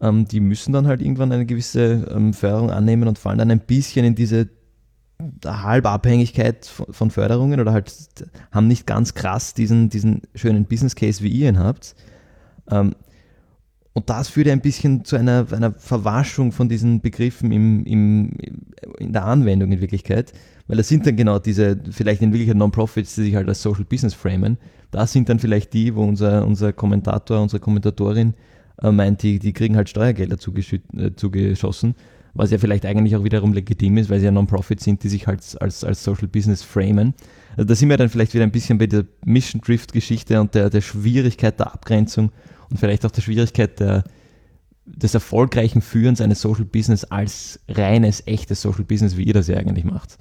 Ähm, 0.00 0.26
die 0.26 0.40
müssen 0.40 0.72
dann 0.72 0.86
halt 0.86 1.00
irgendwann 1.00 1.32
eine 1.32 1.46
gewisse 1.46 2.06
ähm, 2.10 2.34
Förderung 2.34 2.70
annehmen 2.70 3.08
und 3.08 3.18
fallen 3.18 3.38
dann 3.38 3.50
ein 3.50 3.60
bisschen 3.60 4.04
in 4.04 4.14
diese 4.14 4.48
Halbabhängigkeit 5.44 6.66
von, 6.66 6.92
von 6.92 7.10
Förderungen 7.10 7.60
oder 7.60 7.72
halt 7.72 7.92
haben 8.50 8.66
nicht 8.66 8.86
ganz 8.86 9.14
krass 9.14 9.54
diesen, 9.54 9.88
diesen 9.88 10.22
schönen 10.34 10.64
Business 10.64 10.96
Case, 10.96 11.22
wie 11.22 11.28
ihr 11.28 11.48
ihn 11.48 11.58
habt. 11.58 11.94
Ähm, 12.70 12.94
und 13.94 14.08
das 14.08 14.28
führt 14.28 14.48
ein 14.48 14.62
bisschen 14.62 15.04
zu 15.04 15.16
einer, 15.16 15.46
einer 15.52 15.72
Verwaschung 15.72 16.50
von 16.50 16.68
diesen 16.68 17.00
Begriffen 17.00 17.52
im, 17.52 17.84
im, 17.84 18.30
in 18.98 19.12
der 19.12 19.26
Anwendung 19.26 19.70
in 19.70 19.80
Wirklichkeit, 19.80 20.32
weil 20.66 20.78
das 20.78 20.88
sind 20.88 21.06
dann 21.06 21.14
genau 21.14 21.38
diese, 21.38 21.78
vielleicht 21.90 22.22
in 22.22 22.32
Wirklichkeit 22.32 22.56
Non-Profits, 22.56 23.14
die 23.16 23.22
sich 23.24 23.34
halt 23.34 23.48
als 23.48 23.62
Social 23.62 23.84
Business 23.84 24.14
framen. 24.14 24.56
Das 24.92 25.12
sind 25.12 25.28
dann 25.28 25.40
vielleicht 25.40 25.72
die, 25.72 25.96
wo 25.96 26.04
unser, 26.04 26.46
unser 26.46 26.72
Kommentator, 26.72 27.40
unsere 27.40 27.60
Kommentatorin 27.60 28.34
äh, 28.80 28.92
meint, 28.92 29.22
die, 29.22 29.38
die 29.38 29.52
kriegen 29.52 29.74
halt 29.74 29.88
Steuergelder 29.88 30.36
äh, 30.36 31.10
zugeschossen, 31.16 31.94
was 32.34 32.50
ja 32.50 32.58
vielleicht 32.58 32.84
eigentlich 32.86 33.16
auch 33.16 33.24
wiederum 33.24 33.54
legitim 33.54 33.96
ist, 33.96 34.10
weil 34.10 34.20
sie 34.20 34.26
ja 34.26 34.30
Non-Profits 34.30 34.84
sind, 34.84 35.02
die 35.02 35.08
sich 35.08 35.26
halt 35.26 35.40
als, 35.60 35.82
als 35.82 36.04
Social 36.04 36.28
Business 36.28 36.62
framen. 36.62 37.14
Also 37.56 37.64
da 37.66 37.74
sind 37.74 37.88
wir 37.88 37.96
dann 37.96 38.10
vielleicht 38.10 38.34
wieder 38.34 38.44
ein 38.44 38.52
bisschen 38.52 38.78
bei 38.78 38.86
der 38.86 39.06
Mission 39.24 39.62
Drift-Geschichte 39.62 40.38
und 40.40 40.54
der, 40.54 40.68
der 40.68 40.82
Schwierigkeit 40.82 41.58
der 41.58 41.72
Abgrenzung 41.72 42.30
und 42.68 42.78
vielleicht 42.78 43.06
auch 43.06 43.10
der 43.10 43.22
Schwierigkeit 43.22 43.80
der, 43.80 44.04
des 44.84 45.14
erfolgreichen 45.14 45.80
Führens 45.80 46.20
eines 46.20 46.42
Social 46.42 46.66
Business 46.66 47.04
als 47.04 47.60
reines, 47.68 48.26
echtes 48.26 48.60
Social 48.60 48.84
Business, 48.84 49.16
wie 49.16 49.24
ihr 49.24 49.34
das 49.34 49.48
ja 49.48 49.56
eigentlich 49.56 49.84
macht. 49.84 50.18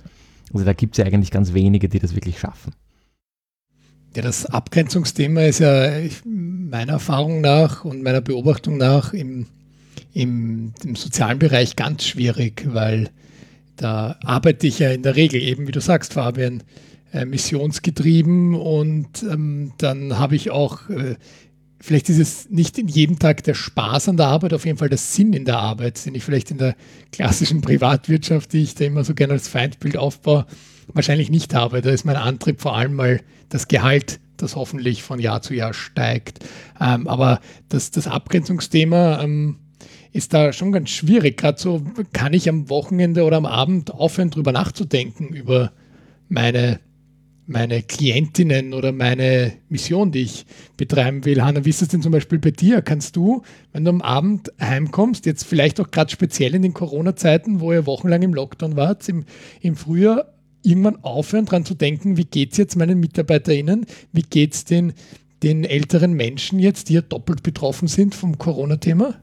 Also 0.54 0.66
da 0.66 0.72
gibt 0.72 0.94
es 0.94 0.98
ja 0.98 1.06
eigentlich 1.06 1.32
ganz 1.32 1.54
wenige, 1.54 1.90
die 1.90 2.00
das 2.00 2.16
wirklich 2.16 2.40
schaffen. 2.40 2.72
Ja, 4.16 4.22
das 4.22 4.46
Abgrenzungsthema 4.46 5.44
ist 5.44 5.60
ja 5.60 5.90
meiner 6.26 6.94
Erfahrung 6.94 7.40
nach 7.40 7.86
und 7.86 8.04
meiner 8.04 8.20
Beobachtung 8.20 8.76
nach 8.76 9.14
im, 9.14 9.46
im, 10.14 10.74
im 10.84 10.96
sozialen 10.98 11.40
Bereich 11.40 11.78
ganz 11.78 12.06
schwierig, 12.06 12.66
weil 12.74 13.10
da 13.78 14.18
arbeite 14.24 14.68
ich 14.68 14.80
ja 14.80 14.92
in 14.92 15.04
der 15.04 15.16
Regel 15.16 15.42
eben, 15.42 15.66
wie 15.66 15.72
du 15.72 15.80
sagst, 15.80 16.14
Fabian, 16.14 16.62
äh, 17.14 17.24
missionsgetrieben 17.24 18.54
und 18.54 19.24
ähm, 19.24 19.72
dann 19.78 20.20
habe 20.20 20.36
ich 20.36 20.52
auch 20.52 20.90
äh, 20.90 21.16
vielleicht 21.82 22.10
ist 22.10 22.20
es 22.20 22.50
nicht 22.50 22.78
in 22.78 22.88
jedem 22.88 23.20
Tag 23.20 23.44
der 23.44 23.54
Spaß 23.54 24.10
an 24.10 24.18
der 24.18 24.28
Arbeit, 24.28 24.54
auf 24.54 24.66
jeden 24.66 24.78
Fall 24.78 24.90
der 24.90 24.98
Sinn 24.98 25.34
in 25.34 25.46
der 25.46 25.58
Arbeit, 25.58 26.06
den 26.06 26.16
ich 26.16 26.24
vielleicht 26.24 26.52
in 26.52 26.58
der 26.58 26.76
klassischen 27.12 27.62
Privatwirtschaft, 27.62 28.54
die 28.54 28.64
ich 28.64 28.76
da 28.76 28.86
immer 28.86 29.04
so 29.04 29.14
gerne 29.14 29.34
als 29.34 29.48
Feindbild 29.48 29.98
aufbaue, 29.98 30.46
wahrscheinlich 30.94 31.30
nicht 31.30 31.54
habe. 31.54 31.82
Da 31.82 31.90
ist 31.90 32.06
mein 32.06 32.16
Antrieb 32.16 32.62
vor 32.62 32.76
allem 32.76 32.94
mal 32.94 33.22
das 33.50 33.68
Gehalt, 33.68 34.20
das 34.38 34.56
hoffentlich 34.56 35.04
von 35.04 35.20
Jahr 35.20 35.42
zu 35.42 35.54
Jahr 35.54 35.74
steigt. 35.74 36.40
Ähm, 36.80 37.08
aber 37.08 37.40
das, 37.70 37.92
das 37.92 38.08
Abgrenzungsthema 38.08 39.22
ähm, 39.22 39.58
ist 40.12 40.34
da 40.34 40.54
schon 40.54 40.72
ganz 40.72 40.90
schwierig. 40.90 41.38
Gerade 41.38 41.60
so 41.60 41.82
kann 42.14 42.34
ich 42.34 42.50
am 42.50 42.70
Wochenende 42.70 43.24
oder 43.24 43.38
am 43.38 43.46
Abend 43.46 43.92
aufhören, 43.92 44.30
darüber 44.30 44.52
nachzudenken, 44.52 45.30
über 45.30 45.72
meine 46.30 46.80
meine 47.48 47.82
Klientinnen 47.82 48.74
oder 48.74 48.92
meine 48.92 49.54
Mission, 49.70 50.12
die 50.12 50.22
ich 50.22 50.46
betreiben 50.78 51.26
will. 51.26 51.44
Hanna, 51.44 51.66
wie 51.66 51.70
ist 51.70 51.82
es 51.82 51.90
denn 51.90 52.02
zum 52.02 52.12
Beispiel 52.12 52.40
bei 52.40 52.52
dir? 52.52 52.82
Kannst 52.82 53.16
du, 53.16 53.42
wenn 53.74 53.84
du 53.84 53.90
am 53.90 54.02
Abend 54.02 54.52
heimkommst, 54.60 55.26
jetzt 55.26 55.44
vielleicht 55.44 55.80
auch 55.80 55.92
gerade 55.92 56.12
speziell 56.12 56.56
in 56.56 56.62
den 56.62 56.74
Corona-Zeiten, 56.74 57.60
wo 57.60 57.74
ihr 57.74 57.86
wochenlang 57.86 58.22
im 58.22 58.34
Lockdown 58.34 58.76
wart, 58.76 59.08
im, 59.10 59.26
im 59.62 59.76
Frühjahr 59.76 60.34
irgendwann 60.64 61.04
aufhören, 61.04 61.46
daran 61.46 61.66
zu 61.66 61.74
denken, 61.74 62.18
wie 62.18 62.26
geht 62.26 62.52
es 62.52 62.58
jetzt 62.58 62.76
meinen 62.76 63.00
MitarbeiterInnen, 63.00 63.86
wie 64.12 64.22
geht 64.22 64.54
es 64.54 64.66
den, 64.66 64.94
den 65.44 65.64
älteren 65.64 66.14
Menschen 66.14 66.60
jetzt, 66.60 66.90
die 66.90 66.94
ja 66.94 67.02
doppelt 67.02 67.44
betroffen 67.44 67.88
sind 67.88 68.16
vom 68.16 68.38
Corona-Thema? 68.38 69.16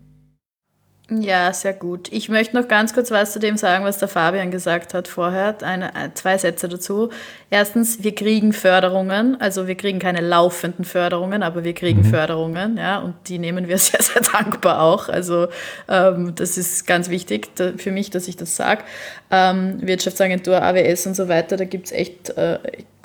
Ja, 1.10 1.54
sehr 1.54 1.72
gut. 1.72 2.12
Ich 2.12 2.28
möchte 2.28 2.54
noch 2.54 2.68
ganz 2.68 2.92
kurz 2.92 3.10
was 3.10 3.32
zu 3.32 3.38
dem 3.38 3.56
sagen, 3.56 3.82
was 3.82 3.96
der 3.96 4.08
Fabian 4.08 4.50
gesagt 4.50 4.92
hat 4.92 5.08
vorher. 5.08 5.56
Eine, 5.62 5.90
zwei 6.12 6.36
Sätze 6.36 6.68
dazu. 6.68 7.08
Erstens, 7.48 8.02
wir 8.02 8.14
kriegen 8.14 8.52
Förderungen, 8.52 9.40
also 9.40 9.66
wir 9.66 9.74
kriegen 9.74 10.00
keine 10.00 10.20
laufenden 10.20 10.84
Förderungen, 10.84 11.42
aber 11.42 11.64
wir 11.64 11.72
kriegen 11.72 12.00
mhm. 12.00 12.10
Förderungen, 12.10 12.76
ja, 12.76 12.98
und 12.98 13.14
die 13.26 13.38
nehmen 13.38 13.68
wir 13.68 13.78
sehr, 13.78 14.02
sehr 14.02 14.20
dankbar 14.20 14.82
auch. 14.82 15.08
Also 15.08 15.48
ähm, 15.88 16.34
das 16.34 16.58
ist 16.58 16.86
ganz 16.86 17.08
wichtig 17.08 17.54
da, 17.54 17.72
für 17.78 17.90
mich, 17.90 18.10
dass 18.10 18.28
ich 18.28 18.36
das 18.36 18.54
sage. 18.54 18.82
Ähm, 19.30 19.78
Wirtschaftsagentur, 19.80 20.60
AWS 20.60 21.06
und 21.06 21.14
so 21.14 21.28
weiter, 21.28 21.56
da 21.56 21.64
gibt 21.64 21.86
es 21.86 21.92
echt 21.92 22.36
äh, 22.36 22.58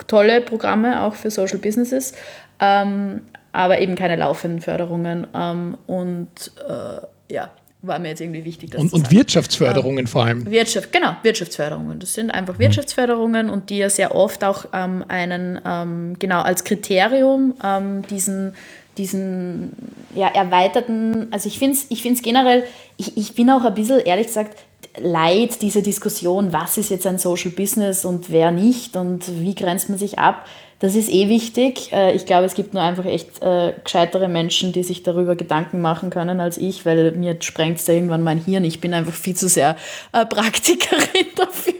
tolle 0.06 0.42
Programme 0.42 1.04
auch 1.04 1.14
für 1.14 1.30
Social 1.30 1.58
Businesses. 1.58 2.12
Ähm, 2.60 3.22
aber 3.52 3.78
eben 3.78 3.94
keine 3.94 4.16
laufenden 4.16 4.60
Förderungen. 4.60 5.26
Ähm, 5.32 5.78
und 5.86 6.52
äh, 6.68 7.32
ja, 7.32 7.50
war 7.86 7.98
mir 7.98 8.08
jetzt 8.08 8.20
irgendwie 8.20 8.44
wichtig. 8.44 8.70
Das 8.70 8.80
und, 8.80 8.92
und 8.92 9.10
Wirtschaftsförderungen 9.10 10.00
ähm, 10.00 10.06
vor 10.06 10.24
allem. 10.24 10.50
Wirtschaft, 10.50 10.92
genau, 10.92 11.16
Wirtschaftsförderungen. 11.22 11.98
Das 11.98 12.14
sind 12.14 12.30
einfach 12.30 12.58
Wirtschaftsförderungen 12.58 13.50
und 13.50 13.70
die 13.70 13.78
ja 13.78 13.90
sehr 13.90 14.14
oft 14.14 14.44
auch 14.44 14.66
ähm, 14.72 15.04
einen, 15.08 15.60
ähm, 15.64 16.16
genau 16.18 16.40
als 16.40 16.64
Kriterium 16.64 17.54
ähm, 17.62 18.02
diesen, 18.08 18.54
diesen 18.98 19.72
ja, 20.14 20.28
erweiterten, 20.28 21.28
also 21.30 21.48
ich 21.48 21.58
finde 21.58 21.76
es 21.76 21.86
ich 21.88 22.02
find's 22.02 22.22
generell, 22.22 22.64
ich, 22.96 23.16
ich 23.16 23.34
bin 23.34 23.50
auch 23.50 23.64
ein 23.64 23.74
bisschen, 23.74 24.00
ehrlich 24.00 24.28
gesagt, 24.28 24.56
leid, 24.98 25.60
diese 25.62 25.82
Diskussion, 25.82 26.52
was 26.52 26.78
ist 26.78 26.90
jetzt 26.90 27.06
ein 27.06 27.18
Social 27.18 27.50
Business 27.50 28.04
und 28.04 28.30
wer 28.30 28.50
nicht 28.50 28.96
und 28.96 29.40
wie 29.40 29.54
grenzt 29.54 29.88
man 29.88 29.98
sich 29.98 30.18
ab. 30.18 30.46
Das 30.84 30.96
ist 30.96 31.10
eh 31.10 31.30
wichtig. 31.30 31.94
Äh, 31.94 32.14
ich 32.14 32.26
glaube, 32.26 32.44
es 32.44 32.52
gibt 32.52 32.74
nur 32.74 32.82
einfach 32.82 33.06
echt 33.06 33.42
äh, 33.42 33.72
gescheitere 33.82 34.28
Menschen, 34.28 34.72
die 34.72 34.82
sich 34.82 35.02
darüber 35.02 35.34
Gedanken 35.34 35.80
machen 35.80 36.10
können 36.10 36.40
als 36.40 36.58
ich, 36.58 36.84
weil 36.84 37.12
mir 37.12 37.38
sprengt 37.40 37.78
es 37.78 37.86
da 37.86 37.94
irgendwann 37.94 38.22
mein 38.22 38.36
Hirn. 38.36 38.64
Ich 38.64 38.82
bin 38.82 38.92
einfach 38.92 39.14
viel 39.14 39.34
zu 39.34 39.48
sehr 39.48 39.76
äh, 40.12 40.26
Praktikerin 40.26 41.28
dafür. 41.36 41.72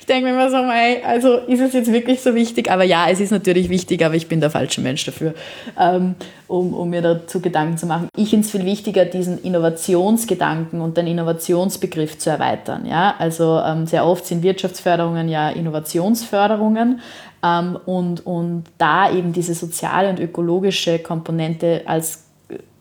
Ich 0.00 0.06
denke 0.06 0.24
mir 0.24 0.32
immer 0.32 0.50
so, 0.50 0.56
hey, 0.56 1.04
also 1.04 1.36
ist 1.36 1.60
es 1.60 1.72
jetzt 1.72 1.92
wirklich 1.92 2.20
so 2.20 2.34
wichtig? 2.34 2.68
Aber 2.68 2.82
ja, 2.82 3.08
es 3.08 3.20
ist 3.20 3.30
natürlich 3.30 3.68
wichtig, 3.68 4.04
aber 4.04 4.16
ich 4.16 4.26
bin 4.26 4.40
der 4.40 4.50
falsche 4.50 4.80
Mensch 4.80 5.04
dafür, 5.04 5.34
ähm, 5.78 6.16
um, 6.48 6.74
um 6.74 6.90
mir 6.90 7.00
dazu 7.00 7.38
Gedanken 7.40 7.78
zu 7.78 7.86
machen. 7.86 8.08
Ich 8.16 8.30
finde 8.30 8.44
es 8.44 8.50
viel 8.50 8.64
wichtiger, 8.64 9.04
diesen 9.04 9.40
Innovationsgedanken 9.40 10.80
und 10.80 10.96
den 10.96 11.06
Innovationsbegriff 11.06 12.18
zu 12.18 12.30
erweitern. 12.30 12.86
Ja? 12.86 13.14
Also 13.20 13.60
ähm, 13.64 13.86
sehr 13.86 14.04
oft 14.04 14.26
sind 14.26 14.42
Wirtschaftsförderungen 14.42 15.28
ja 15.28 15.48
Innovationsförderungen, 15.50 17.00
und, 17.42 18.24
und 18.24 18.64
da 18.78 19.10
eben 19.10 19.32
diese 19.32 19.54
soziale 19.54 20.08
und 20.08 20.20
ökologische 20.20 20.98
Komponente 21.00 21.82
als, 21.86 22.24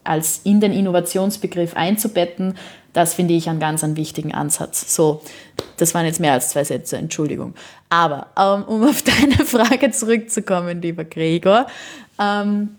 als 0.03 0.41
in 0.43 0.62
den 0.62 0.72
Innovationsbegriff 0.72 1.76
einzubetten, 1.76 2.55
das 2.93 3.14
finde 3.14 3.34
ich 3.34 3.49
einen 3.49 3.59
ganz 3.59 3.84
einen 3.84 3.95
wichtigen 3.95 4.34
Ansatz. 4.34 4.93
So, 4.93 5.22
das 5.78 5.93
waren 5.93 6.05
jetzt 6.05 6.20
mehr 6.20 6.34
als 6.34 6.49
zwei 6.49 6.64
Sätze, 6.64 6.97
Entschuldigung. 6.97 7.53
Aber 7.89 8.28
ähm, 8.38 8.64
um 8.66 8.84
auf 8.84 9.03
deine 9.20 9.45
Frage 9.45 9.91
zurückzukommen, 9.91 10.82
lieber 10.82 11.05
Gregor, 11.05 11.68
ähm, 12.20 12.76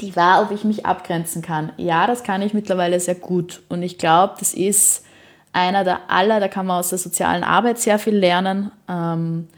die 0.00 0.16
war, 0.16 0.42
ob 0.42 0.50
ich 0.50 0.64
mich 0.64 0.86
abgrenzen 0.86 1.42
kann. 1.42 1.72
Ja, 1.76 2.06
das 2.06 2.22
kann 2.24 2.42
ich 2.42 2.54
mittlerweile 2.54 2.98
sehr 2.98 3.14
gut. 3.14 3.62
Und 3.68 3.82
ich 3.82 3.98
glaube, 3.98 4.34
das 4.38 4.54
ist 4.54 5.04
einer 5.52 5.84
der 5.84 6.10
aller, 6.10 6.40
da 6.40 6.48
kann 6.48 6.66
man 6.66 6.80
aus 6.80 6.88
der 6.88 6.98
sozialen 6.98 7.44
Arbeit 7.44 7.78
sehr 7.78 7.98
viel 7.98 8.16
lernen. 8.16 8.72
Ähm, 8.88 9.48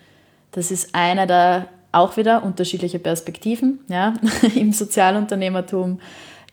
das 0.54 0.70
ist 0.70 0.94
einer 0.94 1.26
der 1.26 1.68
auch 1.92 2.16
wieder 2.16 2.42
unterschiedliche 2.42 2.98
Perspektiven 2.98 3.80
ja, 3.88 4.14
im 4.54 4.72
Sozialunternehmertum. 4.72 6.00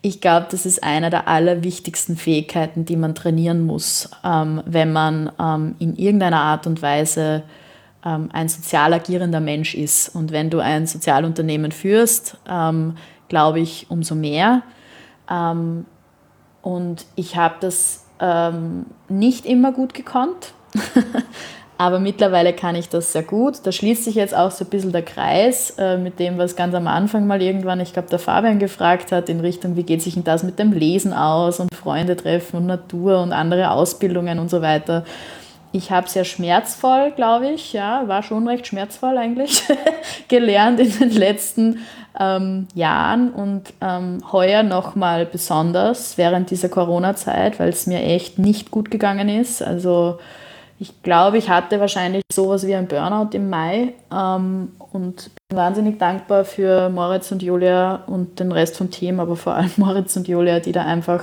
Ich 0.00 0.20
glaube, 0.20 0.46
das 0.50 0.66
ist 0.66 0.82
einer 0.82 1.10
der 1.10 1.28
allerwichtigsten 1.28 2.16
Fähigkeiten, 2.16 2.84
die 2.84 2.96
man 2.96 3.14
trainieren 3.14 3.64
muss, 3.64 4.10
ähm, 4.24 4.62
wenn 4.66 4.92
man 4.92 5.30
ähm, 5.38 5.76
in 5.78 5.96
irgendeiner 5.96 6.40
Art 6.40 6.66
und 6.66 6.82
Weise 6.82 7.44
ähm, 8.04 8.28
ein 8.32 8.48
sozial 8.48 8.92
agierender 8.92 9.40
Mensch 9.40 9.74
ist. 9.74 10.08
Und 10.14 10.32
wenn 10.32 10.50
du 10.50 10.58
ein 10.58 10.86
Sozialunternehmen 10.86 11.70
führst, 11.70 12.36
ähm, 12.48 12.96
glaube 13.28 13.60
ich, 13.60 13.86
umso 13.90 14.16
mehr. 14.16 14.62
Ähm, 15.30 15.86
und 16.62 17.06
ich 17.14 17.36
habe 17.36 17.56
das 17.60 18.04
ähm, 18.18 18.86
nicht 19.08 19.46
immer 19.46 19.72
gut 19.72 19.94
gekonnt. 19.94 20.54
Aber 21.82 21.98
mittlerweile 21.98 22.52
kann 22.52 22.76
ich 22.76 22.88
das 22.90 23.10
sehr 23.10 23.24
gut. 23.24 23.56
Da 23.64 23.72
schließt 23.72 24.04
sich 24.04 24.14
jetzt 24.14 24.36
auch 24.36 24.52
so 24.52 24.64
ein 24.64 24.70
bisschen 24.70 24.92
der 24.92 25.02
Kreis 25.02 25.74
äh, 25.78 25.96
mit 25.96 26.20
dem, 26.20 26.38
was 26.38 26.54
ganz 26.54 26.76
am 26.76 26.86
Anfang 26.86 27.26
mal 27.26 27.42
irgendwann, 27.42 27.80
ich 27.80 27.92
glaube, 27.92 28.08
der 28.08 28.20
Fabian 28.20 28.60
gefragt 28.60 29.10
hat, 29.10 29.28
in 29.28 29.40
Richtung, 29.40 29.74
wie 29.74 29.82
geht 29.82 30.00
sich 30.00 30.14
denn 30.14 30.22
das 30.22 30.44
mit 30.44 30.60
dem 30.60 30.70
Lesen 30.70 31.12
aus 31.12 31.58
und 31.58 31.74
Freunde 31.74 32.16
treffen 32.16 32.58
und 32.58 32.66
Natur 32.66 33.20
und 33.20 33.32
andere 33.32 33.72
Ausbildungen 33.72 34.38
und 34.38 34.48
so 34.48 34.62
weiter. 34.62 35.04
ich 35.72 35.90
habe 35.90 36.08
sehr 36.08 36.24
schmerzvoll, 36.24 37.10
glaube 37.16 37.48
ich, 37.48 37.72
ja, 37.72 38.06
war 38.06 38.22
schon 38.22 38.46
recht 38.46 38.68
schmerzvoll 38.68 39.18
eigentlich, 39.18 39.64
gelernt 40.28 40.78
in 40.78 40.96
den 40.96 41.10
letzten 41.10 41.80
ähm, 42.16 42.68
Jahren 42.76 43.32
und 43.32 43.72
ähm, 43.80 44.22
heuer 44.30 44.62
nochmal 44.62 45.26
besonders 45.26 46.16
während 46.16 46.52
dieser 46.52 46.68
Corona-Zeit, 46.68 47.58
weil 47.58 47.70
es 47.70 47.88
mir 47.88 48.04
echt 48.04 48.38
nicht 48.38 48.70
gut 48.70 48.88
gegangen 48.88 49.28
ist. 49.28 49.64
Also 49.64 50.20
ich 50.78 51.02
glaube, 51.02 51.38
ich 51.38 51.48
hatte 51.48 51.78
wahrscheinlich 51.80 52.22
sowas 52.32 52.66
wie 52.66 52.74
ein 52.74 52.88
Burnout 52.88 53.30
im 53.34 53.50
Mai 53.50 53.94
ähm, 54.12 54.72
und 54.92 55.30
bin 55.48 55.58
wahnsinnig 55.58 55.98
dankbar 55.98 56.44
für 56.44 56.88
Moritz 56.88 57.30
und 57.30 57.42
Julia 57.42 58.02
und 58.06 58.40
den 58.40 58.52
Rest 58.52 58.76
vom 58.76 58.90
Team, 58.90 59.20
aber 59.20 59.36
vor 59.36 59.54
allem 59.54 59.70
Moritz 59.76 60.16
und 60.16 60.28
Julia, 60.28 60.60
die 60.60 60.72
da 60.72 60.84
einfach 60.84 61.22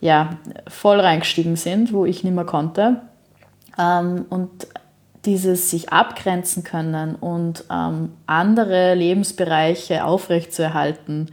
ja, 0.00 0.30
voll 0.68 1.00
reingestiegen 1.00 1.56
sind, 1.56 1.92
wo 1.92 2.04
ich 2.04 2.24
nicht 2.24 2.34
mehr 2.34 2.44
konnte. 2.44 3.02
Ähm, 3.78 4.26
und 4.28 4.66
dieses 5.24 5.70
sich 5.70 5.90
abgrenzen 5.90 6.64
können 6.64 7.14
und 7.14 7.64
ähm, 7.70 8.12
andere 8.26 8.94
Lebensbereiche 8.94 10.04
aufrechtzuerhalten, 10.04 11.30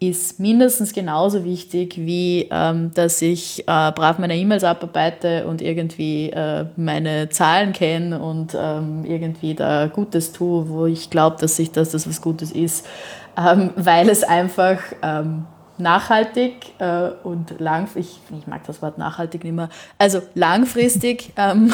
ist 0.00 0.40
mindestens 0.40 0.92
genauso 0.92 1.44
wichtig, 1.44 1.96
wie 1.96 2.48
ähm, 2.50 2.90
dass 2.94 3.22
ich 3.22 3.60
äh, 3.60 3.92
brav 3.92 4.18
meine 4.18 4.36
E-Mails 4.36 4.64
abarbeite 4.64 5.46
und 5.46 5.62
irgendwie 5.62 6.30
äh, 6.30 6.66
meine 6.76 7.28
Zahlen 7.28 7.72
kenne 7.72 8.20
und 8.20 8.56
ähm, 8.58 9.04
irgendwie 9.04 9.54
da 9.54 9.86
Gutes 9.86 10.32
tue, 10.32 10.68
wo 10.68 10.86
ich 10.86 11.10
glaube, 11.10 11.36
dass 11.40 11.56
sich 11.56 11.72
das, 11.72 11.90
das 11.90 12.08
was 12.08 12.20
Gutes 12.20 12.50
ist, 12.50 12.86
ähm, 13.36 13.70
weil 13.76 14.08
es 14.08 14.22
einfach 14.24 14.78
ähm, 15.02 15.46
nachhaltig 15.78 16.78
äh, 16.78 17.10
und 17.22 17.58
langfristig, 17.58 18.20
ich, 18.30 18.38
ich, 18.38 18.46
mag 18.46 18.64
das 18.66 18.82
Wort 18.82 18.98
nachhaltig 18.98 19.44
nicht 19.44 19.54
mehr, 19.54 19.68
also 19.98 20.20
langfristig 20.34 21.32
ähm, 21.36 21.72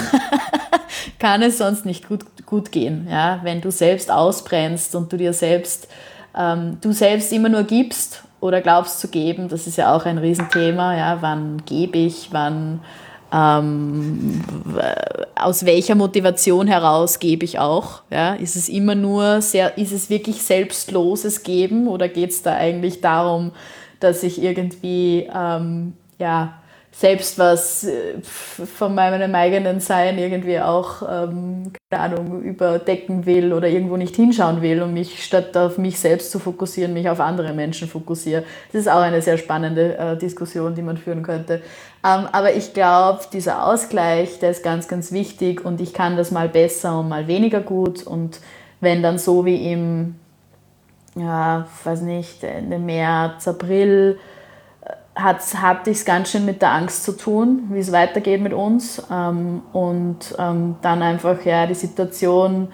kann 1.18 1.43
es 1.43 1.59
sonst 1.59 1.85
nicht 1.85 2.09
gut, 2.09 2.25
gut 2.47 2.73
gehen, 2.73 3.07
ja? 3.11 3.41
wenn 3.43 3.61
du 3.61 3.71
selbst 3.71 4.11
ausbrennst 4.11 4.95
und 4.95 5.12
du 5.12 5.16
dir 5.16 5.33
selbst, 5.33 5.89
ähm, 6.37 6.78
du 6.81 6.93
selbst 6.93 7.33
immer 7.33 7.49
nur 7.49 7.64
gibst 7.64 8.22
oder 8.41 8.61
glaubst 8.61 9.01
zu 9.01 9.09
geben, 9.09 9.49
das 9.49 9.66
ist 9.66 9.76
ja 9.76 9.95
auch 9.95 10.07
ein 10.07 10.18
Riesenthema, 10.18 10.97
ja? 10.97 11.18
wann 11.20 11.62
gebe 11.66 11.99
ich, 11.99 12.28
wann 12.33 12.81
ähm, 13.33 14.43
aus 15.37 15.64
welcher 15.64 15.95
Motivation 15.95 16.66
heraus 16.66 17.18
gebe 17.18 17.45
ich 17.45 17.59
auch? 17.59 18.03
Ja? 18.11 18.35
Ist 18.35 18.57
es 18.57 18.68
immer 18.68 18.95
nur 18.95 19.43
sehr, 19.43 19.76
ist 19.78 19.93
es 19.93 20.11
wirklich 20.11 20.43
selbstloses 20.43 21.43
Geben 21.43 21.87
oder 21.87 22.09
geht 22.09 22.31
es 22.31 22.43
da 22.43 22.55
eigentlich 22.55 23.01
darum, 23.01 23.53
dass 24.01 24.22
ich 24.22 24.43
irgendwie 24.43 25.28
ähm, 25.35 25.95
ja, 26.18 26.59
selbst 26.93 27.38
was 27.38 27.84
äh, 27.84 28.20
von 28.22 28.95
meinem 28.95 29.34
eigenen 29.34 29.80
Sein 29.80 30.18
irgendwie 30.18 30.61
auch, 30.61 31.03
ähm, 31.03 31.72
keine 31.91 32.03
Ahnung, 32.03 32.43
überdecken 32.43 33.26
will 33.26 33.53
oder 33.53 33.68
irgendwo 33.68 33.97
nicht 33.97 34.16
hinschauen 34.16 34.61
will 34.61 34.82
und 34.82 34.93
mich 34.93 35.24
statt 35.24 35.57
auf 35.57 35.78
mich 35.78 35.99
selbst 36.01 36.30
zu 36.30 36.38
fokussieren, 36.38 36.93
mich 36.93 37.09
auf 37.09 37.20
andere 37.20 37.53
Menschen 37.53 37.88
fokussiere. 37.88 38.45
Das 38.72 38.82
ist 38.82 38.88
auch 38.88 39.01
eine 39.01 39.22
sehr 39.22 39.38
spannende 39.38 39.97
äh, 39.97 40.16
Diskussion, 40.16 40.74
die 40.74 40.82
man 40.82 40.97
führen 40.97 41.22
könnte. 41.22 41.62
Ähm, 42.05 42.26
aber 42.32 42.55
ich 42.55 42.74
glaube, 42.74 43.20
dieser 43.32 43.66
Ausgleich, 43.66 44.38
der 44.41 44.51
ist 44.51 44.64
ganz, 44.64 44.88
ganz 44.88 45.12
wichtig 45.12 45.64
und 45.64 45.80
ich 45.80 45.95
kann 45.95 46.16
das 46.16 46.30
mal 46.30 46.49
besser 46.49 46.99
und 46.99 47.09
mal 47.09 47.28
weniger 47.28 47.61
gut 47.61 48.03
und 48.03 48.41
wenn 48.80 49.03
dann 49.03 49.18
so 49.18 49.45
wie 49.45 49.72
im 49.72 50.16
ja, 51.16 51.66
weiß 51.84 52.03
nicht, 52.03 52.45
Ende 52.45 52.78
März, 52.78 53.49
April 53.49 54.18
hatte 55.14 55.90
ich 55.90 55.98
es 55.98 56.04
ganz 56.04 56.30
schön 56.30 56.44
mit 56.44 56.62
der 56.62 56.72
Angst 56.72 57.04
zu 57.04 57.12
tun, 57.12 57.64
wie 57.70 57.80
es 57.80 57.92
weitergeht 57.92 58.40
mit 58.40 58.52
uns. 58.52 59.02
Ähm, 59.11 59.62
und 59.72 60.34
ähm, 60.38 60.76
dann 60.82 61.02
einfach 61.02 61.44
ja, 61.44 61.66
die 61.66 61.74
Situation, 61.74 62.68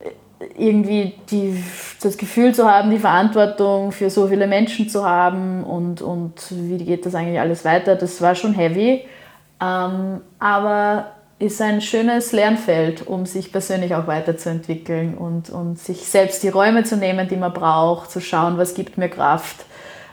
äh, 0.00 0.10
irgendwie 0.56 1.14
die, 1.30 1.62
das 2.02 2.16
Gefühl 2.16 2.54
zu 2.54 2.70
haben, 2.70 2.90
die 2.90 2.98
Verantwortung 2.98 3.92
für 3.92 4.10
so 4.10 4.28
viele 4.28 4.46
Menschen 4.46 4.88
zu 4.88 5.04
haben 5.04 5.64
und, 5.64 6.02
und 6.02 6.34
wie 6.50 6.78
geht 6.78 7.06
das 7.06 7.14
eigentlich 7.14 7.40
alles 7.40 7.64
weiter, 7.64 7.96
das 7.96 8.20
war 8.20 8.34
schon 8.34 8.54
heavy. 8.54 9.04
Ähm, 9.60 10.20
aber 10.38 11.12
ist 11.40 11.62
ein 11.62 11.80
schönes 11.80 12.32
Lernfeld, 12.32 13.06
um 13.06 13.24
sich 13.24 13.52
persönlich 13.52 13.94
auch 13.94 14.08
weiterzuentwickeln 14.08 15.16
und, 15.16 15.50
und 15.50 15.78
sich 15.78 16.08
selbst 16.08 16.42
die 16.42 16.48
Räume 16.48 16.82
zu 16.82 16.96
nehmen, 16.96 17.28
die 17.28 17.36
man 17.36 17.52
braucht, 17.52 18.10
zu 18.10 18.20
schauen, 18.20 18.58
was 18.58 18.74
gibt 18.74 18.98
mir 18.98 19.08
Kraft 19.08 19.64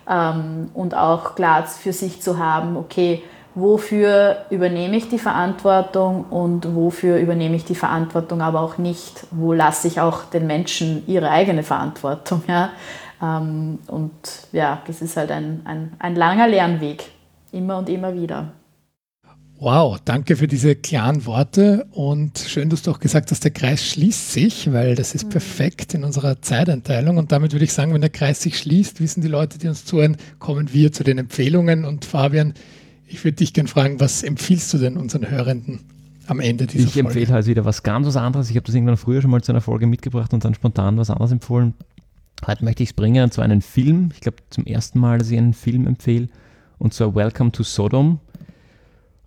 und 0.06 0.93
auch 0.93 1.36
klar 1.36 1.64
für 1.64 1.93
sich 1.93 2.22
zu 2.22 2.38
haben, 2.38 2.78
okay, 2.78 3.24
wofür 3.56 4.45
übernehme 4.49 4.97
ich 4.97 5.10
die 5.10 5.18
Verantwortung 5.18 6.26
und 6.26 6.76
wofür 6.76 7.18
übernehme 7.18 7.56
ich 7.56 7.66
die 7.66 7.76
Verantwortung 7.76 8.41
aber 8.41 8.60
auch 8.60 8.78
nicht, 8.78 9.26
wo 9.32 9.53
lasse 9.53 9.88
ich 9.88 10.01
auch 10.01 10.26
den 10.26 10.45
Menschen 10.45 11.03
ihre 11.08 11.32
eigene 11.32 11.64
Verantwortung. 11.64 12.43
Ja? 12.47 12.70
Ähm, 13.24 13.80
und 13.88 14.12
ja, 14.51 14.82
das 14.86 15.01
ist 15.01 15.16
halt 15.18 15.32
ein, 15.32 15.62
ein, 15.64 15.93
ein 15.99 16.16
langer 16.16 16.47
Lernweg, 16.47 17.10
immer 17.51 17.78
und 17.78 17.89
immer 17.89 18.14
wieder. 18.14 18.49
Wow, 19.58 19.99
danke 20.03 20.36
für 20.36 20.47
diese 20.47 20.76
klaren 20.76 21.26
Worte 21.26 21.88
und 21.91 22.38
schön, 22.39 22.70
dass 22.70 22.82
du 22.82 22.91
auch 22.91 22.99
gesagt 22.99 23.32
hast, 23.32 23.43
der 23.45 23.51
Kreis 23.51 23.86
schließt 23.86 24.34
sich, 24.34 24.74
weil 24.74 24.95
das 24.95 25.16
ist 25.16 25.28
mhm. 25.28 25.30
perfekt 25.30 25.93
in 25.93 26.03
unserer 26.03 26.41
Zeiteinteilung 26.41 27.16
und 27.18 27.32
damit 27.32 27.53
würde 27.53 27.64
ich 27.64 27.72
sagen, 27.72 27.93
wenn 27.93 28.01
der 28.01 28.10
Kreis 28.10 28.41
sich 28.41 28.58
schließt, 28.58 28.99
wissen 28.99 29.22
die 29.22 29.30
Leute, 29.30 29.58
die 29.58 29.70
uns 29.70 29.86
zuhören, 29.86 30.18
kommen 30.39 30.74
wir 30.74 30.91
zu 30.91 31.06
den 31.06 31.18
Empfehlungen 31.18 31.86
und 31.86 32.03
Fabian, 32.03 32.53
ich 33.08 33.24
würde 33.24 33.38
dich 33.38 33.53
gerne 33.53 33.70
fragen, 33.70 34.01
was 34.01 34.24
empfiehlst 34.24 34.74
du 34.74 34.78
denn 34.78 34.97
unseren 34.97 35.30
Hörenden 35.30 35.80
am 36.28 36.41
Ende 36.41 36.68
dieser 36.68 36.88
ich 36.88 36.93
Folge? 36.93 37.10
Ich 37.10 37.16
empfehle 37.18 37.34
halt 37.34 37.47
wieder 37.47 37.64
was 37.64 37.84
ganz 37.84 38.08
was 38.08 38.18
anderes. 38.18 38.49
Ich 38.49 38.58
habe 38.58 38.66
das 38.66 38.76
irgendwann 38.76 38.97
früher 38.97 39.22
schon 39.22 39.32
mal 39.32 39.41
zu 39.41 39.53
einer 39.53 39.62
Folge 39.62 39.88
mitgebracht 39.88 40.34
und 40.34 40.43
dann 40.43 40.53
spontan 40.53 40.97
was 40.97 41.10
anderes 41.10 41.32
empfohlen. 41.32 41.76
Heute 42.45 42.66
möchte 42.66 42.84
ich 42.84 42.89
es 42.89 42.93
bringen, 42.93 43.24
und 43.24 43.32
zwar 43.32 43.45
einen 43.45 43.62
Film. 43.62 44.10
Ich 44.14 44.20
glaube 44.20 44.38
zum 44.49 44.66
ersten 44.66 44.99
Mal, 44.99 45.20
dass 45.20 45.30
ich 45.30 45.38
einen 45.38 45.53
Film 45.53 45.88
empfehle 45.88 46.28
und 46.78 46.93
zwar 46.93 47.16
Welcome 47.16 47.51
to 47.51 47.64
Sodom 47.64 48.20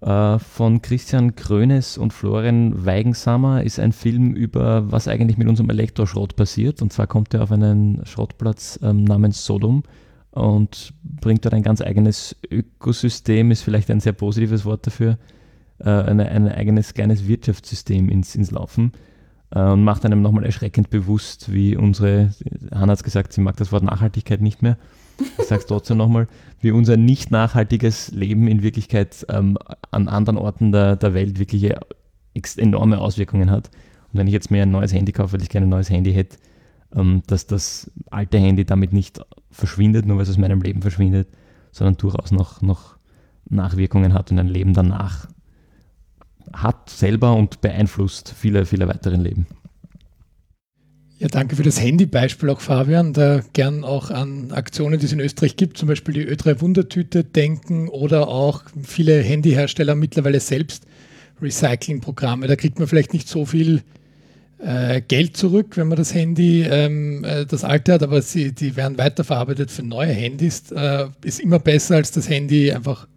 von 0.01 0.80
Christian 0.80 1.34
Krönes 1.34 1.99
und 1.99 2.12
Florian 2.12 2.86
Weigensammer 2.86 3.64
ist 3.64 3.80
ein 3.80 3.92
Film 3.92 4.32
über, 4.32 4.92
was 4.92 5.09
eigentlich 5.09 5.38
mit 5.38 5.49
unserem 5.49 5.70
Elektroschrott 5.70 6.36
passiert. 6.36 6.80
Und 6.82 6.92
zwar 6.92 7.09
kommt 7.09 7.34
er 7.34 7.42
auf 7.42 7.51
einen 7.51 8.07
Schrottplatz 8.07 8.78
ähm, 8.82 9.03
namens 9.03 9.44
Sodom 9.44 9.82
und 10.30 10.94
bringt 11.03 11.44
dort 11.44 11.55
ein 11.55 11.62
ganz 11.62 11.80
eigenes 11.80 12.36
Ökosystem, 12.51 13.51
ist 13.51 13.62
vielleicht 13.62 13.90
ein 13.90 14.01
sehr 14.01 14.12
positives 14.12 14.64
Wort 14.64 14.86
dafür, 14.86 15.18
äh, 15.78 15.90
ein, 15.90 16.20
ein 16.20 16.49
eigenes 16.49 16.94
kleines 16.94 17.26
Wirtschaftssystem 17.26 18.09
ins, 18.09 18.34
ins 18.34 18.51
Laufen 18.51 18.92
äh, 19.51 19.61
und 19.61 19.82
macht 19.82 20.05
einem 20.05 20.22
nochmal 20.22 20.44
erschreckend 20.44 20.90
bewusst, 20.90 21.53
wie 21.53 21.76
unsere, 21.76 22.32
Hanna 22.70 22.92
hat 22.92 22.99
es 22.99 23.05
gesagt, 23.05 23.32
sie 23.32 23.40
mag 23.40 23.57
das 23.57 23.72
Wort 23.72 23.84
Nachhaltigkeit 23.84 24.40
nicht 24.40 24.62
mehr, 24.62 24.78
ich 25.19 25.47
sage 25.47 25.61
es 25.61 25.66
trotzdem 25.66 25.97
nochmal, 25.97 26.29
wie 26.61 26.71
unser 26.71 26.97
nicht 26.97 27.31
nachhaltiges 27.31 28.11
Leben 28.11 28.49
in 28.49 28.62
Wirklichkeit 28.62 29.27
ähm, 29.29 29.57
an 29.91 30.09
anderen 30.09 30.39
Orten 30.39 30.73
der, 30.73 30.97
der 30.97 31.14
Welt 31.14 31.39
wirklich 31.39 31.73
enorme 32.57 32.99
Auswirkungen 32.99 33.51
hat. 33.51 33.71
Und 34.12 34.19
wenn 34.21 34.27
ich 34.27 34.33
jetzt 34.33 34.51
mir 34.51 34.62
ein 34.62 34.71
neues 34.71 34.93
Handy 34.93 35.12
kaufe, 35.12 35.35
weil 35.35 35.43
ich 35.43 35.49
kein 35.49 35.69
neues 35.69 35.91
Handy 35.91 36.12
hätte, 36.12 36.39
ähm, 36.95 37.23
dass 37.27 37.47
das 37.47 37.91
alte 38.11 38.39
Handy 38.39 38.64
damit 38.64 38.93
nicht 38.93 39.21
verschwindet, 39.51 40.07
nur 40.07 40.16
weil 40.16 40.23
es 40.23 40.31
aus 40.31 40.39
meinem 40.39 40.62
Leben 40.62 40.83
verschwindet, 40.83 41.29
sondern 41.73 41.97
durchaus 41.97 42.31
noch, 42.31 42.62
noch 42.62 42.97
Nachwirkungen 43.49 44.14
hat 44.14 44.31
und 44.31 44.39
ein 44.39 44.49
Leben 44.49 44.75
danach 44.75 45.29
hat 46.53 46.89
selber 46.89 47.35
und 47.35 47.61
beeinflusst 47.61 48.33
viele, 48.37 48.64
viele 48.64 48.89
weiteren 48.89 49.21
Leben. 49.21 49.47
Ja, 51.21 51.27
danke 51.27 51.57
für 51.57 51.64
das 51.64 51.81
Handybeispiel 51.81 52.49
auch, 52.49 52.61
Fabian. 52.61 53.12
Da 53.12 53.43
gern 53.53 53.83
auch 53.83 54.12
an 54.12 54.53
Aktionen, 54.53 55.01
die 55.01 55.07
es 55.07 55.12
in 55.12 55.19
Österreich 55.19 55.57
gibt, 55.57 55.77
zum 55.77 55.89
Beispiel 55.89 56.14
die 56.14 56.29
Ö3 56.29 56.61
Wundertüte 56.61 57.25
denken 57.25 57.89
oder 57.89 58.29
auch 58.29 58.62
viele 58.85 59.21
Handyhersteller 59.21 59.97
mittlerweile 59.97 60.39
selbst 60.39 60.85
Recyclingprogramme. 61.43 62.47
Da 62.47 62.55
kriegt 62.55 62.79
man 62.79 62.87
vielleicht 62.87 63.14
nicht 63.14 63.27
so 63.27 63.47
viel 63.47 63.83
äh, 64.59 65.01
Geld 65.01 65.37
zurück, 65.37 65.77
wenn 65.77 65.89
man 65.89 65.99
das 65.99 66.14
Handy, 66.14 66.62
ähm, 66.62 67.25
äh, 67.25 67.47
das 67.47 67.64
alte 67.64 67.95
hat, 67.95 68.05
aber 68.05 68.23
sie, 68.23 68.53
die 68.53 68.77
werden 68.77 68.97
weiterverarbeitet 68.97 69.73
für 69.73 69.83
neue 69.83 70.12
Handys. 70.12 70.71
Äh, 70.71 71.09
ist 71.25 71.41
immer 71.41 71.59
besser, 71.59 71.97
als 71.97 72.12
das 72.12 72.29
Handy 72.29 72.71
einfach 72.71 73.09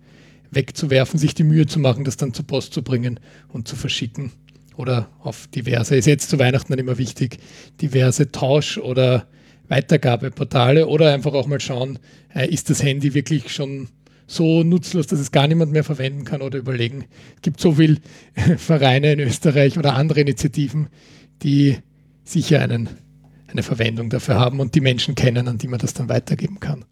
wegzuwerfen, 0.50 1.20
sich 1.20 1.36
die 1.36 1.44
Mühe 1.44 1.68
zu 1.68 1.78
machen, 1.78 2.04
das 2.04 2.18
dann 2.18 2.34
zur 2.34 2.48
Post 2.48 2.74
zu 2.74 2.82
bringen 2.82 3.20
und 3.50 3.68
zu 3.68 3.76
verschicken 3.76 4.32
oder 4.76 5.10
auf 5.20 5.48
diverse, 5.48 5.96
ist 5.96 6.06
jetzt 6.06 6.30
zu 6.30 6.40
Weihnachten 6.40 6.72
dann 6.72 6.80
immer 6.80 6.98
wichtig, 6.98 7.38
diverse 7.82 8.32
Tausch- 8.32 8.78
oder 8.78 9.28
Weitergabeportale 9.68 10.88
oder 10.88 11.14
einfach 11.14 11.34
auch 11.34 11.48
mal 11.48 11.60
schauen, 11.60 12.00
äh, 12.36 12.48
ist 12.48 12.70
das 12.70 12.84
Handy 12.84 13.14
wirklich 13.14 13.54
schon 13.54 13.88
so 14.28 14.64
nutzlos, 14.64 15.08
dass 15.08 15.20
es 15.20 15.32
gar 15.32 15.48
niemand 15.48 15.72
mehr 15.72 15.84
verwenden 15.84 16.24
kann 16.24 16.42
oder 16.42 16.58
überlegen. 16.58 17.06
Es 17.36 17.42
gibt 17.42 17.60
so 17.60 17.74
viele 17.74 17.98
Vereine 18.58 19.14
in 19.14 19.20
Österreich 19.20 19.78
oder 19.78 19.96
andere 19.96 20.22
Initiativen, 20.22 20.88
die 21.42 21.78
sicher 22.24 22.62
einen, 22.62 22.90
eine 23.48 23.64
Verwendung 23.64 24.10
dafür 24.10 24.36
haben 24.40 24.60
und 24.60 24.76
die 24.76 24.82
Menschen 24.82 25.16
kennen, 25.16 25.48
an 25.48 25.58
die 25.58 25.68
man 25.68 25.80
das 25.80 25.94
dann 25.94 26.10
weitergeben 26.10 26.60
kann. 26.60 26.86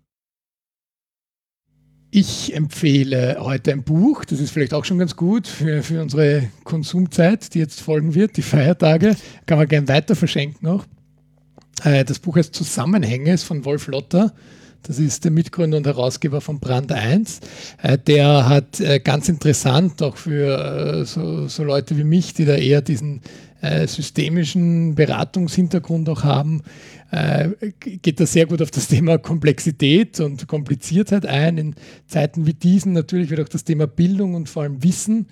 Ich 2.11 2.55
empfehle 2.55 3.37
heute 3.39 3.71
ein 3.71 3.83
Buch, 3.83 4.25
das 4.25 4.39
ist 4.39 4.49
vielleicht 4.49 4.73
auch 4.73 4.83
schon 4.83 4.97
ganz 4.97 5.15
gut 5.15 5.47
für, 5.47 5.83
für 5.83 6.01
unsere 6.01 6.49
Konsumzeit, 6.63 7.53
die 7.53 7.59
jetzt 7.59 7.81
folgen 7.81 8.15
wird, 8.15 8.35
die 8.35 8.41
Feiertage. 8.41 9.15
Kann 9.45 9.59
man 9.59 9.67
gerne 9.67 9.87
weiter 9.87 10.15
verschenken 10.15 10.67
auch. 10.67 10.85
Äh, 11.83 12.03
das 12.05 12.17
Buch 12.17 12.37
heißt 12.37 12.55
Zusammenhänge, 12.55 13.31
ist 13.31 13.43
von 13.43 13.63
Wolf 13.63 13.85
Lotter. 13.85 14.33
Das 14.83 14.99
ist 14.99 15.23
der 15.23 15.31
Mitgründer 15.31 15.77
und 15.77 15.85
Herausgeber 15.85 16.41
von 16.41 16.59
Brand 16.59 16.91
1. 16.91 17.39
Äh, 17.81 17.97
der 17.97 18.47
hat 18.47 18.79
äh, 18.79 18.99
ganz 18.99 19.29
interessant 19.29 20.01
auch 20.01 20.17
für 20.17 21.05
so, 21.05 21.47
so 21.47 21.63
Leute 21.63 21.97
wie 21.97 22.03
mich, 22.03 22.33
die 22.33 22.45
da 22.45 22.55
eher 22.55 22.81
diesen 22.81 23.21
systemischen 23.87 24.95
Beratungshintergrund 24.95 26.07
auch 26.07 26.23
haben, 26.23 26.63
äh, 27.11 27.49
geht 27.79 28.19
da 28.21 28.25
sehr 28.25 28.45
gut 28.45 28.61
auf 28.61 28.71
das 28.71 28.87
Thema 28.87 29.17
Komplexität 29.17 30.19
und 30.19 30.47
Kompliziertheit 30.47 31.25
ein. 31.25 31.57
In 31.57 31.75
Zeiten 32.07 32.45
wie 32.45 32.53
diesen 32.53 32.93
natürlich 32.93 33.29
wird 33.29 33.41
auch 33.41 33.49
das 33.49 33.65
Thema 33.65 33.87
Bildung 33.87 34.35
und 34.35 34.47
vor 34.47 34.63
allem 34.63 34.83
Wissen 34.83 35.27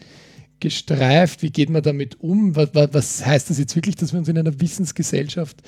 gestreift. 0.60 1.44
Wie 1.44 1.52
geht 1.52 1.70
man 1.70 1.84
damit 1.84 2.20
um? 2.20 2.56
Was, 2.56 2.70
was 2.74 3.26
heißt 3.26 3.50
das 3.50 3.60
jetzt 3.60 3.76
wirklich, 3.76 3.96
dass 3.96 4.12
wir 4.14 4.20
uns 4.20 4.28
in 4.28 4.38
einer 4.38 4.60
Wissensgesellschaft 4.60 5.62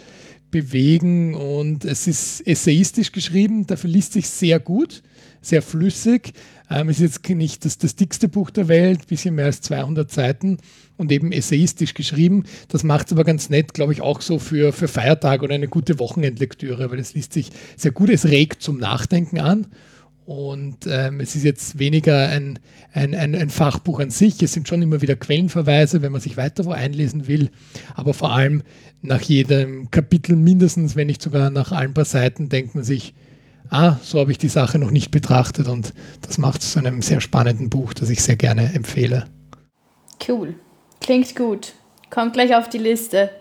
bewegen? 0.52 1.36
Und 1.36 1.86
es 1.86 2.08
ist 2.08 2.46
essayistisch 2.46 3.12
geschrieben, 3.12 3.68
dafür 3.68 3.90
liest 3.90 4.14
sich 4.14 4.30
sehr 4.30 4.60
gut, 4.60 5.04
sehr 5.42 5.62
flüssig. 5.62 6.34
Ähm, 6.70 6.90
ist 6.90 7.00
jetzt 7.00 7.28
nicht 7.28 7.66
das, 7.66 7.78
das 7.78 7.96
dickste 7.96 8.28
Buch 8.28 8.50
der 8.52 8.68
Welt, 8.68 9.08
bisschen 9.08 9.36
mehr 9.36 9.46
als 9.46 9.62
200 9.62 10.12
Seiten 10.12 10.58
und 10.98 11.12
eben 11.12 11.32
essayistisch 11.32 11.94
geschrieben. 11.94 12.44
Das 12.68 12.84
macht 12.84 13.08
es 13.08 13.14
aber 13.14 13.24
ganz 13.24 13.50
nett, 13.50 13.74
glaube 13.74 13.94
ich, 13.94 14.02
auch 14.02 14.22
so 14.22 14.38
für, 14.38 14.72
für 14.72 14.88
Feiertag 14.88 15.42
oder 15.42 15.56
eine 15.56 15.68
gute 15.68 15.98
Wochenendlektüre, 15.98 16.92
weil 16.92 17.00
es 17.00 17.14
liest 17.14 17.34
sich 17.34 17.50
sehr 17.76 17.92
gut, 17.92 18.10
es 18.10 18.26
regt 18.26 18.62
zum 18.62 18.78
Nachdenken 18.78 19.40
an. 19.40 19.68
Und 20.30 20.86
ähm, 20.88 21.22
es 21.22 21.36
ist 21.36 21.44
jetzt 21.44 21.80
weniger 21.80 22.30
ein, 22.30 22.60
ein, 22.94 23.16
ein, 23.16 23.34
ein, 23.34 23.50
Fachbuch 23.50 24.00
an 24.00 24.12
sich. 24.12 24.44
Es 24.44 24.54
sind 24.54 24.68
schon 24.68 24.80
immer 24.84 25.02
wieder 25.02 25.16
Quellenverweise, 25.16 26.04
wenn 26.04 26.12
man 26.12 26.22
sich 26.22 26.38
weiter 26.38 26.66
wo 26.66 26.72
einlesen 26.72 27.28
will. 27.28 27.50
Aber 27.96 28.14
vor 28.14 28.32
allem 28.32 28.62
nach 29.02 29.22
jedem 29.22 29.90
Kapitel 29.90 30.36
mindestens, 30.36 30.96
wenn 30.96 31.08
nicht 31.08 31.24
sogar 31.24 31.50
nach 31.50 31.72
ein 31.72 31.96
paar 31.96 32.06
Seiten, 32.06 32.48
denkt 32.48 32.76
man 32.76 32.84
sich, 32.84 33.16
ah, 33.72 33.96
so 34.04 34.20
habe 34.20 34.32
ich 34.32 34.38
die 34.38 34.50
Sache 34.50 34.78
noch 34.78 34.92
nicht 34.92 35.10
betrachtet. 35.10 35.68
Und 35.68 35.96
das 36.22 36.38
macht 36.38 36.62
es 36.62 36.74
zu 36.74 36.78
einem 36.78 37.02
sehr 37.02 37.22
spannenden 37.22 37.72
Buch, 37.72 37.96
das 37.96 38.12
ich 38.12 38.22
sehr 38.22 38.36
gerne 38.36 38.72
empfehle. 38.76 39.26
Cool. 40.28 40.54
Klingt 41.02 41.36
gut. 41.36 41.74
Kommt 42.12 42.34
gleich 42.34 42.54
auf 42.54 42.70
die 42.70 42.78
Liste. 42.78 43.32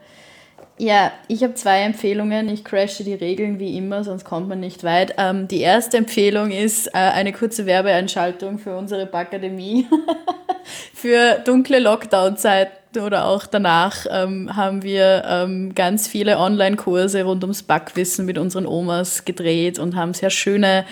Ja, 0.80 1.10
ich 1.26 1.42
habe 1.42 1.54
zwei 1.54 1.80
Empfehlungen. 1.80 2.48
Ich 2.48 2.64
crashe 2.64 3.02
die 3.02 3.14
Regeln 3.14 3.58
wie 3.58 3.76
immer, 3.76 4.04
sonst 4.04 4.24
kommt 4.24 4.48
man 4.48 4.60
nicht 4.60 4.84
weit. 4.84 5.14
Ähm, 5.18 5.48
die 5.48 5.60
erste 5.60 5.96
Empfehlung 5.96 6.52
ist 6.52 6.86
äh, 6.88 6.98
eine 6.98 7.32
kurze 7.32 7.66
Werbeeinschaltung 7.66 8.58
für 8.58 8.76
unsere 8.76 9.06
Bakademie. 9.06 9.88
für 10.94 11.40
dunkle 11.44 11.80
Lockdown-Zeiten 11.80 13.00
oder 13.00 13.26
auch 13.26 13.46
danach 13.46 14.06
ähm, 14.10 14.54
haben 14.56 14.82
wir 14.82 15.24
ähm, 15.26 15.74
ganz 15.74 16.08
viele 16.08 16.38
Online-Kurse 16.38 17.24
rund 17.24 17.42
ums 17.42 17.62
Backwissen 17.62 18.24
mit 18.24 18.38
unseren 18.38 18.66
Omas 18.66 19.24
gedreht 19.24 19.78
und 19.78 19.96
haben 19.96 20.14
sehr 20.14 20.30
schöne 20.30 20.84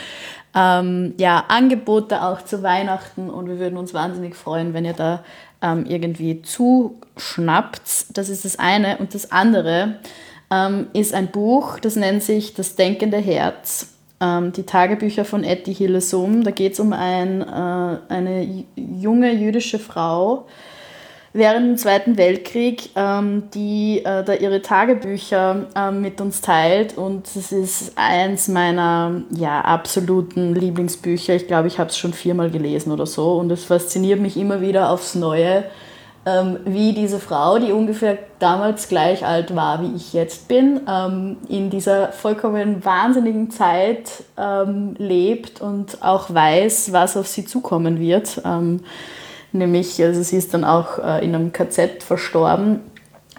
ähm, 0.57 1.13
ja, 1.19 1.45
Angebote 1.49 2.23
auch 2.23 2.43
zu 2.43 2.63
Weihnachten 2.63 3.29
und 3.29 3.49
wir 3.49 3.59
würden 3.59 3.77
uns 3.77 3.93
wahnsinnig 3.93 4.35
freuen, 4.35 4.73
wenn 4.73 4.87
ihr 4.87 4.95
da 4.95 5.23
ähm, 5.61 5.85
irgendwie 5.87 6.41
zuschnappt. 6.41 8.17
Das 8.17 8.31
ist 8.31 8.47
das 8.47 8.59
eine. 8.59 8.97
Und 8.97 9.15
das 9.15 9.31
andere 9.31 9.97
ähm, 10.51 10.87
ist 10.95 11.13
ein 11.13 11.29
Buch, 11.29 11.79
das 11.79 11.97
nennt 11.97 12.23
sich 12.23 12.55
Das 12.55 12.75
Denkende 12.75 13.19
Herz. 13.19 13.93
Ähm, 14.19 14.53
die 14.53 14.63
Tagebücher 14.63 15.27
von 15.27 15.45
Etty 15.45 15.75
Hillesum. 15.75 16.43
Da 16.43 16.51
geht 16.51 16.73
es 16.73 16.81
um 16.81 16.95
ein, 16.95 17.43
äh, 17.43 17.99
eine 18.09 18.65
junge 18.77 19.35
jüdische 19.35 19.79
Frau, 19.79 20.47
während 21.37 21.67
dem 21.67 21.77
Zweiten 21.77 22.17
Weltkrieg, 22.17 22.91
ähm, 22.97 23.45
die 23.55 23.99
äh, 24.05 24.25
da 24.25 24.33
ihre 24.35 24.63
Tagebücher 24.63 25.67
äh, 25.75 25.91
mit 25.91 26.21
uns 26.21 26.41
teilt. 26.41 26.97
Und 26.97 27.27
es 27.37 27.53
ist 27.53 27.93
eins 27.97 28.49
meiner 28.49 29.23
ja, 29.31 29.61
absoluten 29.61 30.55
Lieblingsbücher. 30.55 31.35
Ich 31.35 31.47
glaube, 31.47 31.69
ich 31.69 31.79
habe 31.79 31.91
es 31.91 31.99
schon 31.99 32.13
viermal 32.13 32.51
gelesen 32.51 32.91
oder 32.93 33.07
so. 33.07 33.35
Und 33.35 33.51
es 33.51 33.65
fasziniert 33.65 34.21
mich 34.21 34.37
immer 34.37 34.61
wieder 34.61 34.91
aufs 34.91 35.15
Neue, 35.15 35.65
ähm, 36.27 36.59
wie 36.65 36.93
diese 36.93 37.21
Frau, 37.21 37.59
die 37.59 37.73
ungefähr 37.73 38.19
damals 38.41 38.89
gleich 38.89 39.25
alt 39.25 39.55
war, 39.55 39.81
wie 39.83 39.95
ich 39.95 40.13
jetzt 40.13 40.49
bin, 40.49 40.81
ähm, 40.89 41.37
in 41.49 41.71
dieser 41.71 42.13
vollkommen 42.13 42.85
wahnsinnigen 42.85 43.51
Zeit 43.51 44.25
ähm, 44.37 44.95
lebt 44.99 45.61
und 45.61 46.03
auch 46.03 46.33
weiß, 46.33 46.93
was 46.93 47.17
auf 47.17 47.29
sie 47.29 47.45
zukommen 47.45 48.01
wird. 48.01 48.41
Nämlich, 49.59 50.03
also 50.03 50.23
sie 50.23 50.37
ist 50.37 50.55
dann 50.55 50.65
auch 50.65 50.99
äh, 50.99 51.25
in 51.25 51.35
einem 51.35 51.53
KZ 51.53 52.03
verstorben 52.03 52.81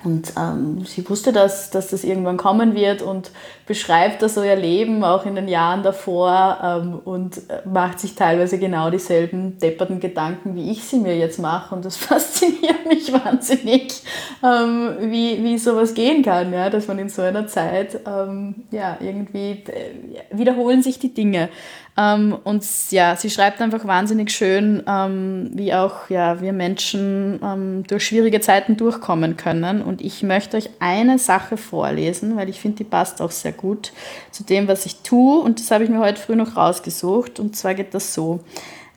und 0.04 0.34
ähm, 0.38 0.86
sie 0.86 1.08
wusste, 1.10 1.34
dass, 1.34 1.72
dass 1.72 1.90
das 1.90 2.04
irgendwann 2.04 2.38
kommen 2.38 2.76
wird 2.76 3.02
und 3.02 3.32
beschreibt 3.66 4.22
da 4.22 4.30
so 4.30 4.44
ihr 4.44 4.56
Leben 4.56 5.04
auch 5.04 5.26
in 5.26 5.36
den 5.36 5.48
Jahren 5.48 5.82
davor 5.82 6.60
ähm, 6.64 7.00
und 7.04 7.38
äh, 7.50 7.68
macht 7.68 8.00
sich 8.00 8.14
teilweise 8.14 8.60
genau 8.60 8.92
dieselben 8.92 9.58
depperten 9.58 10.00
Gedanken, 10.00 10.56
wie 10.56 10.72
ich 10.72 10.84
sie 10.84 10.98
mir 10.98 11.18
jetzt 11.18 11.40
mache. 11.40 11.74
Und 11.74 11.84
das 11.84 11.98
fasziniert 11.98 12.86
mich 12.88 13.12
wahnsinnig, 13.12 14.04
ähm, 14.44 14.98
wie, 15.02 15.44
wie 15.44 15.58
sowas 15.58 15.96
gehen 15.96 16.24
kann, 16.24 16.54
ja? 16.54 16.70
dass 16.70 16.88
man 16.88 17.00
in 17.00 17.10
so 17.10 17.24
einer 17.24 17.48
Zeit 17.48 18.00
ähm, 18.06 18.64
ja, 18.72 18.98
irgendwie 19.02 19.64
äh, 19.66 19.92
wiederholen 20.32 20.84
sich 20.84 21.00
die 21.00 21.14
Dinge. 21.14 21.50
Ähm, 21.98 22.38
und 22.44 22.64
ja, 22.92 23.16
sie 23.16 23.32
schreibt 23.32 23.60
einfach 23.60 23.86
wahnsinnig 23.86 24.30
schön, 24.32 24.84
ähm, 24.88 25.50
wie 25.54 25.74
auch 25.74 26.10
ja, 26.10 26.40
wir 26.42 26.54
Menschen 26.54 27.40
ähm, 27.44 27.84
durch 27.88 28.06
schwierige 28.06 28.40
Zeiten 28.40 28.78
durchkommen 28.78 29.36
können. 29.36 29.82
Und 29.82 30.02
ich 30.02 30.22
möchte 30.22 30.58
euch 30.58 30.70
eine 30.80 31.18
Sache 31.18 31.58
vorlesen, 31.58 32.36
weil 32.36 32.50
ich 32.50 32.60
finde, 32.60 32.78
die 32.78 32.84
passt 32.84 33.20
auch 33.20 33.32
sehr 33.32 33.52
gut 33.52 33.94
zu 34.30 34.44
dem, 34.44 34.68
was 34.68 34.86
ich 34.86 34.98
tue. 35.02 35.40
Und 35.40 35.60
das 35.60 35.72
habe 35.72 35.84
ich 35.84 35.90
mir 35.90 36.00
heute 36.00 36.22
früh 36.22 36.36
noch 36.36 36.56
rausgesucht. 36.56 37.40
Und 37.40 37.56
zwar 37.56 37.74
geht 37.74 37.96
das 37.96 38.14
so. 38.14 38.42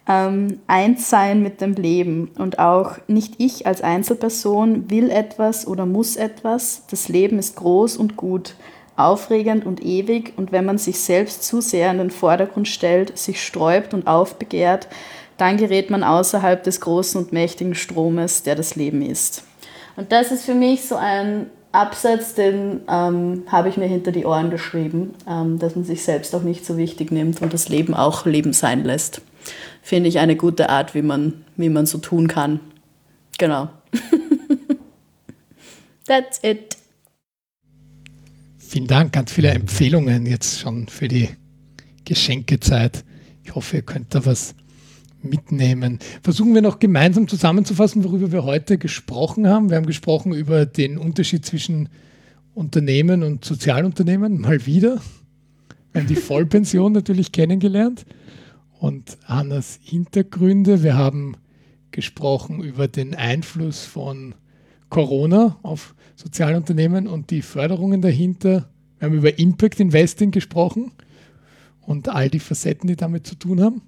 Ähm, 0.07 0.61
eins 0.66 1.09
sein 1.09 1.42
mit 1.42 1.61
dem 1.61 1.74
Leben 1.74 2.30
und 2.36 2.59
auch 2.59 2.96
nicht 3.07 3.34
ich 3.38 3.66
als 3.66 3.80
Einzelperson 3.80 4.90
will 4.90 5.09
etwas 5.11 5.66
oder 5.66 5.86
muss 5.86 6.16
etwas. 6.16 6.82
Das 6.90 7.09
Leben 7.09 7.38
ist 7.38 7.57
groß 7.57 7.96
und 7.96 8.16
gut 8.16 8.55
aufregend 9.07 9.66
und 9.66 9.84
ewig 9.84 10.32
und 10.36 10.53
wenn 10.53 10.64
man 10.64 10.78
sich 10.78 11.01
selbst 11.01 11.44
zu 11.44 11.61
sehr 11.61 11.90
in 11.90 11.98
den 11.98 12.11
Vordergrund 12.11 12.68
stellt, 12.68 13.16
sich 13.18 13.44
sträubt 13.44 13.94
und 13.94 14.07
aufbegehrt, 14.07 14.88
dann 15.36 15.57
gerät 15.57 15.90
man 15.90 16.03
außerhalb 16.03 16.62
des 16.62 16.80
großen 16.80 17.20
und 17.20 17.32
mächtigen 17.32 17.74
Stromes, 17.74 18.42
der 18.42 18.57
das 18.57 18.76
Leben 18.76 19.03
ist. 19.03 19.44
Und 19.96 20.12
das 20.12 20.30
ist 20.30 20.44
für 20.44 20.55
mich 20.55 20.86
so 20.86 20.96
ein 20.96 21.46
Absatz, 21.72 22.34
den 22.34 22.80
ähm, 22.88 23.44
habe 23.46 23.68
ich 23.68 23.76
mir 23.76 23.86
hinter 23.86 24.12
die 24.12 24.24
Ohren 24.24 24.51
geschrieben, 24.51 25.14
ähm, 25.28 25.59
dass 25.59 25.76
man 25.76 25.84
sich 25.84 26.03
selbst 26.03 26.34
auch 26.34 26.42
nicht 26.42 26.66
so 26.66 26.76
wichtig 26.76 27.12
nimmt 27.12 27.42
und 27.42 27.55
das 27.55 27.68
Leben 27.68 27.94
auch 27.94 28.26
Leben 28.26 28.53
sein 28.53 28.84
lässt. 28.84 29.22
Finde 29.82 30.09
ich 30.09 30.18
eine 30.18 30.36
gute 30.36 30.68
Art, 30.68 30.94
wie 30.94 31.03
man, 31.03 31.44
wie 31.57 31.68
man 31.68 31.86
so 31.86 31.98
tun 31.98 32.28
kann. 32.28 32.61
Genau. 33.38 33.68
That's 36.07 36.40
it. 36.42 36.76
Vielen 38.70 38.86
Dank, 38.86 39.12
ganz 39.12 39.32
viele 39.32 39.48
Empfehlungen 39.48 40.26
jetzt 40.26 40.60
schon 40.60 40.86
für 40.86 41.08
die 41.08 41.28
Geschenkezeit. 42.04 43.04
Ich 43.42 43.56
hoffe, 43.56 43.78
ihr 43.78 43.82
könnt 43.82 44.14
da 44.14 44.24
was 44.24 44.54
mitnehmen. 45.22 45.98
Versuchen 46.22 46.54
wir 46.54 46.62
noch 46.62 46.78
gemeinsam 46.78 47.26
zusammenzufassen, 47.26 48.04
worüber 48.04 48.30
wir 48.30 48.44
heute 48.44 48.78
gesprochen 48.78 49.48
haben. 49.48 49.70
Wir 49.70 49.76
haben 49.76 49.86
gesprochen 49.86 50.32
über 50.32 50.66
den 50.66 50.98
Unterschied 50.98 51.44
zwischen 51.44 51.88
Unternehmen 52.54 53.24
und 53.24 53.44
Sozialunternehmen, 53.44 54.40
mal 54.40 54.64
wieder. 54.66 55.00
Wir 55.90 56.02
haben 56.02 56.08
die 56.08 56.14
Vollpension 56.14 56.92
natürlich 56.92 57.32
kennengelernt 57.32 58.06
und 58.78 59.18
Hannas 59.24 59.80
Hintergründe. 59.82 60.84
Wir 60.84 60.96
haben 60.96 61.34
gesprochen 61.90 62.62
über 62.62 62.86
den 62.86 63.16
Einfluss 63.16 63.84
von 63.84 64.36
Corona 64.90 65.58
auf 65.64 65.96
Sozialunternehmen 66.20 67.06
und 67.06 67.30
die 67.30 67.40
Förderungen 67.40 68.02
dahinter. 68.02 68.68
Wir 68.98 69.06
haben 69.06 69.16
über 69.16 69.38
Impact 69.38 69.80
Investing 69.80 70.30
gesprochen 70.30 70.92
und 71.80 72.08
all 72.10 72.28
die 72.28 72.40
Facetten, 72.40 72.88
die 72.88 72.96
damit 72.96 73.26
zu 73.26 73.36
tun 73.36 73.62
haben. 73.62 73.80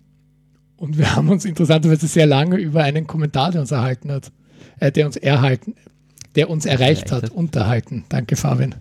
Und 0.77 0.97
wir 0.97 1.15
haben 1.15 1.29
uns 1.29 1.45
interessanterweise 1.45 2.07
sehr 2.07 2.27
lange 2.27 2.57
über 2.57 2.83
einen 2.83 3.07
Kommentar, 3.07 3.53
der 3.53 3.61
uns 3.61 3.71
erhalten 3.71 4.11
hat, 4.11 4.33
äh, 4.81 4.91
der 4.91 5.07
uns 5.07 5.17
erhalten, 5.17 5.75
der 6.35 6.49
uns 6.49 6.65
erreicht 6.65 7.13
hat, 7.13 7.31
unterhalten. 7.31 8.05
Danke, 8.09 8.37
Fabian, 8.37 8.77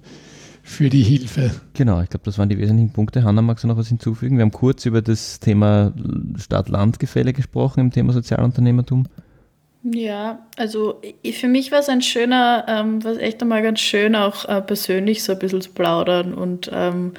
für 0.64 0.90
die 0.90 1.04
Hilfe. 1.04 1.52
Genau, 1.74 2.02
ich 2.02 2.10
glaube, 2.10 2.24
das 2.24 2.38
waren 2.38 2.48
die 2.48 2.58
wesentlichen 2.58 2.94
Punkte. 2.94 3.24
Hanna, 3.26 3.42
magst 3.42 3.66
du 3.66 3.68
noch 3.68 3.78
was 3.78 3.90
hinzufügen? 3.90 4.38
Wir 4.38 4.44
haben 4.44 4.52
kurz 4.52 4.86
über 4.86 5.02
das 5.02 5.42
Thema 5.42 5.94
Stadt-Land-Gefälle 6.38 7.34
gesprochen 7.34 7.82
im 7.82 7.92
Thema 7.92 8.14
Sozialunternehmertum. 8.14 9.08
Ja, 9.84 10.46
also 10.58 11.02
für 11.34 11.48
mich 11.48 11.72
war 11.72 11.80
es 11.80 11.90
ein 11.90 12.04
schöner, 12.04 12.66
ähm, 12.68 13.04
was 13.04 13.18
echt 13.18 13.42
einmal 13.42 13.64
ganz 13.64 13.80
schön, 13.80 14.16
auch 14.16 14.46
äh, 14.46 14.62
persönlich 14.62 15.24
so 15.24 15.32
ein 15.32 15.40
bisschen 15.40 15.62
zu 15.62 15.72
plaudern 15.72 16.36
und 16.36 16.70
ähm, 16.72 17.14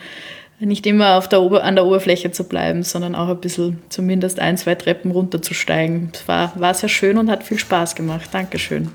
nicht 0.60 0.86
immer 0.86 1.18
auf 1.18 1.28
der 1.28 1.42
Ober 1.42 1.64
an 1.64 1.74
der 1.74 1.84
Oberfläche 1.84 2.30
zu 2.30 2.44
bleiben, 2.44 2.84
sondern 2.84 3.16
auch 3.16 3.28
ein 3.28 3.40
bisschen 3.40 3.82
zumindest 3.88 4.38
ein, 4.38 4.56
zwei 4.56 4.76
Treppen 4.76 5.10
runterzusteigen. 5.10 6.10
Es 6.14 6.28
war, 6.28 6.52
war 6.54 6.72
sehr 6.74 6.88
schön 6.88 7.18
und 7.18 7.30
hat 7.30 7.42
viel 7.42 7.58
Spaß 7.58 7.96
gemacht. 7.96 8.28
Dankeschön. 8.30 8.88